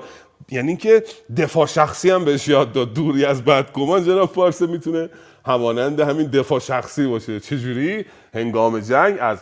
یعنی 0.52 0.78
که 0.78 1.04
دفاع 1.38 1.66
شخصی 1.66 2.10
هم 2.10 2.26
بهش 2.26 2.48
یاد 2.48 2.72
داد. 2.72 2.94
دوری 2.94 3.26
از 3.26 3.46
بدگمان. 3.46 4.04
جناب 4.04 4.34
پارسه 4.34 4.68
می‌تونه 4.68 5.10
همانند 5.46 6.00
همین 6.00 6.28
دفاع 6.28 6.60
شخصی 6.60 7.08
باشه. 7.08 7.40
چجوری؟ 7.40 8.06
هنگام 8.34 8.80
جنگ 8.80 9.18
از 9.22 9.42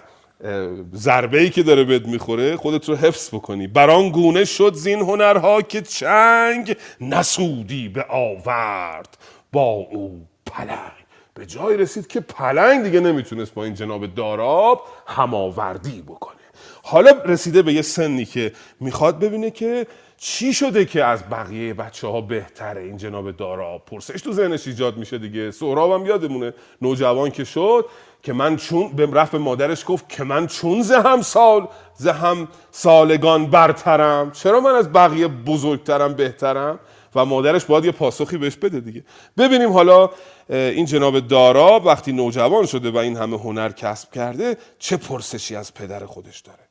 ضربه 0.96 1.40
ای 1.40 1.50
که 1.50 1.64
داره 1.64 1.84
بهت 1.84 2.06
می‌خوره 2.06 2.56
خودت 2.56 2.90
رو 2.90 2.96
حفظ 2.96 3.30
بکنی. 3.30 3.68
بران 3.68 4.10
گونه 4.10 4.46
شد 4.46 4.74
زین 4.74 5.00
هنرها 5.00 5.62
که 5.62 5.82
چنگ 5.82 6.76
نسودی 7.02 7.90
به 7.90 8.06
آورد 8.10 9.18
با 9.52 9.62
او 9.62 10.28
پلنگ. 10.46 11.04
به 11.34 11.46
جای 11.46 11.78
رسید 11.78 12.08
که 12.08 12.20
پلنگ 12.20 12.84
دیگه 12.84 13.00
نمی‌تونست 13.00 13.54
با 13.54 13.64
این 13.64 13.74
جناب 13.74 14.16
داراب 14.16 14.82
هماوردی 15.08 16.02
بکنه. 16.02 16.36
حالا 16.84 17.12
رسیده 17.26 17.62
به 17.62 17.74
یه 17.74 17.82
سنی 17.82 18.26
که 18.26 18.52
می‌خواد 18.80 19.20
ببینه 19.20 19.52
که 19.52 19.88
چی 20.18 20.54
شده 20.54 20.86
که 20.86 21.04
از 21.04 21.30
بقیه 21.30 21.74
بچه 21.74 22.08
ها 22.08 22.22
بهتره؟ 22.22 22.82
این 22.82 22.98
جناب 22.98 23.32
دارا 23.32 23.78
پرسش 23.78 24.22
تو 24.22 24.32
ذهنش 24.32 24.68
ایجاد 24.68 24.98
میشه 24.98 25.18
دیگه. 25.18 25.52
سهراب 25.52 25.92
هم 25.92 26.06
یادمونه. 26.06 26.54
نوجوان 26.82 27.30
که 27.30 27.44
شد 27.44 27.86
که 28.24 28.34
من 28.34 28.56
چون 28.56 28.92
به 28.96 29.06
رفع 29.06 29.38
مادرش 29.38 29.84
گفت 29.88 30.10
که 30.10 30.24
من 30.24 30.48
چون 30.48 30.82
زهم 30.82 31.22
سال 31.22 31.68
زهم 31.96 32.48
سالگان 32.72 33.46
برترم. 33.46 34.32
چرا 34.32 34.60
من 34.60 34.76
از 34.76 34.94
بقیه 34.94 35.28
بزرگترم 35.28 36.14
بهترم؟ 36.14 36.80
و 37.16 37.26
مادرش 37.26 37.66
باید 37.66 37.86
یه 37.86 37.92
پاسخی 37.92 38.38
بهش 38.38 38.56
بده 38.56 38.80
دیگه. 38.80 39.04
ببینیم 39.38 39.70
حالا 39.70 40.10
این 40.50 40.86
جناب 40.86 41.20
دارا 41.20 41.82
وقتی 41.86 42.12
نوجوان 42.12 42.66
شده 42.66 42.92
و 42.92 42.98
این 42.98 43.18
همه 43.18 43.40
هنر 43.40 43.70
کسب 43.70 44.12
کرده 44.12 44.58
چه 44.80 44.98
پرسشی 44.98 45.56
از 45.56 45.74
پدر 45.74 46.06
خودش 46.06 46.40
داره؟ 46.42 46.70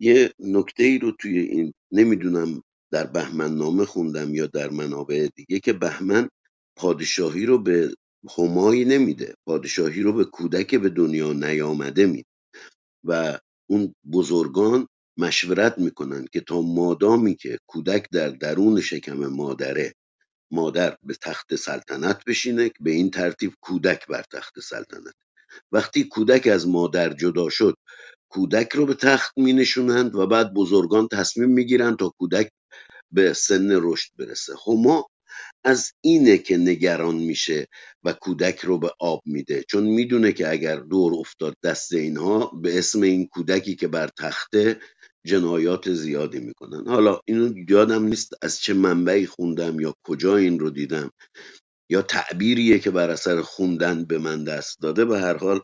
یه 0.00 0.30
نکته 0.38 0.84
ای 0.84 0.98
رو 0.98 1.12
توی 1.20 1.38
این 1.38 1.72
نمی‌دونم 1.92 2.62
در 2.90 3.06
بهمن 3.06 3.56
نامه 3.56 3.84
خوندم 3.84 4.34
یا 4.34 4.46
در 4.46 4.70
منابع 4.70 5.28
دیگه 5.36 5.60
که 5.60 5.72
بهمن 5.72 6.28
پادشاهی 6.76 7.46
رو 7.46 7.58
به 7.58 7.94
همایی 8.38 8.84
نمیده 8.84 9.34
پادشاهی 9.46 10.02
رو 10.02 10.12
به 10.12 10.24
کودک 10.24 10.74
به 10.74 10.88
دنیا 10.88 11.32
نیامده 11.32 12.06
میده. 12.06 12.28
و 13.04 13.38
اون 13.70 13.94
بزرگان 14.12 14.88
مشورت 15.18 15.78
می‌کنن 15.78 16.26
که 16.32 16.40
تا 16.40 16.60
مادامی 16.62 17.34
که 17.36 17.58
کودک 17.66 18.08
در 18.12 18.28
درون 18.28 18.80
شکم 18.80 19.26
مادره 19.26 19.94
مادر 20.50 20.96
به 21.02 21.14
تخت 21.14 21.56
سلطنت 21.56 22.24
بشینه 22.26 22.70
به 22.80 22.90
این 22.90 23.10
ترتیب 23.10 23.52
کودک 23.60 24.06
بر 24.06 24.24
تخت 24.32 24.60
سلطنت. 24.60 25.14
وقتی 25.72 26.04
کودک 26.04 26.46
از 26.46 26.68
مادر 26.68 27.12
جدا 27.12 27.48
شد 27.48 27.74
کودک 28.30 28.72
رو 28.72 28.86
به 28.86 28.94
تخت 28.94 29.32
می 29.38 29.52
نشونند 29.52 30.14
و 30.14 30.26
بعد 30.26 30.54
بزرگان 30.54 31.08
تصمیم 31.12 31.50
می 31.50 31.66
گیرند 31.66 31.98
تا 31.98 32.12
کودک 32.18 32.50
به 33.10 33.32
سن 33.32 33.68
رشد 33.70 34.10
برسه. 34.18 34.52
هما 34.66 35.08
از 35.64 35.92
اینه 36.00 36.38
که 36.38 36.56
نگران 36.56 37.14
میشه 37.14 37.66
و 38.04 38.12
کودک 38.12 38.58
رو 38.58 38.78
به 38.78 38.90
آب 39.00 39.20
میده. 39.26 39.64
چون 39.70 39.84
می‌دونه 39.84 40.32
که 40.32 40.50
اگر 40.50 40.76
دور 40.76 41.14
افتاد 41.14 41.56
دست 41.64 41.92
اینها 41.92 42.46
به 42.62 42.78
اسم 42.78 43.02
این 43.02 43.26
کودکی 43.26 43.74
که 43.74 43.88
بر 43.88 44.08
تخته 44.18 44.80
جنایات 45.26 45.92
زیادی 45.92 46.40
می‌کنن. 46.40 46.86
حالا 46.86 47.20
اینو 47.24 47.54
یادم 47.68 48.04
نیست 48.04 48.32
از 48.42 48.60
چه 48.60 48.74
منبعی 48.74 49.26
خوندم 49.26 49.80
یا 49.80 49.94
کجا 50.02 50.36
این 50.36 50.58
رو 50.58 50.70
دیدم. 50.70 51.10
یا 51.90 52.02
تعبیریه 52.02 52.78
که 52.78 52.90
بر 52.90 53.10
اثر 53.10 53.40
خوندن 53.40 54.04
به 54.04 54.18
من 54.18 54.44
دست 54.44 54.80
داده. 54.82 55.04
به 55.04 55.18
هر 55.18 55.36
حال 55.36 55.60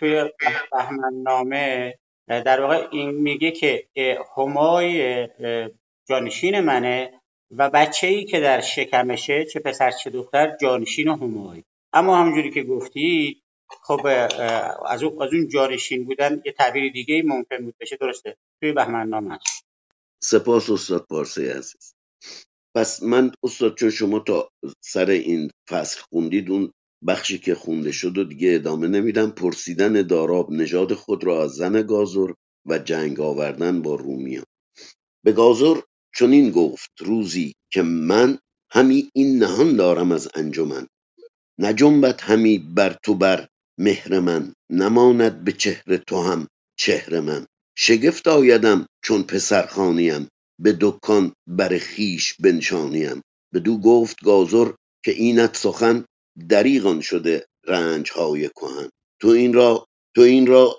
توی 0.00 0.24
بهمن 0.72 1.22
نامه 1.22 1.94
در 2.28 2.60
واقع 2.60 2.88
این 2.92 3.10
میگه 3.10 3.50
که 3.50 3.88
همای 4.36 5.28
جانشین 6.08 6.60
منه 6.60 7.20
و 7.50 7.70
بچه 7.70 8.06
ای 8.06 8.24
که 8.24 8.40
در 8.40 8.60
شکمشه 8.60 9.44
چه 9.44 9.60
پسر 9.60 9.90
چه 9.90 10.10
دختر 10.10 10.56
جانشین 10.60 11.08
همای 11.08 11.62
اما 11.92 12.16
همونجوری 12.16 12.50
که 12.50 12.62
گفتی 12.62 13.42
خب 13.68 14.06
از 14.86 15.02
اون 15.02 15.22
از 15.22 15.32
اون 15.32 15.48
جانشین 15.48 16.04
بودن 16.04 16.42
یه 16.44 16.52
تعبیر 16.52 16.92
دیگه 16.92 17.14
ای 17.14 17.22
ممکن 17.22 17.64
بود 17.64 17.74
بشه 17.80 17.96
درسته. 17.96 18.36
توی 18.60 18.72
بهمن 18.72 19.08
نامه 19.08 19.34
هست. 19.34 19.66
سپاس 20.22 20.70
استاد 20.70 21.06
پارسه 21.10 21.52
عزیز. 21.54 21.94
پس 22.74 23.02
من 23.02 23.32
استاد 23.42 23.74
چون 23.74 23.90
شما 23.90 24.18
تا 24.18 24.50
سر 24.80 25.10
این 25.10 25.50
فصل 25.68 26.00
خوندید 26.00 26.50
اون 26.50 26.72
بخشی 27.06 27.38
که 27.38 27.54
خونده 27.54 27.92
شد 27.92 28.18
و 28.18 28.24
دیگه 28.24 28.54
ادامه 28.54 28.88
نمیدم. 28.88 29.30
پرسیدن 29.30 29.92
داراب 30.02 30.52
نژاد 30.52 30.94
خود 30.94 31.24
را 31.24 31.42
از 31.42 31.50
زن 31.50 31.82
گازر 31.82 32.32
و 32.66 32.78
جنگ 32.78 33.20
آوردن 33.20 33.82
با 33.82 33.94
رومیان. 33.94 34.44
به 35.24 35.32
گازر 35.32 35.80
چنین 36.18 36.50
گفت 36.50 36.90
روزی 37.00 37.54
که 37.72 37.82
من 37.82 38.38
همی 38.70 39.10
این 39.14 39.38
نهان 39.38 39.76
دارم 39.76 40.12
از 40.12 40.28
انجمن. 40.34 40.86
نجنبد 41.58 42.20
همی 42.20 42.58
بر 42.58 42.96
تو 43.02 43.14
بر 43.14 43.48
مهر 43.78 44.20
من 44.20 44.52
نماند 44.70 45.44
به 45.44 45.52
چهر 45.52 45.96
تو 45.96 46.22
هم 46.22 46.48
چهر 46.78 47.20
من. 47.20 47.46
شگفت 47.76 48.28
آیدم 48.28 48.86
چون 49.04 49.22
پسر 49.22 49.66
خانیم 49.66 50.28
به 50.58 50.78
دکان 50.80 51.32
بر 51.46 51.78
خویش 51.78 52.34
بنشانیم. 52.34 53.22
بدو 53.54 53.78
گفت 53.78 54.24
گازر 54.24 54.72
که 55.04 55.10
اینت 55.10 55.56
سخن 55.56 56.04
دریغ 56.48 57.00
شده 57.00 57.46
رنج 57.66 58.10
های 58.10 58.48
کهن. 58.48 58.88
تو 59.20 59.28
این 59.28 59.52
را 59.52 59.86
تو 60.14 60.20
این 60.20 60.46
را 60.46 60.78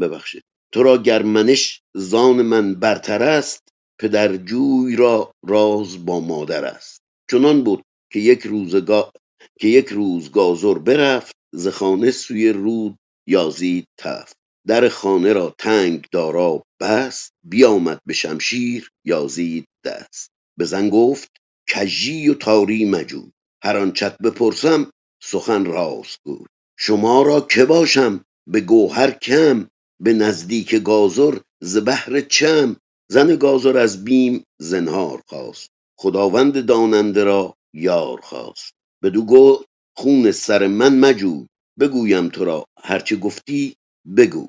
ببخشید. 0.00 0.42
تو 0.72 0.82
را 0.82 0.98
گر 0.98 1.22
منش 1.22 1.80
زان 1.94 2.42
من 2.42 2.74
برتر 2.74 3.22
است 3.22 3.65
پدر 3.98 4.36
جوی 4.36 4.96
را 4.96 5.32
راز 5.46 6.04
با 6.06 6.20
مادر 6.20 6.64
است. 6.64 7.00
چنان 7.30 7.64
بود 7.64 7.82
که 8.12 8.20
یک 8.20 8.42
روزگار 8.46 9.12
که 9.60 9.68
یک 9.68 9.88
روز 9.88 10.30
گازر 10.30 10.74
برفت 10.78 11.36
ز 11.54 11.68
خانه 11.68 12.10
سوی 12.10 12.48
رود 12.48 12.96
یازید 13.26 13.84
تفت. 13.98 14.36
در 14.66 14.88
خانه 14.88 15.32
را 15.32 15.54
تنگ 15.58 16.06
دارا 16.12 16.62
بست 16.80 17.32
بیامد 17.44 18.00
به 18.06 18.14
شمشیر 18.14 18.90
یازید 19.04 19.64
دست. 19.84 20.30
به 20.58 20.64
زن 20.64 20.88
گفت 20.88 21.30
کژی 21.68 22.28
و 22.28 22.34
تاری 22.34 22.84
مجوی 22.84 23.30
هر 23.62 23.76
آنچت 23.76 24.18
بپرسم 24.18 24.90
سخن 25.22 25.64
راست 25.64 26.18
گوی. 26.24 26.46
شما 26.78 27.22
را 27.22 27.40
که 27.40 27.64
باشم؟ 27.64 28.24
به 28.46 28.60
گوهر 28.60 29.10
کم 29.10 29.68
به 30.00 30.12
نزدیک 30.12 30.74
گازر 30.74 31.38
ز 31.62 31.76
بهر 31.76 32.20
چم؟ 32.20 32.76
زن 33.08 33.36
گازر 33.36 33.78
از 33.78 34.04
بیم 34.04 34.44
زنهار 34.58 35.22
خواست. 35.26 35.70
خداوند 35.98 36.66
داننده 36.66 37.24
را 37.24 37.54
یار 37.74 38.20
خواست. 38.20 38.72
بدو 39.02 39.26
گفت 39.26 39.64
خون 39.96 40.30
سر 40.32 40.66
من 40.66 40.98
مجوی 40.98 41.46
بگویم 41.80 42.28
تو 42.28 42.44
را 42.44 42.64
هرچه 42.78 43.16
گفتی 43.16 43.76
بگو. 44.16 44.48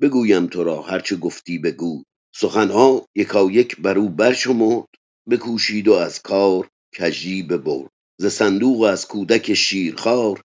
بگویم 0.00 0.46
تو 0.46 0.64
را 0.64 0.82
هرچه 0.82 1.16
گفتی 1.16 1.58
بگو. 1.58 2.02
سخنها 2.34 3.06
یکایک 3.14 3.80
بر 3.80 3.98
او 3.98 4.08
برشمرد 4.08 4.88
بکوشید 5.30 5.88
و 5.88 5.92
از 5.92 6.22
کار 6.22 6.68
کژی 6.94 7.42
ببرد. 7.42 7.90
ز 8.20 8.26
صندوق 8.26 8.76
و 8.80 8.84
از 8.84 9.08
کودک 9.08 9.54
شیرخوار 9.54 10.42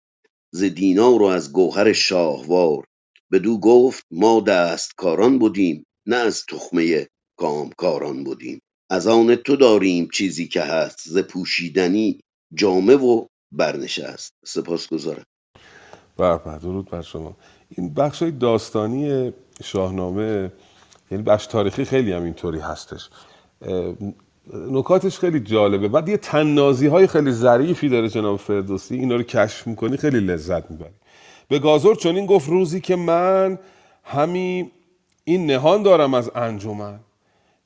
ز 0.54 0.64
دینار 0.64 1.22
و 1.22 1.26
از 1.26 1.54
گوهر 1.54 1.94
شاهوار. 1.94 2.86
بدو 3.32 3.60
گفت 3.60 4.06
ما 4.12 4.40
دستکاران 4.40 5.40
بدیم 5.40 5.86
نه 6.08 6.16
از 6.16 6.46
تخمه 6.50 7.08
کامکاران 7.44 8.24
بدیم 8.24 8.60
از 8.90 9.08
آن 9.08 9.36
تو 9.36 9.56
داریم 9.56 10.08
چیزی 10.14 10.48
که 10.48 10.62
هست 10.62 11.00
ز 11.06 11.18
پوشیدنی 11.18 12.20
جامه 12.54 12.96
و 12.96 13.26
برنشست. 13.52 14.34
سپاسگزارم. 14.46 15.24
بر 16.18 16.38
بر 16.38 16.58
درود 16.58 16.90
بر 16.90 17.02
شما. 17.02 17.38
این 17.70 17.94
بخش 17.94 18.22
های 18.22 18.32
داستانی 18.32 19.34
شاهنامه 19.64 20.52
یعنی 21.12 21.24
بخش 21.24 21.48
تاریخی 21.48 21.86
خیلی 21.86 22.12
هم 22.12 22.24
اینطوری 22.24 22.60
هستش. 22.60 23.10
نکاتش 24.54 25.20
خیلی 25.20 25.40
جالبه. 25.40 25.88
بعد 25.88 26.10
یه 26.10 26.18
تنازی 26.18 26.88
های 26.88 27.08
خیلی 27.08 27.32
ظریفی 27.32 27.90
داره 27.90 28.10
جناب 28.10 28.40
فردوسی. 28.40 28.96
اینا 28.96 29.16
رو 29.16 29.24
کشف 29.24 29.68
می‌کنی 29.68 29.98
خیلی 29.98 30.20
لذت 30.20 30.72
می‌بری. 30.72 30.94
به 31.48 31.60
گازر 31.60 31.94
چنین 31.94 32.26
گفت 32.26 32.50
روزی 32.50 32.82
که 32.82 32.96
من 32.96 33.60
همی 34.04 34.72
این 35.24 35.46
نهان 35.46 35.84
دارم 35.84 36.14
از 36.14 36.32
انجمن. 36.36 37.00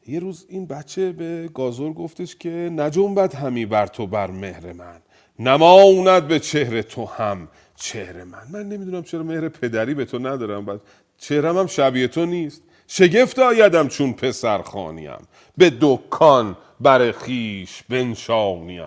یه 0.08 0.20
روز 0.20 0.46
این 0.50 0.66
بچه 0.66 1.12
به 1.12 1.50
گازر 1.54 1.90
گفتش 1.90 2.36
که 2.36 2.50
نجنبد 2.50 3.36
همی 3.36 3.66
بر 3.66 3.88
تو 3.88 4.08
بر 4.08 4.32
مهر 4.32 4.74
من. 4.74 5.02
نماند 5.40 6.28
به 6.28 6.40
چهره 6.40 6.84
تو 6.84 7.06
هم 7.06 7.48
چهره 7.76 8.24
من. 8.24 8.44
من 8.52 8.70
نمی‌دونم 8.70 9.04
چرا 9.04 9.24
مهر 9.24 9.50
پدری 9.50 9.94
به 9.94 10.06
تو 10.06 10.20
ندارم 10.20 10.66
بعد 10.66 10.82
چهرم 11.18 11.58
هم 11.58 11.68
شبیه 11.68 12.08
تو 12.08 12.26
نیست. 12.26 12.64
شگفت 12.88 13.40
آیدم 13.40 13.88
چون 13.88 14.14
پسر 14.14 14.62
خانیم 14.62 15.28
به 15.58 15.72
دکان 15.82 16.58
بر 16.82 17.12
خیش 17.12 17.84
بنشانیم. 17.90 18.86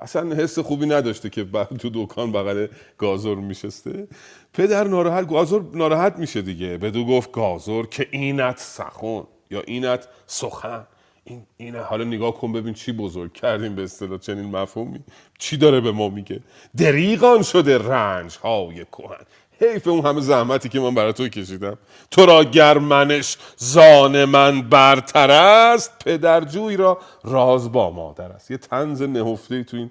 اصلا 0.00 0.34
حس 0.34 0.58
خوبی 0.58 0.86
نداشته 0.86 1.30
که 1.30 1.46
تو 1.78 1.90
دکان 1.94 2.32
بغل 2.32 2.66
گازر 2.98 3.34
میشسته. 3.34 4.08
پدر 4.52 4.84
ناراحت 4.84 5.28
گازر 5.28 5.60
ناراحت 5.74 6.18
میشه 6.18 6.42
دیگه. 6.42 6.78
بدو 6.78 7.04
گفت 7.04 7.32
گازر 7.32 7.82
که 7.82 8.08
اینت 8.10 8.58
سخن. 8.58 9.22
یا 9.50 9.60
اینت 9.66 10.08
سخن. 10.26 10.86
این 11.24 11.46
اینه. 11.56 11.80
حالا 11.80 12.04
نگاه 12.04 12.34
کن 12.34 12.52
ببین 12.52 12.74
چی 12.74 12.92
بزرگ 12.92 13.32
کردیم 13.32 13.74
به 13.74 13.82
اصطلاح 13.82 14.18
چنین 14.18 14.44
مفهومی. 14.44 15.00
چی 15.38 15.56
داره 15.56 15.80
به 15.80 15.92
ما 15.92 16.08
میگه؟ 16.08 16.40
دریغان 16.76 17.42
شده 17.42 17.78
رنج 17.78 18.36
های 18.36 18.84
کهن. 18.84 19.26
حیف 19.60 19.88
اون 19.88 20.06
همه 20.06 20.20
زحمتی 20.20 20.68
که 20.68 20.80
من 20.80 20.94
برای 20.94 21.12
تو 21.12 21.28
کشیدم. 21.28 21.78
تو 22.10 22.26
را 22.26 22.44
گر 22.44 22.78
منش 22.78 23.36
زان 23.56 24.24
من 24.24 24.62
برتر 24.62 25.30
است 25.30 26.04
پدرجوی 26.04 26.76
را 26.76 26.98
راز 27.24 27.72
با 27.72 27.90
مادر 27.90 28.32
است. 28.32 28.50
یه 28.50 28.56
تنز 28.56 29.02
نهفته 29.02 29.64
تو 29.64 29.76
این 29.76 29.90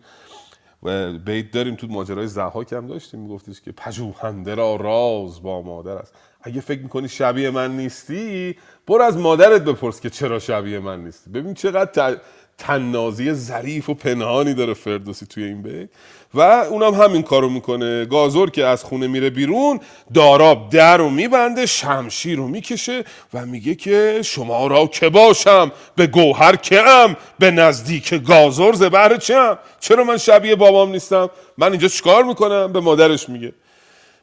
بیت 1.25 1.51
داریم 1.51 1.75
تو 1.75 1.87
ماجرای 1.87 2.27
زحاک 2.27 2.73
هم 2.73 2.87
داشتیم 2.87 3.19
میگفتش 3.19 3.61
که 3.61 3.71
پژوهنده 3.71 4.55
را 4.55 4.75
راز 4.75 5.43
با 5.43 5.61
مادر 5.61 5.97
است 5.97 6.13
اگه 6.41 6.61
فکر 6.61 6.81
می‌کنی 6.81 7.09
شبیه 7.09 7.49
من 7.49 7.77
نیستی 7.77 8.55
برو 8.87 9.01
از 9.03 9.17
مادرت 9.17 9.61
بپرس 9.61 10.01
که 10.01 10.09
چرا 10.09 10.39
شبیه 10.39 10.79
من 10.79 11.03
نیستی 11.03 11.29
ببین 11.29 11.53
چقدر. 11.53 12.17
تنازی 12.57 13.33
ظریف 13.33 13.89
و 13.89 13.93
پنهانی 13.93 14.53
داره 14.53 14.73
فردوسی 14.73 15.25
توی 15.25 15.43
این 15.43 15.61
بیت. 15.61 15.89
و 16.33 16.41
اونم 16.41 16.93
همین 16.93 17.23
کارو 17.23 17.49
می‌کنه. 17.49 18.05
گازر 18.05 18.45
که 18.45 18.65
از 18.65 18.83
خونه 18.83 19.07
میره 19.07 19.29
بیرون 19.29 19.79
داراب 20.13 20.69
در 20.69 20.97
رو 20.97 21.09
میبنده 21.09 21.65
شمشیر 21.65 22.37
رو 22.37 22.47
می‌کشه 22.47 23.03
و 23.33 23.45
میگه 23.45 23.75
که 23.75 24.21
شما 24.23 24.67
را 24.67 24.87
که 24.87 25.09
باشم 25.09 25.71
به 25.95 26.07
گوهر 26.07 26.55
که 26.55 26.81
ام 26.81 27.15
به 27.39 27.51
نزدیک 27.51 28.13
گازر 28.13 28.73
زبر 28.73 29.17
چم 29.17 29.57
چرا 29.79 30.03
من 30.03 30.17
شبیه 30.17 30.55
بابام 30.55 30.91
نیستم؟ 30.91 31.29
من 31.57 31.71
اینجا 31.71 31.87
چیکار 31.87 32.23
می‌کنم؟ 32.23 32.73
به 32.73 32.79
مادرش 32.79 33.29
میگه. 33.29 33.53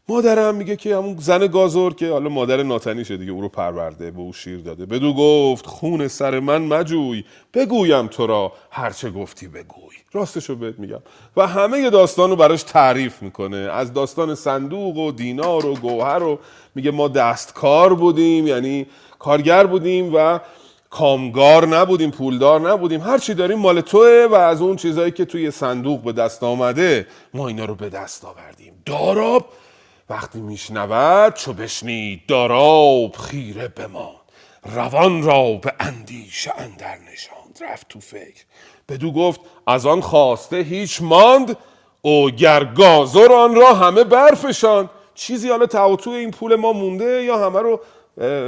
مادرم 0.09 0.55
میگه 0.55 0.77
که 0.77 0.97
همون 0.97 1.17
زن 1.19 1.47
گازور 1.47 1.95
که 1.95 2.11
حالا 2.11 2.29
مادر 2.29 2.63
ناتنیشه 2.63 3.17
دیگه 3.17 3.33
او 3.33 3.41
رو 3.41 3.49
پرورده 3.49 4.11
به 4.11 4.21
او 4.21 4.33
شیر 4.33 4.59
داده. 4.59 4.87
بدو 4.87 5.15
گفت 5.15 5.67
خون 5.67 6.09
سر 6.09 6.41
من 6.41 6.63
مجوی 6.63 7.25
بگویم 7.55 8.07
تو 8.07 8.27
را 8.27 8.53
هرچه 8.71 9.11
گفتی 9.11 9.49
بگوی. 9.49 9.97
راستشو 10.13 10.55
بهت 10.57 10.79
میگم. 10.79 11.03
و 11.37 11.47
همه 11.47 11.91
داستان 11.91 12.31
رو 12.31 12.37
براش 12.37 12.63
تعریف 12.63 13.23
می‌کنه. 13.23 13.57
از 13.57 13.93
داستان 13.93 14.35
صندوق 14.35 14.97
و 14.97 15.13
دینار 15.13 15.67
و 15.67 15.75
گوهر 15.75 16.23
و 16.23 16.39
میگه 16.75 16.91
ما 16.91 17.09
دستکار 17.09 17.95
بودیم 17.95 18.47
یعنی 18.47 18.87
کارگر 19.19 19.67
بودیم 19.67 20.15
و 20.15 20.39
کامگار 20.91 21.67
نبودیم 21.67 22.11
پولدار 22.11 22.71
نبودیم. 22.71 23.01
هر 23.01 23.19
چی 23.19 23.35
داریم 23.35 23.59
مال 23.59 23.81
توه 23.81 24.29
و 24.31 24.35
از 24.35 24.63
اون 24.63 24.77
چیزایی 24.77 25.11
که 25.11 25.25
توی 25.25 25.51
صندوق 25.51 26.03
به 26.03 26.13
دست 26.13 26.43
آمده 26.43 27.07
ما 27.35 27.49
اینا 27.49 27.65
رو 27.65 27.75
به 27.75 27.89
دست 27.89 28.25
آوردیم. 28.25 28.73
داراب 28.87 29.49
وقتی 30.13 30.41
میشنود 30.41 31.35
چو 31.35 31.53
بشنید 31.53 32.27
داراب 32.27 33.17
خیره 33.17 33.69
بمان 33.69 34.15
روان 34.65 35.23
را 35.23 35.53
به 35.53 35.73
اندیشه 35.81 36.53
اندر 36.59 36.99
نشاند. 37.13 37.59
رفت 37.73 37.89
تو 37.89 38.01
فکر. 38.01 38.45
بدو 38.89 39.13
گفت 39.13 39.41
از 39.67 39.87
آن 39.87 40.01
خواسته 40.01 40.57
هیچ 40.57 41.03
ماند 41.03 41.57
او 42.03 42.31
گر 42.31 42.65
گازر 42.65 43.33
آن 43.33 43.55
را 43.55 43.75
همه 43.75 44.05
برفشاند. 44.05 44.91
چیزی 45.15 45.49
حالا 45.49 45.67
تعاطوی 45.67 46.15
این 46.15 46.31
پول 46.31 46.55
ما 46.55 46.73
مونده 46.73 47.25
یا 47.25 47.47
همه 47.47 47.61
رو 47.61 47.81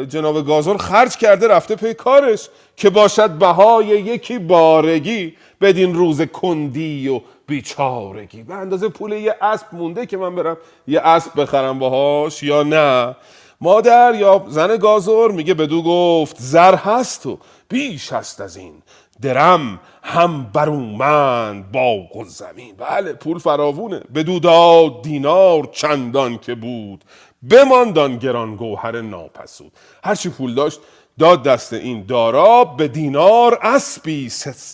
جناب 0.05 0.47
گازر 0.47 0.77
خرج 0.77 1.17
کرده 1.17 1.49
رفته 1.49 1.77
پی 1.77 1.95
کارش. 1.95 2.49
که 2.77 2.91
باشد 2.91 3.31
بهای 3.31 3.87
یکی 3.87 4.39
بارگی. 4.39 5.37
بدین 5.65 5.95
روز 5.95 6.23
کندی 6.23 7.09
و 7.09 7.21
بیچارگی. 7.47 8.43
به 8.43 8.55
اندازه 8.55 8.89
پول 8.89 9.13
یه 9.13 9.35
اسب 9.41 9.67
مونده 9.73 10.07
که 10.07 10.17
من 10.17 10.35
برم 10.35 10.57
یه 10.87 11.01
اسب 11.01 11.41
بخرم 11.41 11.79
باهاش 11.79 12.43
یا 12.43 12.63
نه؟ 12.63 13.17
مادر 13.61 14.15
یا 14.15 14.45
زن 14.49 14.77
گازر 14.77 15.29
میگه 15.29 15.55
بدو 15.55 15.83
گفت 15.83 16.37
زر 16.39 16.75
هست 16.75 17.27
و 17.27 17.39
بیش 17.69 18.13
هست 18.13 18.41
از 18.41 18.57
این. 18.57 18.83
درم 19.23 19.81
هم 20.03 20.51
برومند 20.55 21.73
باغ 21.73 22.17
و 22.17 22.25
زمین. 22.25 22.75
بله 22.77 23.13
پول 23.13 23.39
فراوونه. 23.39 24.01
بدو 24.15 24.39
داد 24.39 25.03
دینار 25.03 25.69
چندان 25.73 26.39
که 26.39 26.55
بود. 26.55 27.05
بماندان 27.51 28.17
گران 28.17 28.57
گوهر 28.57 29.01
ناپسود. 29.01 29.73
هرچی 30.05 30.29
پول 30.29 30.55
داشت 30.55 30.81
داد 31.19 31.43
دست 31.43 31.73
این 31.73 32.07
دارا 32.07 32.65
به 32.65 32.89
دینار 32.89 33.59
اسبی 33.63 34.33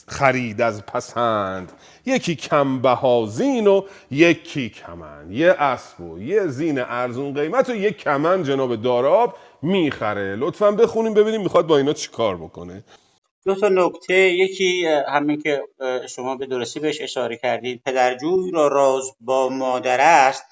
خرید 0.08 0.60
از 0.60 0.86
پسند. 0.86 1.72
یکی 2.06 2.34
کم 2.34 2.82
بهازین 2.82 3.66
و 3.66 3.82
یکی 4.10 4.70
کمن 4.70 5.32
یه 5.32 5.50
اسب 5.50 6.00
و 6.00 6.18
یه 6.18 6.46
زین 6.46 6.78
ارزون 6.78 7.34
قیمت 7.34 7.68
و 7.68 7.74
یه 7.74 7.90
کمن 7.90 8.42
جناب 8.42 8.76
داراب 8.76 9.36
می‌خره. 9.62 10.36
لطفا 10.36 10.70
بخونیم 10.70 11.14
ببینیم 11.14 11.42
می‌خواد 11.42 11.66
با 11.66 11.76
اینا 11.76 11.92
چی 11.92 12.08
کار 12.10 12.36
بکنه. 12.36 12.84
دو 13.44 13.54
تا 13.54 13.68
نکته. 13.68 14.14
یکی 14.14 14.86
همین 14.86 15.42
که 15.42 15.62
شما 16.08 16.36
به 16.36 16.46
درستی 16.46 16.80
بهش 16.80 17.00
اشاره 17.00 17.36
کردید 17.36 17.82
پدرجوی 17.86 18.50
را 18.50 18.68
راز 18.68 19.10
با 19.20 19.48
مادر 19.48 19.98
است. 20.00 20.44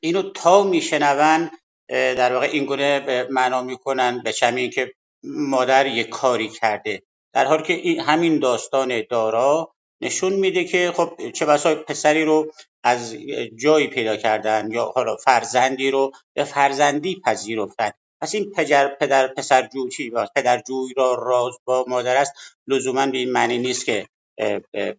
اینو 0.00 0.22
تا 0.22 0.62
میشنون 0.62 1.50
در 1.88 2.32
واقع 2.32 2.46
این 2.46 2.64
گونه 2.64 3.26
معنا 3.30 3.62
می‌کنن. 3.62 4.22
به 4.24 4.32
چمی 4.32 4.70
که 4.70 4.92
مادر 5.24 5.86
یک 5.86 6.08
کاری 6.08 6.48
کرده. 6.48 7.02
در 7.32 7.44
حالی 7.44 7.62
که 7.62 7.72
این 7.72 8.00
همین 8.00 8.38
داستان 8.38 9.02
دارا 9.10 9.72
نشون 10.00 10.32
میده 10.32 10.64
که 10.64 10.92
خب 10.96 11.30
چه 11.34 11.46
بسا 11.46 11.74
پسری 11.74 12.24
رو 12.24 12.52
از 12.84 13.16
جایی 13.62 13.86
پیدا 13.86 14.16
کردن 14.16 14.70
یا 14.70 14.92
حالا 14.94 15.16
فرزندی 15.16 15.90
رو 15.90 16.12
به 16.34 16.44
فرزندی 16.44 17.20
پذیرفتن. 17.24 17.90
پس 18.22 18.34
این 18.34 18.50
پدر 18.50 18.88
پدر 18.88 19.26
پسر 19.26 19.66
جو 19.66 19.88
چی 19.88 20.12
پدر 20.36 20.62
جوی 20.68 20.94
را 20.96 21.14
راز 21.14 21.54
با 21.64 21.84
مادر 21.88 22.16
است. 22.16 22.32
لزوما 22.66 23.06
به 23.06 23.18
این 23.18 23.32
معنی 23.32 23.58
نیست 23.58 23.86
که 23.86 24.06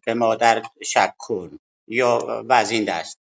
به 0.06 0.14
مادر 0.14 0.64
شک 0.84 1.14
کن 1.18 1.60
یا 1.88 2.44
و 2.46 2.54
از 2.54 2.72
این 2.72 2.84
دست. 2.84 3.18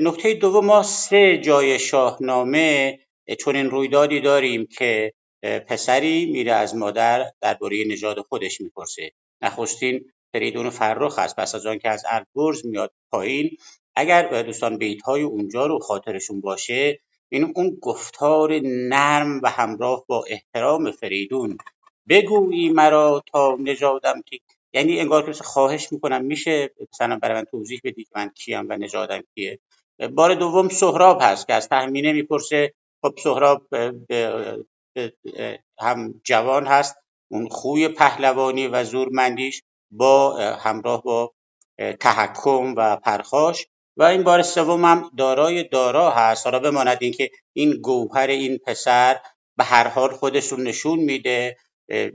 نکته 0.00 0.34
دوم 0.34 0.66
ما 0.66 0.82
سه 0.82 1.38
جای 1.38 1.78
شاهنامه 1.78 2.98
چون 3.38 3.56
این 3.56 3.70
رویدادی 3.70 4.20
داریم 4.20 4.66
که 4.66 5.12
پسری 5.68 6.26
میره 6.32 6.52
از 6.52 6.76
مادر 6.76 7.24
درباره 7.40 7.84
نژاد 7.88 8.20
خودش 8.20 8.60
می‌پرسه. 8.60 9.12
نخستین 9.42 10.04
فریدون 10.32 10.70
فرخ 10.70 11.18
هست 11.18 11.36
پس 11.36 11.54
از 11.54 11.66
آن 11.66 11.78
که 11.78 11.88
از 11.88 12.04
البرز 12.08 12.66
میاد 12.66 12.92
پایین 13.10 13.56
اگر 13.96 14.42
دوستان 14.42 14.78
بیت 14.78 15.02
های 15.02 15.22
اونجا 15.22 15.66
رو 15.66 15.78
خاطرشون 15.78 16.40
باشه 16.40 16.98
این 17.28 17.52
اون 17.56 17.78
گفتار 17.82 18.60
نرم 18.64 19.40
و 19.42 19.50
همراه 19.50 20.04
با 20.08 20.24
احترام 20.28 20.90
فریدون. 20.90 21.58
بگویی 22.08 22.68
مرا 22.68 23.22
تا 23.32 23.56
نژادم 23.60 24.22
کی 24.22 24.40
یعنی 24.74 25.00
انگار 25.00 25.32
که 25.32 25.32
خواهش 25.32 25.92
می‌کنم 25.92 26.24
میشه 26.24 26.70
مثلا 26.92 27.18
برای 27.22 27.34
من 27.34 27.44
توضیح 27.44 27.80
بدید 27.84 28.08
من 28.16 28.28
کیم 28.28 28.66
و 28.68 28.76
نژادم 28.76 29.22
کیه؟ 29.34 29.58
بار 30.14 30.34
دوم 30.34 30.68
سهراب 30.68 31.18
هست 31.22 31.46
که 31.46 31.54
از 31.54 31.68
تهمینه 31.68 32.12
می‌پرسه 32.12 32.72
خب 33.02 33.14
سهراب 33.18 33.66
هم 35.80 36.20
جوان 36.24 36.66
هست 36.66 36.96
اون 37.30 37.48
خوی 37.48 37.88
پهلوانی 37.88 38.66
و 38.66 38.84
زورمندیش 38.84 39.62
با 39.90 40.36
همراه 40.36 41.02
با 41.02 41.32
تحکم 42.00 42.74
و 42.76 42.96
پرخاش. 42.96 43.66
و 43.96 44.02
این 44.02 44.22
بار 44.22 44.42
سوم 44.42 44.84
هم 44.84 45.10
دارای 45.18 45.64
دارا 45.64 46.10
هست. 46.10 46.46
حالا 46.46 46.58
بماند 46.58 46.98
اینکه 47.00 47.30
این 47.52 47.70
گوهر 47.82 48.26
این 48.26 48.58
پسر 48.58 49.20
به 49.56 49.64
هر 49.64 49.88
حال 49.88 50.10
خودش 50.10 50.46
رو 50.52 50.58
نشون 50.58 50.98
میده 50.98 51.56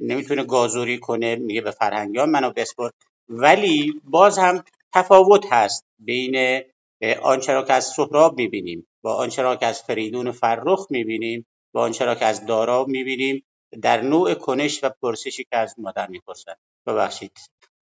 نمی‌تونه 0.01 0.43
گازوری 0.43 0.99
کنه 0.99 1.35
میگه 1.35 1.61
به 1.61 1.71
فرهنگیان 1.71 2.29
منو 2.29 2.51
بسپر 2.55 2.89
ولی 3.29 3.93
باز 4.03 4.37
هم 4.37 4.63
تفاوت 4.93 5.53
هست 5.53 5.85
بین 5.99 6.61
آنچه 7.23 7.53
را 7.53 7.63
که 7.63 7.73
از 7.73 7.85
سهراب 7.85 8.37
می‌بینیم 8.37 8.87
با 9.03 9.15
آنچه 9.15 9.41
را 9.41 9.55
که 9.55 9.65
از 9.65 9.81
فریدون 9.81 10.31
فرخ 10.31 10.87
می‌بینیم. 10.89 11.45
با 11.73 11.81
آنچه 11.81 12.05
را 12.05 12.15
که 12.15 12.25
از 12.25 12.45
دارا 12.45 12.85
می‌بینیم 12.85 13.43
در 13.81 14.01
نوع 14.01 14.33
کنش 14.33 14.83
و 14.83 14.89
پرسشی 15.01 15.43
که 15.43 15.57
از 15.57 15.75
مادر 15.77 16.07
می‌پرسن 16.07 16.53
ببخشید. 16.87 17.31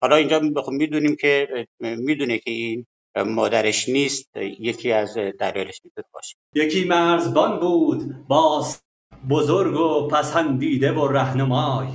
حالا 0.02 0.16
اینجا 0.16 0.40
می‌دونیم 0.68 1.16
که 1.16 1.66
می‌دونه 1.80 2.38
که 2.38 2.50
این 2.50 2.86
مادرش 3.26 3.88
نیست 3.88 4.36
یکی 4.36 4.92
از 4.92 5.14
دلایلش 5.14 5.80
می‌تونه 5.84 6.06
باشه. 6.12 6.36
یکی 6.54 6.84
مرزبان 6.84 7.60
بود 7.60 8.26
باز 8.28 8.82
بزرگ 9.30 9.80
و 9.80 10.08
پسندیده 10.08 10.92
و 10.92 11.08
رهنمای. 11.08 11.88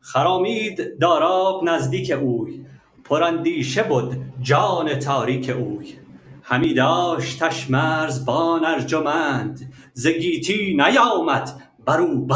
خرامید 0.00 0.98
داراب 0.98 1.64
نزدیک 1.64 2.10
اوی 2.10 2.66
پراندیشه 3.04 3.82
بود 3.82 4.16
جان 4.40 4.98
تاریک 4.98 5.50
اوی. 5.50 5.94
همی 6.42 6.74
داشتش 6.74 7.70
مرزبان 7.70 8.64
ارجمند 8.64 9.72
ز 9.98 10.06
گیتی 10.06 10.76
نیامد 10.76 11.62
بر 11.84 12.00
او 12.00 12.28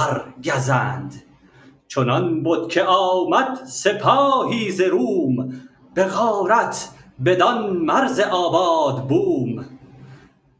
چنان 1.89 2.43
بد 2.43 2.69
که 2.69 2.83
آمد 2.83 3.65
سپاهی 3.65 4.71
ز 4.71 4.81
روم 4.81 5.61
به 5.95 6.05
غارت 6.05 6.89
بدان 7.25 7.77
مرز 7.77 8.21
آباد 8.21 9.09
بوم. 9.09 9.65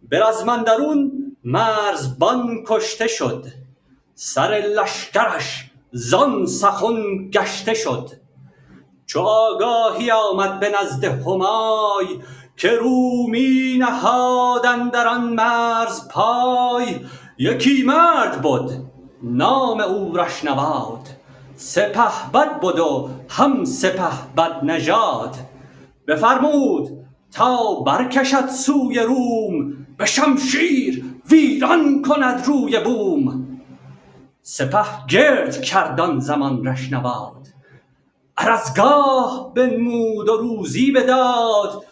به 0.09 0.21
رزم 0.25 0.49
اندرون 0.49 1.13
مرزبان 1.45 2.65
کشته 2.67 3.07
شد 3.07 3.45
سر 4.15 4.63
لشکرش 4.77 5.71
زان 5.93 6.47
سخن 6.47 7.31
گشته 7.33 7.75
شد. 7.75 8.11
چو 9.07 9.21
آگاهی 9.21 10.11
آمد 10.11 10.61
به 10.61 10.73
نزد 10.83 11.05
همای 11.05 12.07
که 12.61 12.71
رومی 12.71 13.77
نهاد 13.79 14.67
اندر 14.67 15.09
آن 15.09 15.35
مرز 15.35 16.09
پای 16.09 17.01
یکی 17.39 17.83
مرد 17.83 18.43
بد 18.43 18.71
نام 19.23 19.81
او 19.81 20.17
رشنواد. 20.17 21.09
سپهبد 21.57 22.61
بد 22.61 22.79
و 22.79 23.09
هم 23.29 23.65
سپهبد 23.65 24.65
نژاد. 24.65 25.37
بفرمود 26.07 26.89
تا 27.33 27.75
برکشد 27.75 28.49
سوی 28.49 28.99
روم 28.99 29.87
به 29.99 30.07
شمشیر 30.07 31.05
ویران 31.31 32.03
کند 32.03 32.47
روی 32.47 32.81
بوم. 32.81 33.47
سپه 34.43 35.07
گرد 35.09 35.63
کرد 35.63 36.01
آن 36.01 36.21
زمان 36.21 36.67
رشنواد. 36.67 37.47
عرزگاه 38.37 39.53
بنمود 39.55 40.29
و 40.29 40.37
روزی 40.37 40.93
بداد 40.93 41.90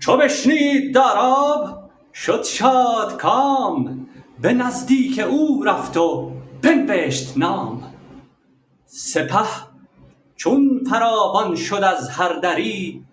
چو 0.00 0.16
بشنید 0.16 0.94
داراب 0.94 1.90
شد 2.14 2.44
شادکام 2.44 4.06
به 4.42 4.52
نزدیک 4.52 5.18
او 5.18 5.62
رفت 5.64 5.96
و 5.96 6.32
بنوشت 6.62 7.38
نام. 7.38 7.82
سپه 8.86 9.46
چون 10.36 10.84
فراوان 10.90 11.54
شد 11.54 11.84
از 11.84 12.08
هر 12.08 12.32
دری 12.32 13.04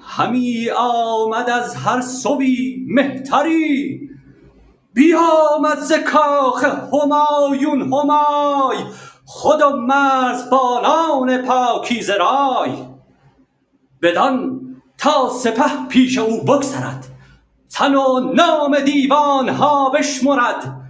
همی 0.00 0.70
آمد 0.76 1.50
از 1.50 1.76
هر 1.76 2.00
سوی 2.00 2.84
مهتری. 2.88 4.00
بیامد 4.94 5.78
ز 5.78 5.92
کاخ 5.92 6.64
همایون 6.64 7.80
همای 7.82 8.76
خود 9.24 9.62
و 9.62 9.76
مرزبانان 9.76 11.42
پاکیزه 11.42 12.14
رای. 12.14 12.72
بدان 14.02 14.63
تا 15.04 15.28
سپه 15.28 15.86
پیش 15.88 16.18
او 16.18 16.44
بگذرد 16.44 17.06
تن 17.70 17.94
و 17.94 18.32
نام 18.34 18.80
دیوان 18.80 19.48
ها 19.48 19.90
بشمرد. 19.90 20.80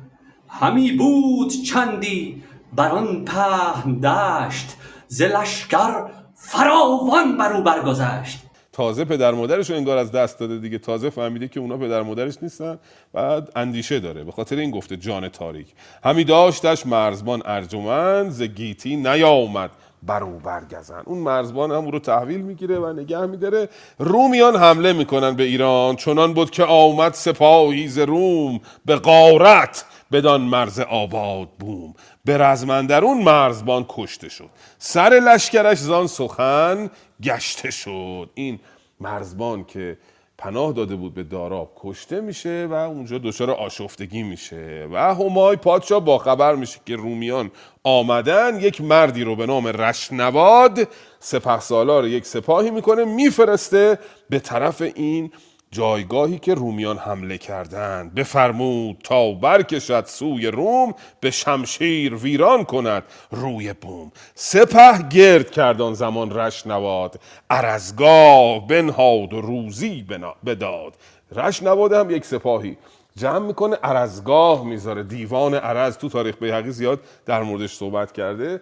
همی 0.49 0.93
بود 0.93 1.53
چندی 1.67 2.43
بر 2.77 2.89
آن 2.89 3.25
پهن 3.25 3.95
دشت. 3.95 4.67
ز 5.09 5.23
لشکر 5.23 6.11
فراوان 6.35 7.37
بر 7.39 7.53
او 7.53 7.63
برگذشت. 7.63 8.39
تازه 8.73 9.05
پدر 9.05 9.33
مادرش 9.33 9.71
رو 9.71 9.77
انگار 9.77 9.99
از 9.99 10.13
دست 10.13 10.39
داده 10.39 10.59
دیگه. 10.59 10.79
تازه 10.79 11.11
فهمیده 11.11 11.49
که 11.49 11.61
اونا 11.61 11.77
پدر 11.77 12.03
مادرش 12.03 12.35
نیستن 12.43 12.79
بعد 13.13 13.53
اندیشه 13.57 14.01
داره. 14.01 14.25
به 14.25 14.33
خاطر 14.33 14.57
این 14.57 14.71
گفته 14.71 14.97
جان 14.97 15.29
تاریک. 15.29 15.67
همی 16.05 16.25
داشتش 16.25 16.87
مرزبان 16.87 17.43
ارجمند 17.45 18.31
ز 18.31 18.43
گیتی 18.43 18.97
نیامد. 18.97 19.71
بر 20.07 20.23
او 20.23 20.39
برگزن 20.39 21.03
اون 21.05 21.19
مرزبان 21.19 21.73
هم 21.73 21.91
رو 21.91 21.99
تحویل 21.99 22.41
می‌گیره 22.41 22.79
و 22.79 22.93
نگه 22.93 23.27
میداره. 23.27 23.69
رومیان 23.99 24.57
حمله 24.57 24.93
می‌کنن 24.93 25.37
به 25.37 25.43
ایران 25.43 25.97
چنان 25.97 26.35
بود 26.35 26.51
که 26.51 26.65
آمد 26.65 27.15
سپاهی 27.15 27.89
ز 27.89 27.99
روم 27.99 28.61
به 28.85 28.97
غارت 28.97 29.85
بدان 30.13 30.41
مرز 30.41 30.81
آباد 30.81 31.49
بوم. 31.61 31.95
به 32.25 32.39
رزمندرون 32.39 33.23
مرزبان 33.23 33.87
کشته 33.89 34.29
شد. 34.29 34.49
سر 34.79 35.11
لشکرش 35.11 35.79
زان 35.79 36.07
سخن 36.07 36.91
گشته 37.23 37.71
شد. 37.71 38.31
این 38.35 38.61
مرزبان 39.01 39.65
که 39.65 39.99
پناه 40.39 40.73
داده 40.73 40.97
بود 40.97 41.15
به 41.15 41.23
داراب. 41.23 41.73
کشته 41.77 42.21
میشه 42.21 42.67
و 42.71 42.75
اونجا 42.75 43.19
دچار 43.19 43.51
آشفتگی 43.51 44.23
میشه. 44.23 44.89
و 44.93 45.15
همای 45.15 45.57
پادشاه 45.57 46.05
با 46.05 46.19
خبر 46.19 46.55
میشه 46.55 46.81
که 46.87 46.97
رومیان 46.97 47.51
آمدن. 47.85 48.61
یک 48.61 48.81
مردی 48.81 49.25
رو 49.25 49.37
به 49.37 49.47
نام 49.47 49.67
رشنواد 49.67 50.89
سپه 51.19 51.61
سالار 51.61 52.07
یک 52.07 52.27
سپاهی 52.27 52.71
می‌کنه 52.71 53.05
میفرسته 53.05 53.99
به 54.31 54.39
طرف 54.39 54.83
این 54.83 55.33
جایگاهی 55.75 56.39
که 56.39 56.55
رومیان 56.55 56.99
حمله 56.99 57.39
کردند 57.39 58.15
بفرمود 58.15 58.97
تا 59.05 59.33
برکشد 59.33 60.05
سوی 60.07 60.47
روم 60.47 60.95
به 61.21 61.31
شمشیر 61.31 62.15
ویران 62.15 62.65
کند 62.65 63.03
روی 63.31 63.73
بوم. 63.73 64.13
سپه 64.35 65.09
گرد 65.09 65.51
کرد 65.51 65.81
آن 65.81 65.95
زمان 65.95 66.39
رشنواد 66.39 67.21
ارزگاه 67.51 68.67
بنهاد 68.67 69.33
و 69.33 69.41
روزی 69.41 70.07
بداد. 70.47 70.95
رشنواد 71.37 71.93
هم 71.93 72.11
یک 72.11 72.25
سپاهی. 72.25 72.77
جمع 73.17 73.47
می‌کنه 73.47 73.77
ارزگاه 73.83 74.65
می‌ذاره. 74.65 75.03
دیوان 75.03 75.55
ارز 75.55 75.99
تو 75.99 76.09
تاریخ 76.09 76.35
بیهقی 76.41 76.71
زیاد 76.71 77.01
در 77.27 77.43
موردش 77.43 77.73
صحبت 77.73 78.13
کرده. 78.13 78.61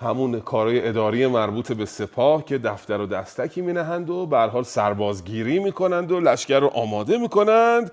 همون 0.00 0.40
کارهای 0.40 0.88
اداری 0.88 1.26
مربوط 1.26 1.72
به 1.72 1.84
سپاه 1.86 2.44
که 2.44 2.58
دفتر 2.58 3.00
و 3.00 3.06
دستکی 3.06 3.60
می 3.60 3.72
نهند 3.72 4.10
و 4.10 4.26
به 4.26 4.38
حال 4.38 4.62
سربازگیری 4.62 5.58
می‌کنند 5.58 6.12
و 6.12 6.20
لشکر 6.20 6.60
رو 6.60 6.66
آماده 6.66 7.18
می‌کنند. 7.18 7.90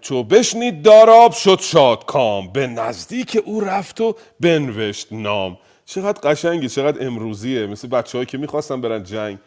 چو 0.00 0.22
بشنید 0.22 0.82
داراب 0.82 1.32
شد 1.32 1.58
شاد 1.60 2.04
کام. 2.04 2.52
به 2.52 2.66
نزدیک 2.66 3.42
او 3.44 3.60
رفت 3.60 4.00
و 4.00 4.16
بنوشت 4.40 5.08
نام. 5.12 5.58
چقدر 5.84 6.30
قشنگه 6.30 6.68
چقدر 6.68 7.06
امروزیه. 7.06 7.66
مثل 7.66 7.88
بچه 7.88 8.24
که 8.24 8.38
می‌خواستن 8.38 8.80
برن 8.80 9.02
جنگ 9.02 9.38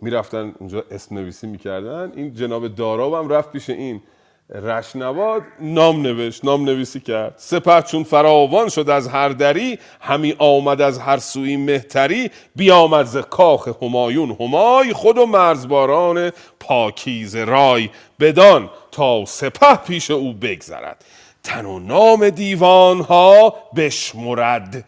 می‌رفتن 0.00 0.54
اونجا 0.58 0.84
اسم 0.90 1.18
نویسی 1.18 1.46
می‌کردن. 1.46 2.12
این 2.16 2.34
جناب 2.34 2.68
داراب 2.68 3.14
هم 3.14 3.28
رفت 3.28 3.52
پیش 3.52 3.70
این. 3.70 4.02
رشنواد 4.50 5.42
نام 5.60 6.02
نوشت 6.02 6.44
نام 6.44 6.64
نویسی 6.64 7.00
کرد. 7.00 7.34
سپه 7.36 7.82
چون 7.82 8.04
فراوان 8.04 8.68
شد 8.68 8.90
از 8.90 9.08
هر 9.08 9.28
دری 9.28 9.78
همی 10.00 10.34
آمد 10.38 10.80
از 10.80 10.98
هر 10.98 11.18
سوی 11.18 11.56
مهتری 11.56 12.30
بیامد 12.56 13.06
ز 13.06 13.16
کاخ 13.16 13.68
همایون. 13.82 14.36
همای 14.40 14.92
خود 14.92 15.18
و 15.18 15.26
مرزباران 15.26 16.32
پاکیز 16.60 17.36
رای 17.36 17.90
بدان 18.20 18.70
تا 18.92 19.24
سپه 19.24 19.74
پیش 19.74 20.10
او 20.10 20.32
بگذرد. 20.32 21.04
تن 21.42 21.64
و 21.64 21.78
نام 21.78 22.30
دیوان 22.30 23.00
ها 23.00 23.54
بشمرد 23.76 24.84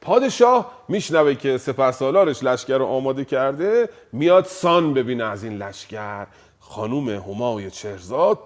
پادشاه 0.00 0.72
میشنوه 0.88 1.34
که 1.34 1.58
سپه 1.58 1.90
سالارش 1.90 2.42
لشکر 2.42 2.78
رو 2.78 2.86
آماده 2.86 3.24
کرده 3.24 3.88
میاد 4.12 4.44
سان 4.44 4.94
ببینه 4.94 5.24
از 5.24 5.44
این 5.44 5.56
لشکر. 5.56 6.26
خانوم 6.72 7.08
همای 7.08 7.70
چهرزاد 7.70 8.38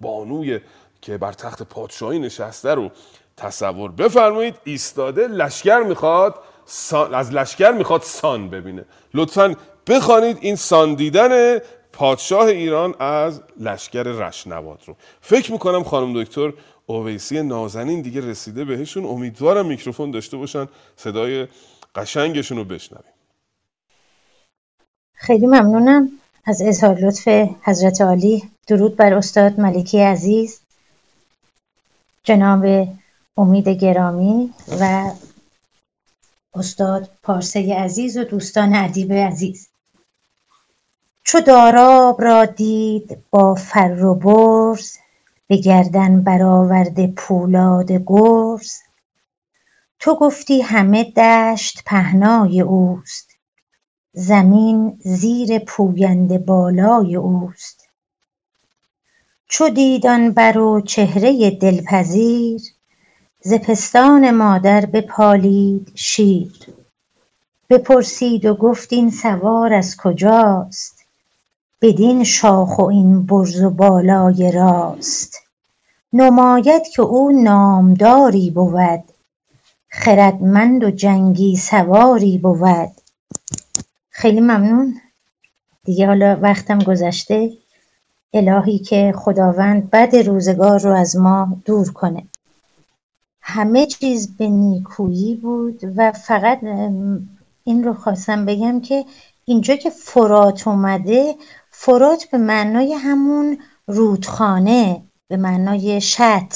بانوی 0.00 0.60
که 1.02 1.18
بر 1.18 1.32
تخت 1.32 1.62
پادشاهی 1.62 2.18
نشسته 2.18 2.74
رو 2.74 2.90
تصور 3.36 3.90
بفرمایید 3.90 4.54
ایستاده 4.64 5.28
لشکر 5.28 5.78
می‌خواد 5.78 6.34
سان، 6.64 7.14
از 7.14 7.32
لشکر 7.32 7.70
می‌خواد 7.70 8.02
سان 8.02 8.50
ببینه. 8.50 8.84
لطفا 9.14 9.56
بخوانید 9.86 10.38
این 10.40 10.56
سان 10.56 10.94
دیدن 10.94 11.58
پادشاه 11.92 12.46
ایران 12.46 12.94
از 12.98 13.42
لشکر 13.60 14.02
رشنواد 14.02 14.82
رو. 14.86 14.96
فکر 15.20 15.52
می‌کنم 15.52 15.84
خانم 15.84 16.22
دکتر 16.22 16.52
اویسی 16.86 17.42
نازنین 17.42 18.02
دیگه 18.02 18.20
رسیده 18.20 18.64
بهشون. 18.64 19.04
امیدوارم 19.04 19.66
میکروفون 19.66 20.10
داشته 20.10 20.36
باشن. 20.36 20.68
صدای 20.96 21.48
قشنگشون 21.94 22.58
رو 22.58 22.64
بشنویم. 22.64 23.12
خیلی 25.14 25.46
ممنونم. 25.46 26.19
از 26.44 26.62
اظهار 26.62 26.98
لطف 26.98 27.28
حضرت 27.62 28.00
عالی. 28.00 28.50
درود 28.66 28.96
بر 28.96 29.14
استاد 29.14 29.60
ملکی 29.60 30.00
عزیز. 30.00 30.60
جناب 32.22 32.88
امید 33.36 33.68
گرامی 33.68 34.54
و 34.80 35.10
استاد 36.54 37.10
پارسه 37.22 37.74
عزیز 37.74 38.16
و 38.16 38.24
دوستان 38.24 38.74
ادیب 38.74 39.12
عزیز. 39.12 39.68
چو 41.22 41.40
داراب 41.40 42.22
را 42.22 42.44
دید 42.44 43.18
با 43.30 43.54
فر 43.54 44.04
و 44.04 44.14
برز 44.14 44.96
به 45.46 45.56
گردن 45.56 46.22
برآورده 46.22 47.06
پولاد 47.06 47.92
گرز 48.06 48.72
تو 49.98 50.14
گفتی 50.14 50.60
همه 50.60 51.04
دشت 51.04 51.82
پهنای 51.86 52.60
اوست. 52.60 53.29
زمین 54.12 54.98
زیر 55.04 55.58
پوینده 55.58 56.38
بالای 56.38 57.16
اوست. 57.16 57.88
چو 59.46 59.68
دید 59.68 60.06
آن 60.06 60.30
بر 60.30 60.58
و 60.58 60.80
چهره 60.80 61.50
دلپذیر 61.50 62.60
ز 63.40 63.54
پستان 63.54 64.30
مادر 64.30 64.86
بپالید 64.86 65.92
شیر. 65.94 66.52
بپرسید 67.70 68.44
و 68.46 68.54
گفت 68.54 68.92
این 68.92 69.10
سوار 69.10 69.72
از 69.72 69.96
کجاست؟ 69.96 71.04
بدین 71.82 72.24
شاخ 72.24 72.78
و 72.78 72.82
این 72.82 73.26
برز 73.26 73.62
و 73.62 73.70
بالای 73.70 74.52
راست. 74.52 75.36
نماید 76.12 76.82
که 76.88 77.02
او 77.02 77.42
نامداری 77.42 78.50
بود 78.50 79.04
خردمند 79.88 80.84
و 80.84 80.90
جنگی 80.90 81.56
سواری 81.56 82.38
بود. 82.38 82.99
خیلی 84.20 84.40
ممنون. 84.40 85.00
دیگه 85.84 86.06
حالا 86.06 86.38
وقتم 86.42 86.78
گذشته. 86.78 87.50
الهی 88.34 88.78
که 88.78 89.12
خداوند 89.16 89.90
بد 89.90 90.16
روزگار 90.16 90.80
رو 90.80 90.92
از 90.92 91.16
ما 91.16 91.56
دور 91.64 91.92
کنه. 91.92 92.22
همه 93.40 93.86
چیز 93.86 94.36
به 94.36 94.48
نیکویی 94.48 95.34
بود 95.34 95.80
و 95.96 96.12
فقط 96.12 96.58
این 97.64 97.84
رو 97.84 97.94
خواستم 97.94 98.46
بگم 98.46 98.80
که 98.80 99.04
اینجا 99.44 99.76
که 99.76 99.90
فرات 99.90 100.68
اومده 100.68 101.34
فرات 101.70 102.24
به 102.32 102.38
معنای 102.38 102.92
همون 102.92 103.58
رودخانه 103.86 105.02
به 105.28 105.36
معنای 105.36 106.00
شط. 106.00 106.54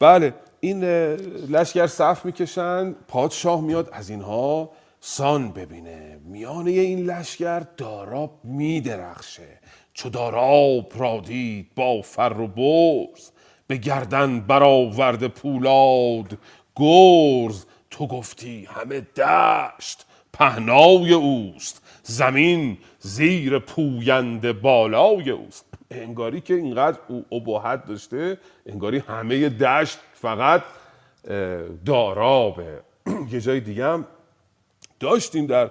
بله 0.00 0.34
این 0.60 0.84
لشکر 1.50 1.86
صف 1.86 2.24
می‌کشن 2.24 2.92
پادشاه 3.08 3.60
میاد 3.60 3.90
از 3.92 4.10
اینها 4.10 4.70
سان 5.00 5.52
ببینه. 5.52 6.18
میانه 6.24 6.70
این 6.70 7.06
لشکر 7.06 7.60
داراب 7.76 8.40
میدرخشه. 8.44 9.60
چو 9.92 10.08
داراب 10.08 10.92
را 10.96 11.20
دید 11.26 11.74
با 11.74 12.02
فر 12.02 12.40
و 12.40 12.46
برز 12.46 13.30
به 13.66 13.76
گردن 13.76 14.40
برآورده 14.40 15.28
پولاد. 15.28 16.38
گرز 16.76 17.64
تو 17.90 18.06
گفتی 18.06 18.68
همه 18.70 19.00
دشت 19.00 20.06
پهنای 20.32 21.12
اوست. 21.12 21.82
زمین 22.02 22.78
زیر 22.98 23.58
پوینده 23.58 24.52
بالای 24.52 25.30
اوست. 25.30 25.64
انگاری 25.90 26.40
که 26.40 26.54
اینقدر 26.54 26.98
او 27.08 27.24
ابهت 27.32 27.86
داشته 27.86 28.38
انگاری 28.66 28.98
همه 28.98 29.48
دشت 29.48 29.98
فقط 30.14 30.62
دارابه. 31.84 32.80
یه 33.32 33.40
جای 33.40 33.60
دیگه 33.60 33.84
داشتیم 35.00 35.46
در 35.46 35.70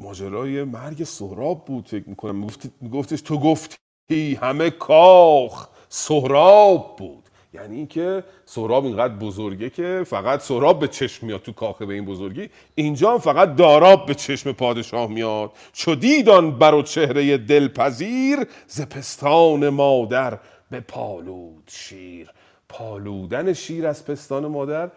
ماجرای 0.00 0.64
مرگ 0.64 1.04
سهراب 1.04 1.64
بود 1.64 1.88
فکر 1.88 2.08
می‌کنم. 2.08 2.46
گفتش 2.92 3.20
تو 3.20 3.38
گفتی 3.38 4.34
همه 4.42 4.70
کاخ 4.70 5.68
سهراب 5.88 6.96
بود. 6.96 7.24
یعنی 7.54 7.76
اینکه 7.76 8.24
سهراب 8.44 8.84
اینقدر 8.84 9.14
بزرگه 9.14 9.70
که 9.70 10.02
فقط 10.06 10.40
سهراب 10.40 10.80
به 10.80 10.88
چشم 10.88 11.26
میاد 11.26 11.42
تو 11.42 11.52
کاخه 11.52 11.86
به 11.86 11.94
این 11.94 12.04
بزرگی. 12.04 12.50
اینجا 12.74 13.18
فقط 13.18 13.56
داراب 13.56 14.06
به 14.06 14.14
چشم 14.14 14.52
پادشاه 14.52 15.10
میاد. 15.10 15.50
چو 15.72 15.94
دیدان 15.94 16.58
بر 16.58 16.74
و 16.74 16.82
چهره 16.82 17.38
دلپذیر 17.38 18.38
ز 18.66 18.80
پستان 18.80 19.68
مادر 19.68 20.38
به 20.70 20.80
پالود 20.80 21.64
شیر. 21.66 22.30
پالودن 22.68 23.52
شیر 23.52 23.86
از 23.86 24.04
پستان 24.04 24.46
مادر 24.46 24.90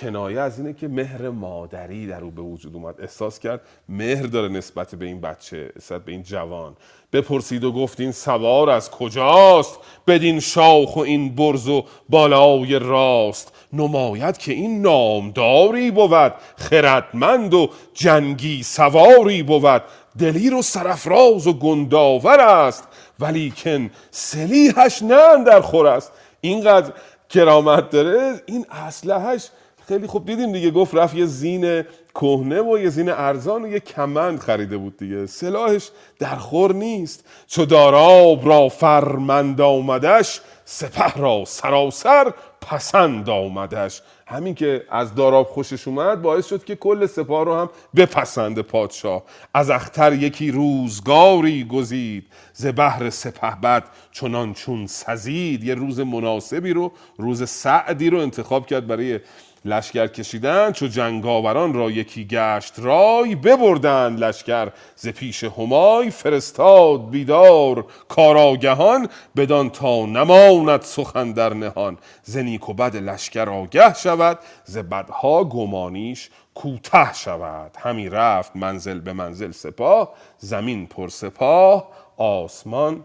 کنایه 0.00 0.40
از 0.40 0.58
اینه 0.58 0.72
که 0.72 0.88
مهر 0.88 1.28
مادری 1.28 2.06
در 2.06 2.20
او 2.20 2.30
به 2.30 2.42
وجود 2.42 2.74
اومد. 2.74 3.00
احساس 3.00 3.38
کرد 3.38 3.60
مهر 3.88 4.26
داره 4.26 4.48
نسبت 4.48 4.94
به 4.94 5.06
این 5.06 5.20
بچه 5.20 5.72
نسبت 5.76 6.04
به 6.04 6.12
این 6.12 6.22
جوان. 6.22 6.76
بپرسید 7.12 7.64
و 7.64 7.72
گفت 7.72 8.00
این 8.00 8.12
سوار 8.12 8.70
از 8.70 8.90
کجاست؟ 8.90 9.78
بدین 10.06 10.40
شاخ 10.40 10.96
و 10.96 11.00
این 11.00 11.34
برز 11.34 11.68
و 11.68 11.84
بالای 12.08 12.78
راست. 12.78 13.52
نماید 13.72 14.38
که 14.38 14.52
این 14.52 14.82
نامداری 14.82 15.90
بود 15.90 16.34
خردمند 16.56 17.54
و 17.54 17.70
جنگی 17.94 18.62
سواری 18.62 19.42
بود. 19.42 19.82
دلیر 20.18 20.54
و 20.54 20.62
سرفراز 20.62 21.46
و 21.46 21.52
گنداور 21.52 22.40
است 22.40 22.88
ولیکن 23.20 23.90
سلیحش 24.10 25.02
نه 25.02 25.44
در 25.44 25.60
خور 25.60 25.86
است. 25.86 26.12
اینقدر 26.40 26.92
کرامت 27.28 27.90
داره 27.90 28.42
این 28.46 28.66
اسلحهش 28.70 29.48
خیلی 29.88 30.06
خوب 30.06 30.26
دیدیم 30.26 30.52
دیگه. 30.52 30.70
گفت 30.70 30.94
رفت 30.94 31.14
یه 31.14 31.26
زین 31.26 31.84
کهنه 32.14 32.62
و 32.62 32.78
یه 32.78 32.88
زین 32.88 33.08
ارزان 33.08 33.64
و 33.64 33.68
یه 33.68 33.80
کمند 33.80 34.38
خریده 34.38 34.76
بود 34.76 34.96
دیگه. 34.96 35.26
سلاحش 35.26 35.90
در 36.18 36.36
خور 36.36 36.74
نیست. 36.74 37.24
چو 37.46 37.64
داراب 37.64 38.48
را 38.48 38.68
فرمند 38.68 39.60
آمدش 39.60 40.40
سپه 40.64 41.20
را 41.20 41.44
سراسر 41.46 42.32
پسند 42.60 43.30
آمدش. 43.30 44.02
همین 44.28 44.54
که 44.54 44.84
از 44.90 45.14
داراب 45.14 45.46
خوشش 45.46 45.88
اومد 45.88 46.22
باعث 46.22 46.46
شد 46.46 46.64
که 46.64 46.76
کل 46.76 47.06
سپاه 47.06 47.44
رو 47.44 47.54
هم 47.54 47.70
بپسند 47.96 48.60
پادشاه. 48.60 49.22
از 49.54 49.70
اختر 49.70 50.12
یکی 50.12 50.50
روزگاری 50.50 51.64
گزید 51.64 52.26
ز 52.52 52.66
بهر 52.66 53.10
سپه 53.10 53.56
بد 53.62 53.84
چنان 54.12 54.54
چون 54.54 54.86
سزید. 54.86 55.64
یه 55.64 55.74
روز 55.74 56.00
مناسبی 56.00 56.72
رو 56.72 56.92
روز 57.18 57.48
سعدی 57.48 58.10
رو 58.10 58.18
انتخاب 58.18 58.66
کرد 58.66 58.86
برای 58.86 59.20
لشکر 59.66 60.06
کشیدن 60.06 60.72
چو 60.72 60.86
جنگاوران 60.86 61.74
را 61.74 61.90
یکی 61.90 62.24
گشت 62.24 62.74
رای 62.78 63.34
ببردند 63.34 64.20
لشکر. 64.20 64.68
ز 64.96 65.08
پیش 65.08 65.44
همای 65.44 66.10
فرستاد 66.10 67.10
بیدار 67.10 67.84
کاراگهان 68.08 69.08
بدان 69.36 69.70
تا 69.70 70.06
نماند 70.06 70.82
سخن 70.82 71.32
در 71.32 71.54
نهان. 71.54 71.98
ز 72.22 72.36
نیک 72.36 72.68
و 72.68 72.74
بد 72.74 72.96
لشکر 72.96 73.48
آگه 73.50 73.94
شود 73.94 74.38
ز 74.64 74.78
بدها 74.78 75.44
گمانیش 75.44 76.30
کوته 76.54 77.12
شود. 77.14 77.76
همی 77.78 78.08
رفت 78.08 78.56
منزل 78.56 79.00
به 79.00 79.12
منزل 79.12 79.50
سپاه 79.50 80.12
زمین 80.38 80.86
پر 80.86 81.08
سپاه 81.08 81.88
آسمان 82.16 83.04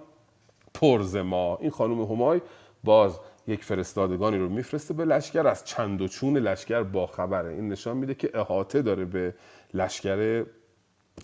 پر 0.73 1.01
ز 1.01 1.15
ماه. 1.15 1.57
این 1.61 1.71
خانم 1.71 2.01
همای 2.01 2.41
باز 2.83 3.19
یک 3.51 3.63
فرستادگانی 3.63 4.37
رو 4.37 4.49
میفرسته 4.49 4.93
به 4.93 5.05
لشکر 5.05 5.47
از 5.47 5.65
چند 5.65 6.01
و 6.01 6.07
چون 6.07 6.37
لشکر 6.37 6.83
با 6.83 7.07
خبره. 7.07 7.49
این 7.53 7.69
نشان 7.69 7.97
میده 7.97 8.15
که 8.15 8.31
احاطه 8.33 8.81
داره 8.81 9.05
به 9.05 9.33
لشکر 9.73 10.45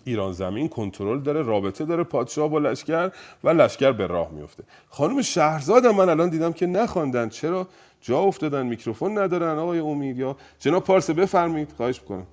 ایران 0.04 0.32
زمین 0.32 0.68
کنترل 0.68 1.20
داره 1.20 1.42
رابطه 1.42 1.84
داره 1.84 2.04
پادشاه 2.04 2.48
با 2.48 2.58
لشکر 2.58 3.10
و 3.44 3.48
لشکر 3.48 3.92
به 3.92 4.06
راه 4.06 4.30
میفته. 4.30 4.64
خانم 4.88 5.22
شهرزاد 5.22 5.84
هم 5.84 5.94
من 5.94 6.08
الان 6.08 6.28
دیدم 6.28 6.52
که 6.52 6.66
نخواندن. 6.66 7.28
چرا؟ 7.28 7.68
جا 8.00 8.18
افتادن 8.18 8.66
میکروفون 8.66 9.18
ندارن 9.18 9.58
آقای 9.58 9.78
امید 9.78 10.18
یا؟ 10.18 10.36
جناب 10.58 10.84
پارسه 10.84 11.12
بفرمایید 11.12 11.72
خواهش 11.72 12.00
می‌کنم. 12.00 12.26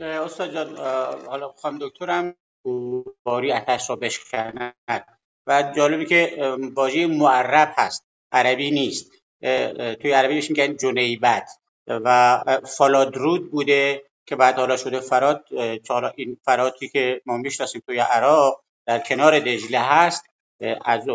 استاد 0.00 0.52
جان 0.52 0.76
حالا 1.26 1.48
خانم 1.48 1.78
دکترم 1.80 2.34
باری 3.24 3.52
اتش 3.52 3.90
را 3.90 3.96
بشکنند 3.96 4.74
و 5.46 5.72
جالبی 5.76 6.06
که 6.06 6.56
واژه 6.76 7.06
معرب 7.06 7.74
هست. 7.76 8.07
عربی 8.32 8.70
نیست. 8.70 9.10
توی 10.00 10.12
عربی 10.12 10.34
بهش 10.34 10.50
میگن 10.50 10.76
جنیبت 10.76 11.50
و 11.86 12.38
فالادرود 12.64 13.50
بوده 13.50 14.02
که 14.26 14.36
بعد 14.36 14.54
حالا 14.54 14.76
شده 14.76 15.00
حالا 15.88 16.12
این 16.16 16.36
فرادی 16.44 16.88
که 16.88 17.20
ما 17.26 17.36
می‌شناسیم 17.36 17.82
توی 17.86 17.98
عراق 17.98 18.64
در 18.86 18.98
کنار 18.98 19.38
دجله 19.38 19.78
هست. 19.78 20.24
از 20.84 21.06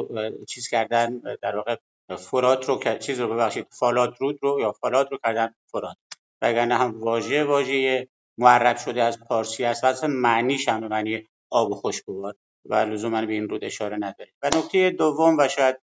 چیز 0.47 0.67
کردن 0.67 1.21
در 1.41 1.55
واقع 1.55 1.75
فرات 2.17 2.69
رو 2.69 2.97
چیز 2.99 3.19
رو 3.19 3.33
ببخشید 3.33 3.67
فالادرود 3.69 4.39
رو 4.41 4.59
یا 4.61 4.71
فالاد 4.71 5.11
رو 5.11 5.17
کردن 5.23 5.53
فرات. 5.71 5.97
وگرنه 6.41 6.77
هم 6.77 7.01
واژه 7.01 7.43
واژه 7.43 8.07
معرب 8.37 8.77
شده 8.77 9.03
از 9.03 9.19
پارسی 9.19 9.63
است 9.63 9.83
و 9.83 9.87
اصلا 9.87 10.09
معنیش 10.09 10.69
هم 10.69 10.87
معنی 10.87 11.27
آب 11.49 11.73
خوشگوار 11.73 12.35
و 12.65 12.75
لزوما 12.75 13.25
به 13.25 13.33
این 13.33 13.49
رود 13.49 13.63
اشاره 13.63 13.97
نداره 13.97 14.31
و 14.43 14.49
نکته 14.57 14.89
دوم 14.89 15.37
و 15.39 15.47
شاید 15.47 15.77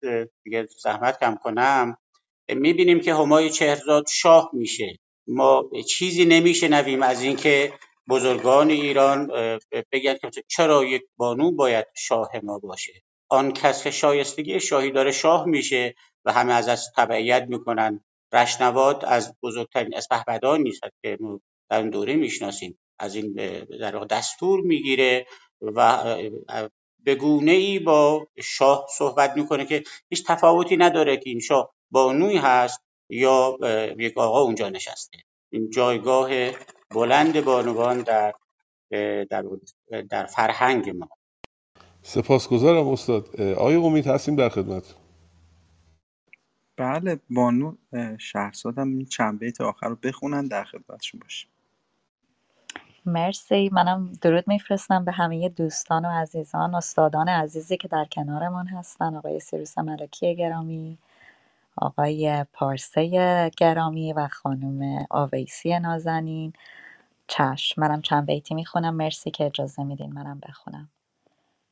دیگه 0.43 0.67
زحمت 0.83 1.19
کم 1.19 1.35
کنم 1.35 1.97
می‌بینیم 2.49 2.99
که 2.99 3.13
همای 3.13 3.49
چهرزاد 3.49 4.05
شاه 4.11 4.49
میشه. 4.53 4.99
ما 5.27 5.69
چیزی 5.89 6.25
نمیشنویم 6.25 7.03
از 7.03 7.21
اینکه 7.21 7.73
بزرگان 8.09 8.69
ایران 8.69 9.27
بگن 9.91 10.13
که 10.13 10.43
چرا 10.47 10.83
یک 10.83 11.01
بانو 11.17 11.51
باید 11.51 11.85
شاه 11.97 12.29
ما 12.43 12.59
باشه. 12.59 12.93
آن 13.29 13.51
کس 13.51 13.83
که 13.83 13.91
شایستگی 13.91 14.59
شاهی 14.59 14.91
داره 14.91 15.11
شاه 15.11 15.45
میشه 15.45 15.95
و 16.25 16.31
همه 16.31 16.53
از 16.53 16.67
از 16.67 16.91
تبعیت 16.97 17.45
می‌کنن. 17.49 18.03
رشنواد 18.33 19.05
از 19.05 19.35
بزرگترین 19.43 19.95
اسپهبدان 19.95 20.61
نیست 20.61 20.81
که 21.01 21.17
در 21.69 21.79
اون 21.79 21.89
دوره 21.89 22.15
می‌شناسیم. 22.15 22.79
از 22.99 23.15
این 23.15 23.33
در 23.79 23.91
دستور 23.91 24.61
می‌گیره 24.61 25.25
و 25.61 26.03
به 27.03 27.15
گونه 27.15 27.51
ای 27.51 27.79
با 27.79 28.27
شاه 28.43 28.85
صحبت 28.97 29.37
می‌کنه 29.37 29.65
که 29.65 29.83
هیچ 30.09 30.25
تفاوتی 30.27 30.77
نداره 30.77 31.17
که 31.17 31.29
این 31.29 31.39
شاه 31.39 31.73
بانوی 31.91 32.37
هست 32.37 32.81
یا 33.09 33.57
یک 33.97 34.17
آقا 34.17 34.41
اونجا 34.41 34.69
نشسته. 34.69 35.17
این 35.49 35.69
جایگاه 35.69 36.29
بلند 36.91 37.43
بانوان 37.45 38.01
در 38.01 38.33
در, 39.29 39.43
در 40.09 40.25
فرهنگ 40.25 40.89
ما. 40.89 41.09
سپاسگزارم 42.01 42.87
استاد. 42.87 43.41
آقای 43.41 43.75
امید 43.75 44.07
هستیم 44.07 44.35
در 44.35 44.49
خدمت. 44.49 44.95
بله 46.77 47.19
بانو 47.29 47.75
شهرزاد 48.19 48.77
هم 48.77 49.05
چند 49.05 49.39
بیت 49.39 49.61
آخر 49.61 49.87
رو 49.87 49.95
بخونن 49.95 50.47
در 50.47 50.63
خدمتشون 50.63 51.19
باشیم. 51.19 51.49
مرسی. 53.05 53.69
منم 53.73 54.13
درود 54.21 54.47
میفرستم 54.47 55.05
به 55.05 55.11
همه 55.11 55.49
دوستان 55.49 56.05
و 56.05 56.09
عزیزان 56.09 56.75
استادان 56.75 57.29
عزیزی 57.29 57.77
که 57.77 57.87
در 57.87 58.05
کنارمان 58.05 58.67
هستن 58.67 59.15
آقای 59.15 59.39
سیروس 59.39 59.77
ملکی 59.77 60.35
گرامی 60.35 60.99
آقای 61.77 62.45
پارسه 62.53 63.07
گرامی 63.57 64.13
و 64.13 64.27
خانم 64.27 65.05
آویسی 65.09 65.79
نازنین. 65.79 66.53
چشم 67.27 67.81
منم 67.81 68.01
چند 68.01 68.25
بیتی 68.27 68.55
می‌خونم. 68.55 68.95
مرسی 68.95 69.31
که 69.31 69.45
اجازه 69.45 69.83
میدین 69.83 70.13
منم 70.13 70.41
بخونم. 70.49 70.89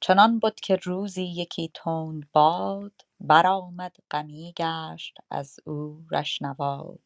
چنان 0.02 0.40
بود 0.40 0.56
که 0.56 0.76
روزی 0.76 1.24
یکی 1.26 1.72
تند 1.74 2.28
باد 2.34 2.94
برآمد 3.22 3.98
غمی 4.12 4.54
گشت 4.58 5.18
از 5.32 5.60
او 5.66 6.06
رشنواد. 6.12 7.00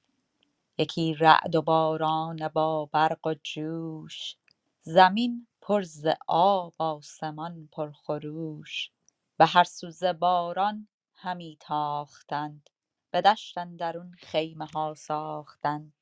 یکی 0.81 1.15
رعد 1.15 1.55
و 1.55 1.63
باران 1.63 2.49
با 2.49 2.87
برق 2.93 3.27
و 3.27 3.35
جوش. 3.43 4.37
زمین 4.81 5.47
پر 5.61 5.83
ز 5.83 6.07
آب 6.27 6.75
آسمان 6.79 7.69
پر 7.73 7.91
خروش. 7.91 8.91
به 9.37 9.47
هر 9.47 9.65
سو 9.65 9.91
ز 9.91 10.05
باران 10.05 10.89
همی 11.15 11.57
تاختند 11.61 12.71
به 13.11 13.21
دشت 13.21 13.59
اندرون 13.59 14.13
خیمه 14.19 14.67
ها 14.67 14.95
ساختند. 14.95 15.93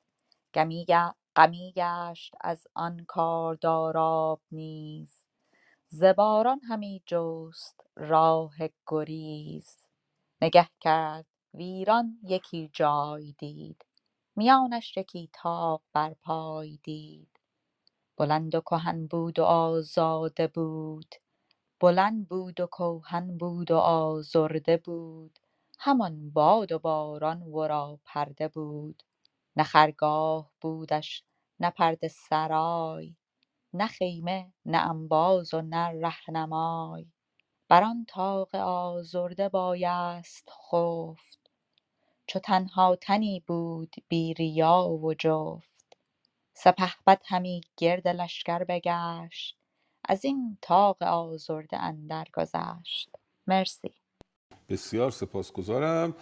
غمی 0.55 1.73
گشت 1.77 2.35
از 2.41 2.67
آن 2.75 3.05
کاردار 3.09 3.99
آب 3.99 4.41
نیز. 4.51 5.25
ز 5.89 6.03
باران 6.03 6.61
همی 6.69 7.03
جست 7.07 7.81
راه 7.97 8.55
گریز. 8.87 9.77
نگه 10.43 10.69
کرد 10.81 11.27
ویران 11.55 12.19
یکی 12.23 12.71
جای 12.73 13.33
دید. 13.39 13.85
میانش 14.39 14.97
یکی 14.97 15.31
طاق 15.33 15.83
برپای 15.93 16.79
دید. 16.83 17.39
بلند 18.17 18.55
و 18.55 18.61
کهن 18.61 19.07
بود 19.07 19.39
و 19.39 19.43
آزاده 19.43 20.47
بود. 20.47 21.15
بلند 21.81 22.29
بود 22.29 22.61
و 22.61 22.67
کهن 22.67 23.37
بود 23.37 23.71
و 23.71 23.77
آزرده 23.77 24.77
بود. 24.77 25.39
همان 25.79 26.31
باد 26.31 26.71
و 26.71 26.79
باران 26.79 27.43
ورا 27.43 27.99
پرده 28.05 28.49
بود. 28.49 29.03
نه 29.57 29.63
خرگاه 29.63 30.51
بودش 30.61 31.23
نه 31.61 31.71
پرده 31.71 32.09
سرای. 32.09 33.15
نه 33.73 33.87
خیمه 33.87 34.53
نه 34.65 34.77
انباز 34.89 35.55
و 35.55 35.61
نه 35.61 35.87
رهنمای. 36.01 37.07
بر 37.69 37.83
آن 37.83 38.05
طاق 38.09 38.55
آزرده 38.55 39.49
بایست 39.49 40.49
خفت. 40.51 41.38
چو 42.29 42.39
تنها 42.39 42.95
تنی 42.95 43.43
بود 43.47 43.95
بی 44.07 44.33
ریا 44.33 44.89
و 44.89 45.13
جفت. 45.13 45.97
سپهبد 46.53 47.21
همی 47.25 47.61
گرد 47.77 48.07
لشکر 48.07 48.63
بگشت 48.63 49.57
از 50.05 50.25
این 50.25 50.57
طاق 50.61 51.03
آزرده 51.03 51.77
اندر 51.77 52.27
گذشت. 52.33 53.09
مرسی. 53.47 53.93
بسیار 54.69 55.11
سپاسگزارم. 55.11 56.15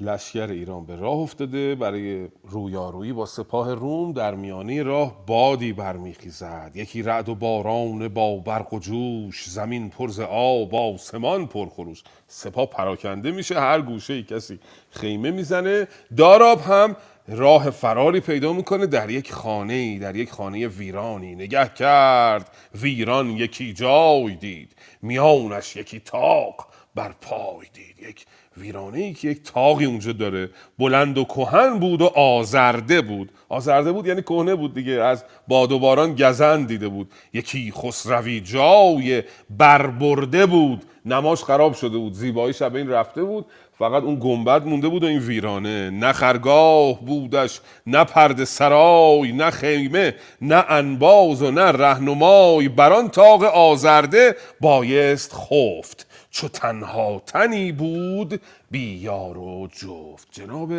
لشکر 0.00 0.46
ایران 0.46 0.86
به 0.86 0.96
راه 0.96 1.16
افتاده. 1.16 1.74
برای 1.74 2.28
رویارویی 2.44 3.12
با 3.12 3.26
سپاه 3.26 3.74
روم 3.74 4.12
در 4.12 4.34
میانه 4.34 4.82
راه 4.82 5.26
بادی 5.26 5.72
برمیخیزد. 5.72 6.72
یکی 6.74 7.02
رعد 7.02 7.28
و 7.28 7.34
باران 7.34 8.08
با 8.08 8.36
برق 8.36 8.74
و 8.74 8.78
جوش 8.78 9.44
زمین 9.48 9.90
پرز 9.90 10.20
آب 10.20 10.74
آسمان 10.74 11.46
پرخروش 11.46 12.02
سپاه 12.26 12.66
پراکنده 12.66 13.30
میشه 13.30 13.60
هر 13.60 13.80
گوشه 13.80 14.14
ای 14.14 14.22
کسی 14.22 14.58
خیمه 14.90 15.30
می‌زنه. 15.30 15.88
داراب 16.16 16.60
هم 16.60 16.96
راه 17.28 17.70
فراری 17.70 18.20
پیدا 18.20 18.52
می‌کنه 18.52 18.86
در 18.86 19.10
یک 19.10 19.32
خانه 19.32 19.98
در 19.98 20.16
یک 20.16 20.30
خانه 20.30 20.68
ویرانی. 20.68 21.34
نگه 21.34 21.68
کرد 21.68 22.50
ویران 22.74 23.30
یکی 23.30 23.72
جای 23.72 24.36
دید 24.36 24.72
میانش 25.02 25.76
یکی 25.76 26.00
تاق 26.00 26.68
بر 26.94 27.14
پای 27.20 27.66
دید. 27.72 28.08
یک 28.08 28.26
ویرانه 28.60 28.98
ای 28.98 29.14
که 29.14 29.28
یک 29.28 29.42
تاقی 29.42 29.84
اونجا 29.84 30.12
داره. 30.12 30.50
بلند 30.78 31.18
و 31.18 31.24
کهن 31.24 31.78
بود 31.78 32.02
و 32.02 32.06
آزرده 32.06 33.00
بود. 33.00 33.32
آزرده 33.48 33.92
بود 33.92 34.06
یعنی 34.06 34.22
کهنه 34.22 34.54
بود 34.54 34.74
دیگه. 34.74 34.92
از 34.92 35.24
باد 35.48 35.72
و 35.72 35.78
باران 35.78 36.14
گزند 36.14 36.68
دیده 36.68 36.88
بود. 36.88 37.10
یکی 37.32 37.72
خسروی 37.76 38.40
جای 38.40 39.22
بربرده 39.50 40.46
بود. 40.46 40.84
نماش 41.06 41.44
خراب 41.44 41.74
شده 41.74 41.98
بود. 41.98 42.12
زیبایی 42.12 42.54
شب 42.54 42.74
این 42.74 42.90
رفته 42.90 43.22
بود. 43.22 43.46
فقط 43.78 44.02
اون 44.02 44.18
گنبد 44.22 44.66
مونده 44.66 44.88
بود 44.88 45.04
و 45.04 45.06
این 45.06 45.18
ویرانه. 45.18 45.90
نه 45.90 46.12
خرگاه 46.12 47.00
بودش 47.00 47.60
نه 47.86 48.04
پرده 48.04 48.44
سرای 48.44 49.32
نه 49.32 49.50
خیمه 49.50 50.14
نه 50.42 50.64
انباز 50.68 51.42
و 51.42 51.50
نه 51.50 51.62
رهنمای. 51.62 52.68
بران 52.68 53.08
تاق 53.08 53.42
آزرده 53.42 54.36
بایست 54.60 55.34
خفت. 55.34 56.07
چو 56.30 56.48
تنها 56.48 57.22
تنی 57.26 57.72
بود 57.72 58.40
بی 58.70 58.94
یار 58.94 59.38
و 59.38 59.66
جفت. 59.66 60.28
جناب 60.30 60.72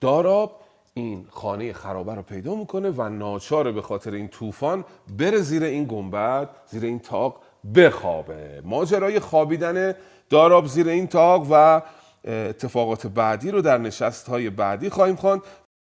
داراب 0.00 0.60
این 0.94 1.26
خانه 1.30 1.72
خرابه 1.72 2.14
رو 2.14 2.22
پیدا 2.22 2.54
می‌کنه 2.54 2.90
و 2.90 3.08
ناچاره 3.08 3.72
به 3.72 3.82
خاطر 3.82 4.10
این 4.10 4.28
طوفان 4.28 4.84
بره 5.18 5.38
زیر 5.38 5.64
این 5.64 5.84
گنبد 5.84 6.48
زیر 6.66 6.84
این 6.84 6.98
تاق 6.98 7.40
بخوابه. 7.74 8.62
ماجرای 8.64 9.20
خوابیدن 9.20 9.94
داراب 10.30 10.66
زیر 10.66 10.88
این 10.88 11.06
تاق 11.06 11.46
و 11.50 11.82
اتفاقات 12.24 13.06
بعدی 13.06 13.50
رو 13.50 13.62
در 13.62 13.78
نشست 13.78 14.28
های 14.28 14.50
بعدی 14.50 14.90
خواهیم 14.90 15.16
خواند. 15.16 15.42